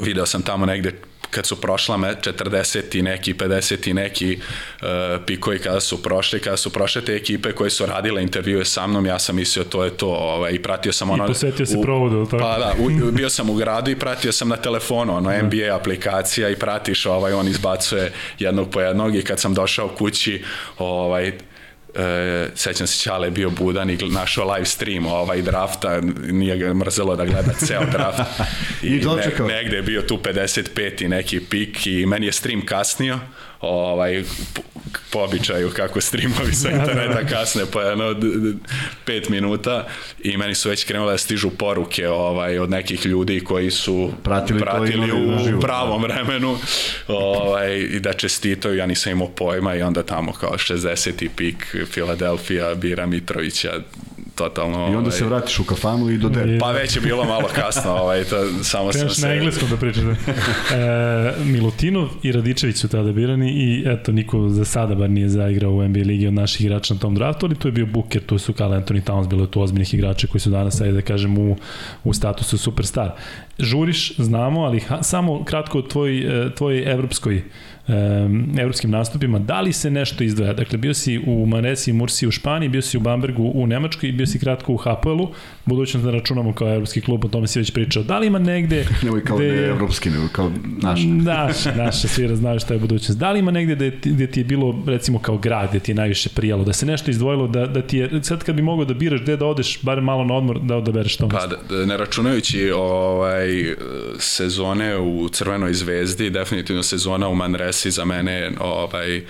video 0.00 0.26
sam 0.26 0.42
tamo 0.42 0.66
negde 0.66 0.92
kad 1.30 1.46
su 1.46 1.60
prošla 1.60 1.96
me 1.96 2.14
40 2.22 2.98
i 2.98 3.02
neki, 3.02 3.34
50 3.34 3.90
i 3.90 3.94
neki 3.94 4.38
uh, 4.38 4.88
pikovi 5.26 5.58
kada 5.58 5.80
su 5.80 6.02
prošli, 6.02 6.40
kada 6.40 6.56
su 6.56 6.70
prošle 6.70 7.04
te 7.04 7.14
ekipe 7.14 7.52
koje 7.52 7.70
su 7.70 7.86
radile 7.86 8.22
intervjue 8.22 8.64
sa 8.64 8.86
mnom, 8.86 9.06
ja 9.06 9.18
sam 9.18 9.36
mislio 9.36 9.64
to 9.64 9.84
je 9.84 9.90
to 9.90 10.08
ovaj, 10.08 10.52
i 10.52 10.62
pratio 10.62 10.92
sam 10.92 11.10
ono... 11.10 11.24
I 11.24 11.28
posetio 11.28 11.66
se 11.66 11.80
provodu, 11.82 12.26
tako? 12.26 12.38
Pa 12.38 12.58
da, 12.58 12.74
u, 12.78 13.10
bio 13.12 13.30
sam 13.30 13.50
u 13.50 13.54
gradu 13.54 13.90
i 13.90 13.96
pratio 13.98 14.32
sam 14.32 14.48
na 14.48 14.56
telefonu, 14.56 15.16
ono, 15.16 15.42
NBA 15.42 15.66
da. 15.66 15.76
aplikacija 15.76 16.48
i 16.48 16.56
pratiš, 16.56 17.06
ovaj, 17.06 17.32
on 17.32 17.48
izbacuje 17.48 18.12
jednog 18.38 18.70
po 18.70 18.80
jednog 18.80 19.16
i 19.16 19.22
kad 19.22 19.40
sam 19.40 19.54
došao 19.54 19.88
kući, 19.88 20.44
ovaj, 20.78 21.32
e, 21.94 22.48
sećam 22.54 22.86
se 22.86 22.98
Ćale 22.98 23.30
bio 23.30 23.50
budan 23.50 23.90
i 23.90 23.96
našao 23.96 24.52
live 24.52 24.66
stream 24.66 25.06
ovaj 25.06 25.42
drafta, 25.42 26.00
nije 26.30 26.56
ga 26.56 26.74
mrzelo 26.74 27.16
da 27.16 27.24
gleda 27.24 27.52
ceo 27.52 27.84
draft. 27.84 28.20
I, 28.82 28.86
I 28.86 29.00
ne, 29.00 29.54
negde 29.54 29.76
je 29.76 29.82
bio 29.82 30.02
tu 30.02 30.16
55 30.16 31.04
i 31.04 31.08
neki 31.08 31.40
pik 31.40 31.86
i 31.86 32.06
meni 32.06 32.26
je 32.26 32.32
stream 32.32 32.66
kasnio, 32.66 33.18
ovaj, 33.60 34.24
po, 34.54 34.62
po 35.12 35.18
običaju 35.18 35.70
kako 35.70 36.00
streamovi 36.00 36.52
sa 36.52 36.70
interneta 36.70 37.26
kasne 37.26 37.66
po 37.66 37.80
jedno 37.80 38.16
pet 39.04 39.28
minuta 39.28 39.86
i 40.22 40.36
meni 40.36 40.54
su 40.54 40.68
već 40.68 40.84
krenule 40.84 41.12
da 41.12 41.18
stižu 41.18 41.50
poruke 41.50 42.08
ovaj, 42.08 42.58
od 42.58 42.70
nekih 42.70 43.06
ljudi 43.06 43.40
koji 43.40 43.70
su 43.70 44.12
pratili, 44.22 44.60
pratili 44.60 45.12
u, 45.12 45.56
u 45.56 45.60
pravom 45.60 46.02
vremenu 46.02 46.58
ovaj, 47.08 47.78
i 47.78 48.00
da 48.00 48.12
čestitaju, 48.12 48.76
ja 48.76 48.86
nisam 48.86 49.12
imao 49.12 49.28
pojma 49.28 49.74
i 49.74 49.82
onda 49.82 50.02
tamo 50.02 50.32
kao 50.32 50.52
60. 50.52 51.28
pik 51.36 51.76
Filadelfija 51.86 52.74
bira 52.74 53.06
Mitrovića 53.06 53.72
totalno... 54.40 54.78
I 54.78 54.82
onda 54.82 54.98
ovaj, 54.98 55.12
se 55.12 55.24
vratiš 55.24 55.58
u 55.58 55.64
kafanu 55.64 56.10
i 56.10 56.18
do 56.18 56.28
de. 56.28 56.58
Pa 56.60 56.72
već 56.72 56.96
je 56.96 57.00
bilo 57.00 57.24
malo 57.24 57.48
kasno, 57.54 57.90
ovaj, 57.90 58.24
to, 58.24 58.36
samo 58.62 58.90
Krenaš 58.90 59.12
sam 59.12 59.14
se... 59.14 59.26
na 59.26 59.34
engleskom 59.34 59.68
da 59.70 59.76
pričate. 59.76 60.06
e, 60.06 61.44
Milutinov 61.44 62.08
i 62.22 62.32
Radičević 62.32 62.76
su 62.76 62.88
tada 62.88 63.12
birani 63.12 63.50
i 63.50 63.84
eto, 63.86 64.12
niko 64.12 64.48
za 64.48 64.64
sada 64.64 64.94
bar 64.94 65.10
nije 65.10 65.28
zaigrao 65.28 65.72
u 65.72 65.88
NBA 65.88 66.00
ligi 66.00 66.26
od 66.26 66.34
naših 66.34 66.66
igrača 66.66 66.94
na 66.94 67.00
tom 67.00 67.14
draftu, 67.14 67.46
ali 67.46 67.54
tu 67.54 67.68
je 67.68 67.72
bio 67.72 67.86
Booker, 67.86 68.22
tu 68.22 68.38
su 68.38 68.52
Carl 68.52 68.72
Anthony 68.72 69.02
Towns, 69.02 69.28
bilo 69.28 69.42
je 69.42 69.50
tu 69.50 69.60
ozbiljnih 69.60 69.94
igrača 69.94 70.26
koji 70.26 70.40
su 70.40 70.50
danas, 70.50 70.80
ajde 70.80 70.92
da 70.92 71.02
kažem, 71.02 71.38
u, 71.38 71.56
u 72.04 72.14
statusu 72.14 72.58
superstar. 72.58 73.10
Žuriš, 73.58 74.16
znamo, 74.16 74.60
ali 74.60 74.80
ha, 74.80 75.02
samo 75.02 75.44
kratko 75.44 75.78
o 75.78 75.82
tvoj, 75.82 76.46
e, 76.46 76.54
tvoj 76.54 76.92
evropskoj 76.92 77.42
um, 77.88 78.58
evropskim 78.58 78.90
nastupima, 78.90 79.38
da 79.38 79.60
li 79.60 79.72
se 79.72 79.90
nešto 79.90 80.24
izdvaja? 80.24 80.52
Dakle, 80.52 80.78
bio 80.78 80.94
si 80.94 81.20
u 81.26 81.46
Manesi 81.46 81.90
i 81.90 81.92
Mursi 81.92 82.26
u 82.26 82.30
Španiji, 82.30 82.68
bio 82.68 82.82
si 82.82 82.96
u 82.96 83.00
Bambergu 83.00 83.52
u 83.54 83.66
Nemačkoj 83.66 84.08
i 84.08 84.12
bio 84.12 84.26
si 84.26 84.38
kratko 84.38 84.72
u 84.72 84.76
Hapoelu, 84.76 85.30
budućnost 85.64 86.04
da 86.04 86.10
računamo 86.10 86.52
kao 86.52 86.74
evropski 86.74 87.00
klub, 87.00 87.24
o 87.24 87.28
tome 87.28 87.46
si 87.46 87.58
već 87.58 87.72
pričao. 87.72 88.02
Da 88.02 88.18
li 88.18 88.26
ima 88.26 88.38
negde... 88.38 88.86
Nemoj 89.02 89.24
kao 89.24 89.36
gde, 89.36 89.48
ne 89.48 89.62
evropski, 89.62 90.10
nego 90.10 90.28
kao 90.32 90.52
naš. 90.82 91.00
Naš, 91.04 91.64
naš, 91.76 92.02
svi 92.02 92.26
raznaju 92.26 92.60
šta 92.60 92.74
je 92.74 92.80
budućnost. 92.80 93.18
Da 93.20 93.30
li 93.30 93.38
ima 93.38 93.50
negde 93.50 93.74
gde, 93.74 93.90
gde 94.04 94.26
ti 94.26 94.40
je 94.40 94.44
bilo, 94.44 94.82
recimo 94.86 95.18
kao 95.18 95.38
grad, 95.38 95.70
gde 95.70 95.80
ti 95.80 95.90
je 95.90 95.94
najviše 95.94 96.28
prijalo, 96.28 96.64
da 96.64 96.72
se 96.72 96.86
nešto 96.86 97.10
izdvojilo, 97.10 97.46
da, 97.46 97.66
da 97.66 97.82
ti 97.82 97.98
je, 97.98 98.22
sad 98.22 98.44
kad 98.44 98.54
bi 98.54 98.62
mogao 98.62 98.84
da 98.84 98.94
biraš 98.94 99.20
gde 99.20 99.36
da 99.36 99.46
odeš, 99.46 99.82
bar 99.82 100.00
malo 100.00 100.24
na 100.24 100.34
odmor, 100.34 100.60
da 100.60 100.76
odabereš 100.76 101.16
to 101.16 101.28
mesto? 101.28 101.48
Pa, 101.68 101.74
da, 101.74 101.86
ne 101.86 101.96
računajući 101.96 102.70
ovaj, 102.70 103.74
sezone 104.18 104.98
u 104.98 105.28
Crvenoj 105.28 105.74
zvezdi, 105.74 106.30
definitivno 106.30 106.82
sezona 106.82 107.28
u 107.28 107.34
Manresi 107.70 107.90
za 107.90 108.04
mene 108.04 108.50
ovaj, 108.60 109.16
e, 109.16 109.22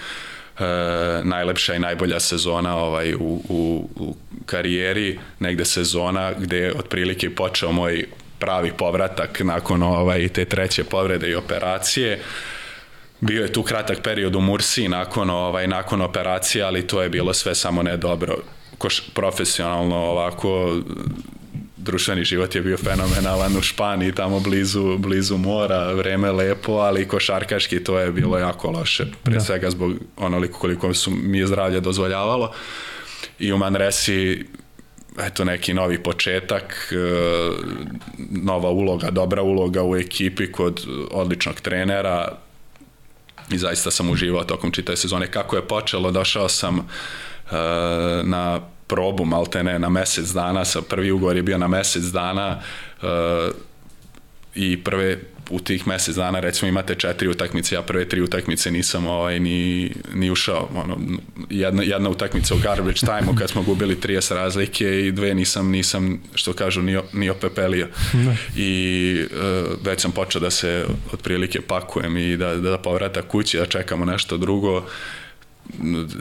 najlepša 1.25 1.75
i 1.75 1.79
najbolja 1.79 2.21
sezona 2.21 2.77
ovaj, 2.77 3.15
u, 3.15 3.43
u, 3.49 3.89
u 3.97 4.15
karijeri, 4.47 5.19
negde 5.41 5.65
sezona 5.65 6.33
gde 6.39 6.57
je 6.57 6.75
otprilike 6.79 7.35
počeo 7.35 7.73
moj 7.73 8.07
pravi 8.39 8.73
povratak 8.73 9.41
nakon 9.41 9.83
ovaj, 9.83 10.29
te 10.29 10.45
treće 10.45 10.85
povrede 10.85 11.31
i 11.31 11.35
operacije. 11.35 12.21
Bio 13.21 13.43
je 13.43 13.53
tu 13.53 13.63
kratak 13.63 14.03
period 14.03 14.37
u 14.37 14.41
Mursi 14.41 14.89
nakon, 14.89 15.31
ovaj, 15.31 15.67
nakon 15.67 16.01
operacije, 16.01 16.65
ali 16.65 16.87
to 16.87 17.03
je 17.03 17.09
bilo 17.09 17.35
sve 17.35 17.55
samo 17.55 17.83
ne 17.83 17.97
dobro. 17.97 18.37
Koš, 18.79 19.03
profesionalno 19.15 19.97
ovako 19.97 20.81
društveni 21.81 22.25
život 22.25 22.55
je 22.55 22.63
bio 22.63 22.77
fenomenalan 22.77 23.57
u 23.57 23.63
Španiji, 23.63 24.13
tamo 24.13 24.41
blizu, 24.41 24.99
blizu 24.99 25.37
mora, 25.37 25.93
vreme 25.93 26.33
lepo, 26.33 26.73
ali 26.73 27.09
košarkaški 27.09 27.85
to 27.85 27.99
je 27.99 28.13
bilo 28.13 28.39
jako 28.39 28.71
loše, 28.71 29.07
pre 29.23 29.35
da. 29.35 29.41
svega 29.41 29.71
zbog 29.71 29.93
onoliko 30.17 30.59
koliko 30.59 30.95
su 30.95 31.11
mi 31.11 31.39
je 31.39 31.47
zdravlje 31.47 31.81
dozvoljavalo. 31.81 32.53
I 33.39 33.53
u 33.53 33.59
Manresi 33.59 34.45
eto 35.19 35.45
neki 35.45 35.75
novi 35.75 36.03
početak, 36.03 36.93
e, 36.93 36.97
nova 38.31 38.71
uloga, 38.71 39.11
dobra 39.11 39.43
uloga 39.43 39.85
u 39.85 39.97
ekipi 39.97 40.53
kod 40.53 40.87
odličnog 41.11 41.61
trenera 41.61 42.39
i 43.51 43.59
zaista 43.59 43.91
sam 43.91 44.11
uživao 44.11 44.45
tokom 44.45 44.71
čitave 44.71 44.97
sezone. 44.97 45.31
Kako 45.31 45.57
je 45.57 45.69
počelo, 45.69 46.11
došao 46.11 46.49
sam 46.49 46.79
e, 46.79 46.83
na 48.23 48.61
probu 48.91 49.25
maltene 49.25 49.79
na 49.79 49.89
mesec 49.89 50.33
dana, 50.35 50.65
sa 50.65 50.83
prvi 50.83 51.11
ugovor 51.11 51.37
je 51.37 51.43
bio 51.43 51.59
na 51.59 51.69
mesec 51.69 52.03
dana 52.03 52.61
uh, 53.03 53.09
i 54.55 54.85
prve 54.85 55.19
u 55.51 55.59
tih 55.59 55.87
mesec 55.87 56.17
dana 56.17 56.41
recimo 56.41 56.69
imate 56.69 56.95
četiri 56.95 57.29
utakmice, 57.29 57.75
ja 57.75 57.83
prve 57.83 58.09
tri 58.09 58.23
utakmice 58.23 58.71
nisam 58.71 59.07
ovaj, 59.07 59.41
ni, 59.41 59.93
ni 60.15 60.31
ušao. 60.31 60.69
Ono, 60.75 60.99
jedna, 61.51 61.83
jedna 61.83 62.11
utakmica 62.11 62.55
u 62.55 62.59
garbage 62.59 63.01
time-u 63.01 63.35
kad 63.35 63.51
smo 63.51 63.63
gubili 63.63 63.97
30 63.97 64.35
razlike 64.35 65.07
i 65.07 65.13
dve 65.13 65.35
nisam, 65.35 65.71
nisam 65.71 66.23
što 66.35 66.53
kažu, 66.53 66.83
ni, 66.83 66.99
ni 67.13 67.31
opepelio. 67.31 67.89
Ne. 68.13 68.37
I 68.57 69.25
uh, 69.25 69.87
već 69.87 70.01
sam 70.01 70.13
počeo 70.13 70.41
da 70.41 70.51
se 70.51 70.87
otprilike 71.13 71.61
pakujem 71.61 72.17
i 72.17 72.37
da, 72.37 72.55
da 72.55 72.79
povrata 72.79 73.23
kući, 73.23 73.59
da 73.59 73.67
čekamo 73.67 74.05
nešto 74.05 74.37
drugo 74.37 74.85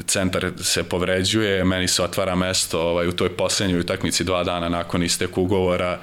centar 0.07 0.51
se 0.61 0.83
povređuje, 0.83 1.63
meni 1.63 1.87
se 1.87 2.03
otvara 2.03 2.35
mesto 2.35 2.81
ovaj, 2.81 3.07
u 3.07 3.11
toj 3.11 3.29
poslednjoj 3.29 3.79
utakmici 3.79 4.23
dva 4.23 4.43
dana 4.43 4.69
nakon 4.69 5.03
istek 5.03 5.37
ugovora, 5.37 5.99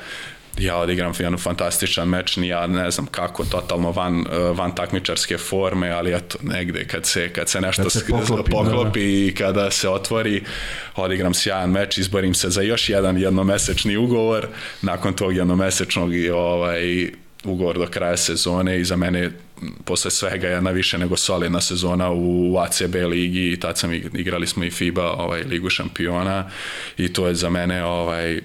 ja 0.58 0.76
odigram 0.76 1.12
jedan 1.18 1.38
fantastičan 1.38 2.08
meč, 2.08 2.36
ni 2.36 2.48
ja 2.48 2.66
ne 2.66 2.90
znam 2.90 3.06
kako, 3.06 3.44
totalno 3.44 3.90
van, 3.92 4.24
van 4.54 4.74
takmičarske 4.74 5.38
forme, 5.38 5.90
ali 5.90 6.14
eto, 6.14 6.38
negde 6.42 6.84
kad 6.84 7.06
se, 7.06 7.32
kad 7.32 7.48
se 7.48 7.60
nešto 7.60 7.82
kad 7.82 7.92
se 7.92 8.06
poklopi, 8.08 8.50
poklopi 8.50 9.00
da. 9.00 9.06
i 9.06 9.34
kada 9.38 9.70
se 9.70 9.88
otvori, 9.88 10.42
odigram 10.96 11.34
sjajan 11.34 11.70
meč, 11.70 11.98
izborim 11.98 12.34
se 12.34 12.50
za 12.50 12.62
još 12.62 12.88
jedan 12.88 13.18
jednomesečni 13.18 13.96
ugovor, 13.96 14.48
nakon 14.82 15.12
tog 15.12 15.36
jednomesečnog 15.36 16.10
ovaj, 16.34 17.10
ugovor 17.44 17.78
do 17.78 17.86
kraja 17.86 18.16
sezone 18.16 18.80
i 18.80 18.84
za 18.84 18.96
mene 18.96 19.30
posle 19.84 20.10
svega 20.10 20.48
jedna 20.48 20.70
više 20.70 20.98
nego 20.98 21.16
solidna 21.16 21.60
sezona 21.60 22.10
u 22.12 22.58
ACB 22.58 22.94
ligi 22.94 23.52
i 23.52 23.60
tad 23.60 23.78
sam 23.78 23.92
igrali 23.92 24.46
smo 24.46 24.64
i 24.64 24.70
FIBA 24.70 25.12
ovaj, 25.12 25.42
ligu 25.42 25.70
šampiona 25.70 26.50
i 26.98 27.12
to 27.12 27.26
je 27.26 27.34
za 27.34 27.50
mene 27.50 27.84
ovaj, 27.84 28.40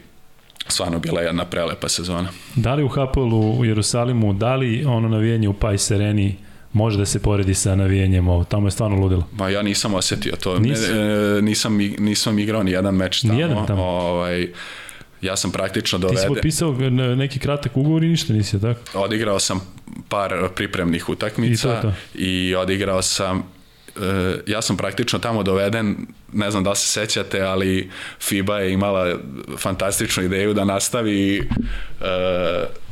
stvarno 0.68 1.00
bila 1.00 1.22
jedna 1.22 1.46
prelepa 1.46 1.90
sezona. 1.90 2.30
Da 2.56 2.76
li 2.76 2.84
u 2.84 2.88
Hapolu 2.88 3.60
u 3.60 3.66
Jerusalimu, 3.66 4.34
da 4.34 4.56
li 4.56 4.86
ono 4.86 5.10
navijenje 5.10 5.48
u 5.50 5.54
Paj 5.54 5.78
Sereni 5.78 6.36
može 6.74 6.98
da 6.98 7.06
se 7.06 7.20
poredi 7.20 7.54
sa 7.54 7.76
navijenjem 7.76 8.28
ovo, 8.28 8.44
tamo 8.44 8.68
je 8.68 8.72
stvarno 8.72 8.98
ludilo. 8.98 9.28
Ma 9.32 9.50
ja 9.50 9.62
nisam 9.62 9.94
osetio 9.94 10.36
to, 10.36 10.60
Nis? 10.60 10.90
ne, 10.90 11.42
nisam, 11.42 11.78
nisam 11.78 12.40
igrao 12.40 12.64
ni 12.64 12.72
jedan 12.72 12.96
meč 12.96 13.22
tamo. 13.22 13.34
Nijedan 13.34 13.66
tamo? 13.68 13.84
Ovaj, 13.84 14.48
ja 15.22 15.38
sam 15.38 15.52
praktično 15.52 16.00
doveden... 16.00 16.22
Ti 16.22 16.28
si 16.28 16.36
potpisao 16.36 16.72
neki 17.16 17.40
kratak 17.40 17.78
ugovor 17.78 18.04
i 18.04 18.08
ništa 18.08 18.34
nisi, 18.34 18.62
tako? 18.62 18.80
Odigrao 18.94 19.40
sam 19.40 19.62
par 20.10 20.50
pripremnih 20.56 21.10
utakmica 21.10 21.70
i, 21.70 21.82
to, 21.82 21.82
to. 21.82 21.94
i 22.16 22.56
odigrao 22.56 23.02
sam 23.02 23.44
ja 24.48 24.62
sam 24.62 24.78
praktično 24.78 25.20
tamo 25.20 25.44
doveden, 25.44 25.96
ne 26.34 26.52
znam 26.52 26.64
da 26.64 26.76
se 26.76 26.88
sećate, 26.88 27.42
ali 27.42 27.90
FIBA 28.20 28.60
je 28.60 28.74
imala 28.74 29.16
fantastičnu 29.58 30.24
ideju 30.24 30.54
da 30.54 30.66
nastavi 30.66 31.38
e, 31.38 31.44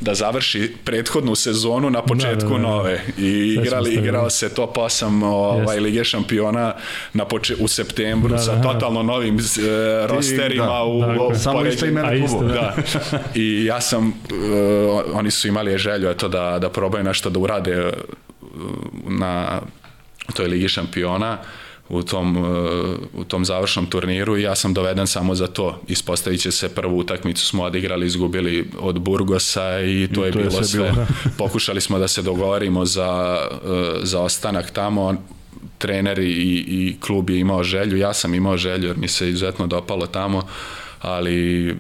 da 0.02 0.14
završi 0.14 0.72
prethodnu 0.84 1.36
sezonu 1.36 1.90
na 1.90 2.02
početku 2.02 2.50
da, 2.50 2.58
da, 2.58 2.62
da. 2.62 2.68
nove 2.68 3.02
i 3.18 3.58
igrali, 3.60 3.94
igrao 3.94 4.30
se 4.30 4.50
top 4.54 4.78
8 4.78 5.26
ovaj, 5.26 5.78
yes. 5.78 5.82
Lige 5.82 6.04
šampiona 6.04 6.74
na 7.14 7.26
poče, 7.26 7.56
u 7.60 7.68
septembru 7.68 8.30
da, 8.30 8.36
da, 8.36 8.42
sa 8.42 8.56
da. 8.56 8.62
totalno 8.62 9.04
novim 9.04 9.36
uh, 9.36 9.42
rosterima 10.06 10.66
da, 10.66 10.84
u, 10.84 11.02
da, 11.02 11.24
u 11.24 11.36
samo 11.36 11.66
isto 11.66 11.86
imena 11.86 12.28
klubu. 12.28 12.48
Da. 12.48 12.54
da. 12.54 12.76
I 13.36 13.66
ja 13.66 13.82
sam, 13.82 14.08
uh, 14.08 14.14
oni 15.14 15.32
su 15.32 15.48
imali 15.48 15.78
želju 15.78 16.10
eto, 16.10 16.28
da, 16.28 16.60
da 16.60 16.70
probaju 16.70 17.04
nešto 17.04 17.30
da 17.30 17.40
urade 17.40 17.86
uh, 17.86 17.94
na 19.08 19.62
toj 20.34 20.48
Ligi 20.48 20.70
šampiona 20.70 21.38
u 21.90 22.04
tom, 22.04 22.38
uh, 22.38 22.50
u 23.14 23.24
tom 23.24 23.46
završnom 23.46 23.86
turniru 23.86 24.38
i 24.38 24.42
ja 24.42 24.56
sam 24.56 24.74
doveden 24.74 25.08
samo 25.08 25.36
za 25.36 25.48
to. 25.48 25.82
Ispostavit 25.88 26.42
će 26.42 26.52
se 26.52 26.70
prvu 26.70 26.98
utakmicu 26.98 27.46
smo 27.46 27.64
odigrali, 27.64 28.06
izgubili 28.06 28.70
od 28.80 29.00
Burgosa 29.00 29.80
i 29.80 30.10
to 30.16 30.24
I 30.24 30.28
je 30.28 30.32
to 30.32 30.40
bilo 30.40 30.58
je 30.58 30.64
sve. 30.64 30.92
Bilo. 30.92 31.06
Pokušali 31.38 31.82
smo 31.82 32.00
da 32.00 32.08
se 32.08 32.22
dogovorimo 32.22 32.86
za, 32.86 33.42
uh, 33.64 33.70
za 34.04 34.22
ostanak 34.22 34.72
tamo 34.72 35.16
trener 35.78 36.20
i, 36.20 36.26
i 36.68 36.96
klub 37.00 37.30
je 37.30 37.40
imao 37.40 37.64
želju, 37.64 37.98
ja 37.98 38.14
sam 38.14 38.34
imao 38.34 38.58
želju 38.58 38.88
jer 38.88 38.98
mi 38.98 39.08
se 39.08 39.30
izuzetno 39.30 39.68
dopalo 39.68 40.08
tamo, 40.08 40.48
ali 41.02 41.76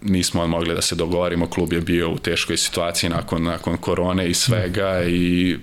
nismo 0.00 0.46
mogli 0.46 0.74
da 0.74 0.82
se 0.82 0.94
dogovorimo, 0.94 1.46
klub 1.46 1.72
je 1.72 1.80
bio 1.80 2.10
u 2.10 2.18
teškoj 2.18 2.56
situaciji 2.56 3.10
nakon, 3.10 3.42
nakon 3.42 3.76
korone 3.76 4.28
i 4.28 4.34
svega 4.34 5.04
i 5.04 5.56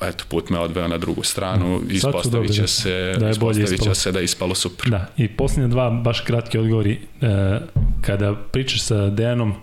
eto, 0.00 0.24
put 0.28 0.50
me 0.50 0.58
odveo 0.58 0.88
na 0.88 0.98
drugu 0.98 1.22
stranu, 1.22 1.80
su 1.80 1.86
ispostavit 1.90 2.52
će 2.52 2.66
se, 2.66 3.14
Da 3.18 3.28
je 3.28 3.34
bolje 3.34 3.62
ispostavit 3.62 3.82
će 3.84 3.94
se 3.94 4.12
da 4.12 4.18
je 4.18 4.24
ispalo 4.24 4.54
super. 4.54 4.90
Da, 4.90 5.06
i 5.16 5.28
posljednje 5.28 5.68
dva 5.68 5.90
baš 5.90 6.20
kratki 6.20 6.58
odgovori. 6.58 6.98
E, 7.20 7.58
kada 8.00 8.34
pričaš 8.52 8.82
sa 8.82 9.06
Dejanom, 9.06 9.54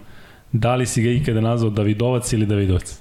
da 0.51 0.75
li 0.75 0.85
si 0.85 1.01
ga 1.01 1.09
ikada 1.11 1.41
nazvao 1.41 1.69
Davidovac 1.69 2.33
ili 2.33 2.45
Davidovac? 2.45 2.97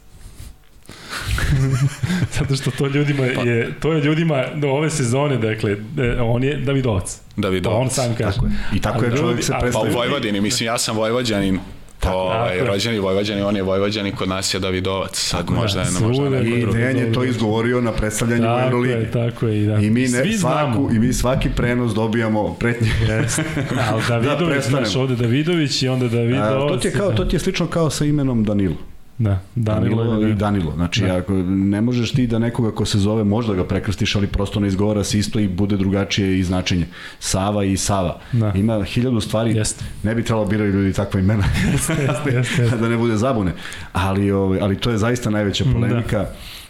Zato 2.38 2.56
što 2.56 2.70
to 2.70 2.86
ljudima 2.86 3.24
je, 3.24 3.74
to 3.80 3.92
je 3.92 4.00
ljudima 4.02 4.44
do 4.54 4.68
ove 4.68 4.90
sezone, 4.90 5.36
dakle, 5.38 5.76
e, 5.98 6.20
on 6.20 6.44
je 6.44 6.56
Davidovac. 6.56 7.20
Davidovac. 7.36 7.74
Pa 7.74 7.80
on 7.80 7.90
sam 7.90 8.14
kaže. 8.14 8.32
Tako 8.32 8.46
je. 8.46 8.52
I 8.74 8.80
tako 8.80 8.98
Ali 8.98 9.06
je 9.06 9.16
čovjek 9.16 9.30
ljudi- 9.30 9.42
se 9.42 9.52
a- 9.54 9.70
Pa 9.72 9.78
u 9.80 9.92
Vojvodini, 9.92 10.40
mislim, 10.40 10.66
ja 10.66 10.78
sam 10.78 10.96
Vojvođanin, 10.96 11.58
ovaj, 12.06 12.48
Tako 12.48 12.54
je. 12.54 12.64
rođeni 12.64 12.98
Vojvođani, 12.98 13.42
on 13.42 13.56
je 13.56 13.62
Vojvođanin, 13.62 14.14
kod 14.14 14.28
nas 14.28 14.54
je 14.54 14.60
Davidovac, 14.60 15.16
sad 15.18 15.50
možda 15.50 15.80
je 15.80 15.90
na 15.92 16.00
možda 16.00 16.24
neko 16.24 16.44
je 16.46 16.60
I. 16.60 16.66
Dejan 16.66 16.96
je 16.96 17.12
to 17.12 17.24
izgovorio 17.24 17.80
na 17.80 17.92
predstavljanju 17.92 18.42
u 18.42 18.46
Tako 18.46 18.62
Euroligi. 18.62 18.92
je, 18.94 19.10
tako 19.10 19.46
je. 19.46 19.62
I, 19.62 19.66
da. 19.66 19.74
I 19.76 19.90
mi, 19.90 20.00
ne, 20.00 20.08
Svi 20.08 20.32
svaku, 20.32 20.72
znamo. 20.72 20.90
I 20.92 20.98
mi 20.98 21.12
svaki 21.12 21.48
prenos 21.50 21.94
dobijamo 21.94 22.54
pretnje. 22.54 22.90
Jeste. 23.10 23.42
Ali 23.90 24.02
Davidović, 24.08 24.46
prestanemo. 24.48 24.84
znaš, 24.84 24.96
ovde 24.96 25.16
Davidović 25.16 25.82
i 25.82 25.88
onda 25.88 26.06
A, 26.06 26.08
Davidovac. 26.08 26.68
to, 26.68 26.76
ti 26.76 26.88
je 26.88 26.92
kao, 26.92 27.12
to 27.12 27.24
ti 27.24 27.36
je 27.36 27.40
slično 27.40 27.66
kao 27.66 27.90
sa 27.90 28.04
imenom 28.04 28.44
Danilo. 28.44 28.74
Da, 29.18 29.40
Danilo, 29.54 30.04
Danilo 30.04 30.28
i 30.28 30.34
Danilo. 30.34 30.72
Znači, 30.74 31.00
Da. 31.00 31.16
ako 31.16 31.32
ne 31.46 31.80
možeš 31.80 32.12
ti 32.12 32.26
da 32.26 32.38
nekoga 32.38 32.70
ko 32.70 32.84
se 32.84 32.98
zove, 32.98 33.24
možda 33.24 33.54
ga 33.54 33.64
prekrstiš, 33.64 34.16
ali 34.16 34.26
prosto 34.26 34.60
ne 34.60 34.68
izgovara 34.68 35.04
se 35.04 35.18
isto 35.18 35.38
i 35.38 35.48
bude 35.48 35.76
drugačije 35.76 36.38
i 36.38 36.42
značenje. 36.42 36.86
Sava 37.18 37.64
i 37.64 37.76
Sava. 37.76 38.20
Da. 38.32 38.52
Ima 38.54 38.84
hiljadu 38.84 39.20
stvari. 39.20 39.50
Jeste. 39.56 39.84
Ne 40.02 40.14
bi 40.14 40.24
trebalo 40.24 40.46
biraju 40.46 40.72
ljudi 40.72 40.92
takva 40.92 41.20
imena. 41.20 41.44
Jeste, 41.72 41.92
jeste, 41.92 42.30
jeste. 42.30 42.76
da 42.80 42.88
ne 42.88 42.96
bude 42.96 43.16
zabune. 43.16 43.52
Ali, 43.92 44.30
ovaj, 44.30 44.58
ali 44.60 44.76
to 44.76 44.90
je 44.90 44.98
zaista 44.98 45.30
najveća 45.30 45.64
polemika 45.72 46.26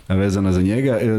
vezana 0.09 0.53
za 0.53 0.63
njega. 0.63 0.99
E, 1.01 1.05
e, 1.05 1.11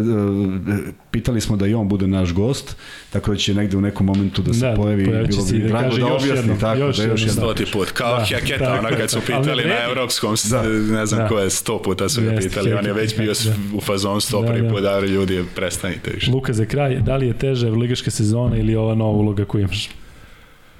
pitali 1.11 1.41
smo 1.41 1.57
da 1.57 1.67
i 1.67 1.73
on 1.73 1.88
bude 1.88 2.07
naš 2.07 2.33
gost, 2.33 2.75
tako 3.09 3.31
da 3.31 3.38
će 3.38 3.53
negde 3.53 3.77
u 3.77 3.81
nekom 3.81 4.05
momentu 4.05 4.41
da 4.41 4.53
se 4.53 4.59
Da, 4.59 4.73
pojavi. 4.75 5.05
će 5.05 5.11
bilo 5.11 5.23
bi 5.51 5.57
i 5.57 5.59
da 5.59 5.67
drago 5.67 5.83
kaže 5.83 5.99
da 5.99 6.05
objasni 6.07 6.29
jednom, 6.29 6.59
tako, 6.59 6.79
još 6.79 6.97
da 6.97 7.03
još 7.03 7.21
jednom. 7.21 7.36
Stoti 7.36 7.65
put, 7.65 7.91
kao 7.91 8.17
Da, 8.17 8.25
Heketa, 8.25 8.75
ono 8.79 8.89
je, 8.89 8.97
kad 8.97 9.09
su. 9.09 9.17
Ali 9.17 9.25
pitali 9.25 9.63
ne 9.63 9.69
na 9.69 9.83
evropskom, 9.89 10.36
Da. 10.49 10.63
ne 10.95 11.05
znam 11.05 11.21
Da. 11.21 11.27
ko 11.27 11.39
je, 11.39 11.49
sto 11.49 11.81
puta 11.81 12.09
su 12.09 12.21
ga 12.21 12.27
Jeste, 12.27 12.49
pitali, 12.49 12.73
on 12.73 12.86
je 12.86 12.93
već 12.93 13.17
bio 13.17 13.33
da. 13.33 13.77
u 13.77 13.81
fazonu 13.81 14.19
sto 14.19 14.41
Da, 14.41 14.47
prvi 14.47 14.61
da. 14.61 14.81
da 14.81 14.99
ljudi, 14.99 15.43
prestanite 15.55 16.11
više. 16.11 16.31
Luka 16.31 16.53
za 16.53 16.65
kraj, 16.65 16.95
da 16.95 17.15
li 17.15 17.27
je 17.27 17.33
teže 17.33 17.69
ligaška 17.69 18.11
sezona 18.11 18.57
ili 18.57 18.75
ova 18.75 18.95
nova 18.95 19.11
uloga 19.11 19.45
koju 19.45 19.61
imaš? 19.61 19.89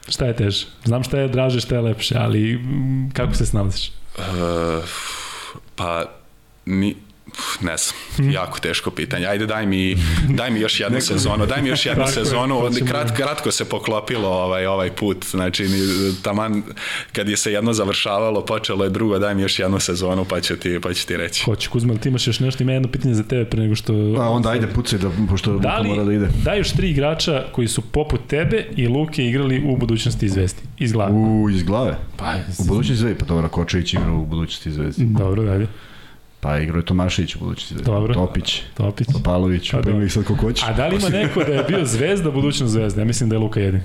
Šta 0.10 0.26
je 0.26 0.36
teže? 0.36 0.66
Znam 0.84 1.04
šta 1.04 1.20
je 1.20 1.28
draže, 1.28 1.60
šta 1.60 1.76
je 1.76 1.82
lepše, 1.82 2.16
ali 2.18 2.56
mm, 2.56 3.10
kako 3.14 3.34
se 3.34 3.46
snalaziš? 3.46 3.92
Uh, 4.18 4.24
pa, 5.76 6.06
ni, 6.66 6.96
ne 7.62 7.76
znam, 7.78 8.32
jako 8.32 8.60
teško 8.60 8.92
pitanje. 8.92 9.26
Ajde 9.26 9.46
daj 9.46 9.66
mi, 9.66 9.96
daj 10.30 10.52
mi 10.52 10.60
još 10.60 10.80
jednu 10.80 11.02
sezonu, 11.02 11.46
daj 11.46 11.62
mi 11.62 11.70
još 11.70 11.86
jednu 11.86 12.08
sezonu. 12.08 12.62
ćemo- 12.70 12.88
Krat, 12.88 13.12
kratko 13.12 13.52
se 13.52 13.66
poklopilo 13.66 14.28
ovaj, 14.30 14.66
ovaj 14.66 14.92
put, 14.92 15.26
znači 15.26 15.64
ni, 15.64 15.80
taman 16.22 16.64
kad 17.12 17.30
je 17.30 17.38
se 17.38 17.52
jedno 17.52 17.74
završavalo, 17.74 18.42
počelo 18.44 18.84
je 18.84 18.90
drugo, 18.90 19.20
daj 19.20 19.36
mi 19.36 19.42
još 19.42 19.60
jednu 19.60 19.80
sezonu 19.80 20.26
pa 20.26 20.42
ću 20.42 20.56
ti, 20.56 20.80
pa 20.80 20.94
ću 20.94 21.08
ti 21.08 21.18
reći. 21.18 21.44
Hoće, 21.44 21.70
Kuzma, 21.70 21.94
ali 21.94 22.02
ti 22.02 22.10
imaš 22.10 22.28
još 22.28 22.40
nešto, 22.40 22.64
ima 22.64 22.72
jedno 22.72 22.88
pitanje 22.88 23.14
za 23.14 23.24
tebe 23.24 23.46
pre 23.46 23.62
nego 23.62 23.76
što... 23.76 23.94
Pa 24.18 24.24
onda 24.24 24.50
ajde 24.50 24.68
pucaj, 24.68 25.00
da, 25.00 25.10
pošto 25.30 25.52
Da 25.52 25.60
da 25.60 25.78
li 25.78 25.90
mora 25.90 26.04
da 26.04 26.14
ide. 26.14 26.28
daješ 26.44 26.72
tri 26.72 26.90
igrača 26.90 27.44
koji 27.52 27.68
su 27.68 27.82
poput 27.84 28.22
tebe 28.28 28.66
i 28.76 28.88
Luke 28.88 29.26
igrali 29.26 29.64
u 29.66 29.78
budućnosti 29.78 30.26
izvesti? 30.26 30.62
Iz 30.80 30.92
glave. 30.92 31.12
U, 31.14 31.50
iz 31.50 31.64
glave. 31.64 31.98
Pa, 32.18 32.34
U 32.60 32.64
budućnosti 32.64 32.96
zvezdi, 32.96 33.20
pa 33.20 33.26
dobro, 33.26 33.50
Kočević 33.50 33.94
igra 33.94 34.12
u 34.12 34.26
budućnosti 34.26 34.72
zvezdi. 34.72 35.04
Dobro, 35.06 35.44
dalje. 35.44 35.68
Pa 36.46 36.58
igrao 36.60 36.78
je 36.80 36.86
Tomašević 36.86 37.36
u 37.36 37.40
budućnosti. 37.40 37.86
Dobro. 37.86 38.14
Topić, 38.14 38.62
Topić. 38.74 39.08
Topalović, 39.08 39.72
Pa 39.72 39.82
dobro. 39.82 40.06
ih 40.06 40.14
sad 40.14 40.24
ko 40.24 40.36
hoćeš. 40.36 40.64
A 40.68 40.74
da 40.74 40.88
li 40.88 40.96
ima 40.96 41.10
neko 41.20 41.44
da 41.44 41.54
je 41.54 41.64
bio 41.64 41.86
zvezda, 41.86 42.32
budućnost 42.32 42.74
zvezda? 42.74 43.02
Ja 43.02 43.06
mislim 43.06 43.30
da 43.30 43.36
je 43.36 43.40
Luka 43.40 43.60
jedin. 43.60 43.82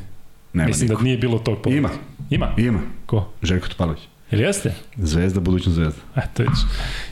Nema 0.52 0.66
mislim 0.68 0.88
niko. 0.88 0.98
da 1.00 1.04
nije 1.04 1.18
bilo 1.18 1.38
tog 1.38 1.58
pogleda. 1.62 1.78
Ima, 1.78 1.90
Ima? 2.30 2.54
ima. 2.58 2.80
Ko? 3.06 3.32
Željko 3.42 3.68
Topalović. 3.68 4.00
Ili 4.30 4.42
jeste? 4.42 4.74
Zvezda, 4.96 5.40
budućnost 5.40 5.74
zvezda. 5.76 6.00
Eto, 6.16 6.42
vidiš. 6.42 6.58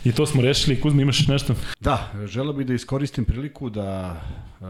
I 0.05 0.13
to 0.13 0.27
smo 0.27 0.43
rešili. 0.43 0.81
Kuzma, 0.81 1.03
imaš 1.03 1.27
nešto? 1.27 1.55
Da, 1.81 2.13
želeo 2.27 2.53
bih 2.53 2.67
da 2.67 2.75
iskoristim 2.75 3.25
priliku 3.25 3.71
da 3.71 4.21
uh, 4.61 4.67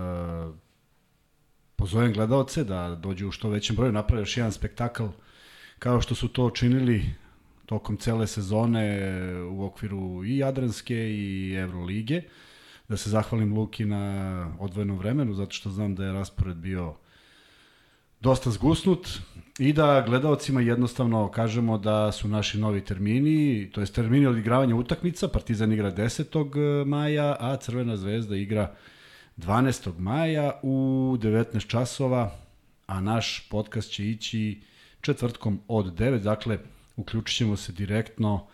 pozovem 1.77 2.13
gledalce 2.13 2.65
da 2.65 2.99
dođu 3.03 3.29
u 3.29 3.33
što 3.33 3.49
većem 3.49 3.77
broju, 3.77 3.93
naprave 3.93 4.23
još 4.23 4.37
jedan 4.37 4.53
spektakl 4.53 5.05
kao 5.79 6.01
što 6.01 6.15
su 6.15 6.29
to 6.29 6.51
činili 6.51 7.05
tokom 7.69 7.97
cele 7.97 8.27
sezone 8.27 8.85
u 9.51 9.65
okviru 9.65 10.25
i 10.25 10.39
Jadranske 10.39 10.97
i 10.97 11.55
Evrolige. 11.55 12.23
Da 12.89 12.97
se 12.97 13.11
zahvalim 13.11 13.55
Luki 13.55 13.85
na 13.85 14.57
odvojenom 14.61 14.99
vremenu, 14.99 15.35
zato 15.35 15.51
što 15.51 15.71
znam 15.71 15.95
da 15.95 16.05
je 16.05 16.13
raspored 16.13 16.57
bio 16.57 16.95
dosta 18.21 18.51
zgusnut 18.51 19.09
i 19.59 19.73
da 19.73 20.05
gledaocima 20.07 20.61
jednostavno 20.61 21.31
kažemo 21.31 21.79
da 21.79 22.13
su 22.13 22.29
naši 22.29 22.59
novi 22.59 22.81
termini, 22.81 23.71
to 23.73 23.81
je 23.81 23.87
termini 23.87 24.27
odigravanja 24.27 24.75
utakmica, 24.75 25.29
Partizan 25.29 25.73
igra 25.73 25.93
10. 25.93 26.85
maja, 26.85 27.37
a 27.41 27.57
Crvena 27.57 27.97
zvezda 27.97 28.37
igra 28.37 28.75
12. 29.37 29.99
maja 29.99 30.61
u 30.63 31.17
19 31.21 31.67
časova, 31.67 32.31
a 32.87 33.01
naš 33.01 33.49
podcast 33.51 33.91
će 33.91 34.11
ići 34.11 34.61
četvrtkom 35.01 35.61
od 35.69 35.87
9, 35.99 36.19
dakle 36.19 36.59
uključit 36.99 37.37
ćemo 37.37 37.57
se 37.57 37.73
direktno 37.73 38.47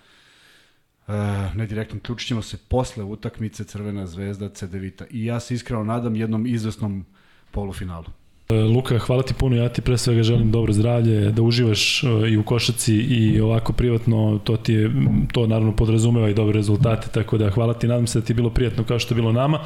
Uh, 1.07 1.15
ne 1.57 1.67
direktno, 1.67 1.99
uključit 1.99 2.29
ćemo 2.29 2.43
se 2.43 2.57
posle 2.69 3.05
utakmice 3.05 3.65
Crvena 3.65 4.07
zvezda 4.07 4.49
Cedevita 4.49 5.05
i 5.11 5.25
ja 5.25 5.41
se 5.41 5.55
iskreno 5.55 5.85
nadam 5.85 6.17
jednom 6.17 6.47
izvesnom 6.47 7.05
polufinalu. 7.51 8.07
E, 8.49 8.55
Luka, 8.55 8.99
hvala 8.99 9.23
ti 9.23 9.35
puno, 9.35 9.57
ja 9.57 9.69
ti 9.69 9.83
pre 9.83 9.99
svega 9.99 10.23
želim 10.23 10.51
dobro 10.51 10.73
zdravlje, 10.73 11.33
da 11.33 11.43
uživaš 11.43 12.05
e, 12.05 12.07
i 12.31 12.37
u 12.37 12.43
košaci 12.43 12.95
i 12.95 13.41
ovako 13.41 13.73
privatno, 13.73 14.41
to 14.45 14.57
ti 14.57 14.73
je, 14.73 14.91
to 15.33 15.47
naravno 15.47 15.77
podrazumeva 15.77 16.29
i 16.29 16.35
dobre 16.35 16.55
rezultate, 16.55 17.09
tako 17.09 17.39
da 17.39 17.51
hvala 17.51 17.75
ti, 17.75 17.89
nadam 17.89 18.07
se 18.07 18.21
da 18.21 18.27
ti 18.27 18.33
je 18.33 18.35
bilo 18.35 18.51
prijatno 18.51 18.85
kao 18.85 18.99
što 18.99 19.15
je 19.15 19.17
bilo 19.17 19.33
nama. 19.33 19.61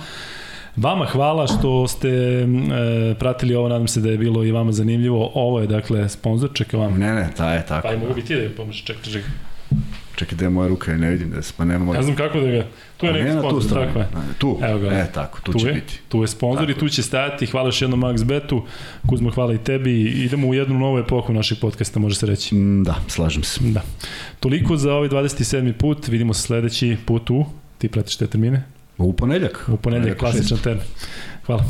Vama 0.80 1.06
hvala 1.06 1.46
što 1.46 1.88
ste 1.88 2.08
e, 2.08 2.46
pratili 3.18 3.54
ovo, 3.54 3.68
nadam 3.68 3.88
se 3.88 4.00
da 4.00 4.10
je 4.10 4.18
bilo 4.18 4.44
i 4.44 4.52
vama 4.52 4.72
zanimljivo. 4.72 5.30
Ovo 5.34 5.60
je 5.60 5.66
dakle 5.66 6.08
sponsor, 6.08 6.50
čekaj 6.54 6.80
vam. 6.80 6.98
Ne, 6.98 7.14
ne, 7.14 7.30
ta 7.36 7.52
je 7.52 7.66
tako. 7.66 7.88
Pa 7.88 7.94
i 7.94 7.98
mogu 7.98 8.14
bi 8.14 8.22
ti 8.22 8.34
da 8.34 8.40
je 8.40 8.56
pomoći, 8.56 8.86
čekaj, 8.86 9.02
čekaj. 9.02 9.30
Čekaj, 10.16 10.36
gde 10.36 10.44
je 10.44 10.50
moja 10.50 10.68
ruka, 10.68 10.90
ja 10.90 10.98
ne 10.98 11.10
vidim 11.10 11.30
da 11.30 11.42
se, 11.42 11.52
pa 11.56 11.64
nema 11.64 11.84
moja. 11.84 11.98
Ne 11.98 12.02
znam 12.02 12.16
kako 12.16 12.40
da 12.40 12.50
ga... 12.50 12.66
Tu 12.96 13.06
je 13.06 13.12
neki 13.12 13.38
sponsor, 13.38 13.86
tako 13.86 13.98
je. 13.98 14.08
Tu, 14.38 14.58
Evo 14.62 14.78
ga. 14.78 14.86
e, 14.86 15.06
tako, 15.14 15.40
tu, 15.40 15.52
tu 15.52 15.58
će 15.58 15.66
je, 15.66 15.74
biti. 15.74 16.00
Tu 16.08 16.22
je 16.22 16.28
sponsor 16.28 16.70
i 16.70 16.72
Tako 16.72 16.80
tu 16.80 16.88
će 16.88 17.02
stajati. 17.02 17.46
Hvala 17.46 17.68
još 17.68 17.82
jednom 17.82 18.00
Max 18.00 18.24
Betu. 18.24 18.62
Kuzmo, 19.06 19.30
hvala 19.30 19.54
i 19.54 19.58
tebi. 19.58 20.02
Idemo 20.02 20.48
u 20.48 20.54
jednu 20.54 20.78
novu 20.78 20.98
epohu 20.98 21.32
našeg 21.32 21.58
podcasta, 21.60 22.00
može 22.00 22.16
se 22.16 22.26
reći. 22.26 22.54
Mm, 22.54 22.84
da, 22.84 22.94
slažem 23.08 23.42
se. 23.42 23.60
Da. 23.62 23.82
Toliko 24.40 24.76
za 24.76 24.94
ovaj 24.94 25.08
27. 25.08 25.72
put. 25.72 26.08
Vidimo 26.08 26.34
se 26.34 26.42
sledeći 26.42 26.96
put 27.06 27.30
u... 27.30 27.44
Ti 27.78 27.88
pratiš 27.88 28.16
te 28.16 28.26
termine? 28.26 28.77
U 28.98 29.12
ponedeljak. 29.12 29.64
U 29.72 29.76
ponedeljak, 29.76 30.18
klasičan 30.18 30.58
termin. 30.58 30.84
Hvala. 31.46 31.64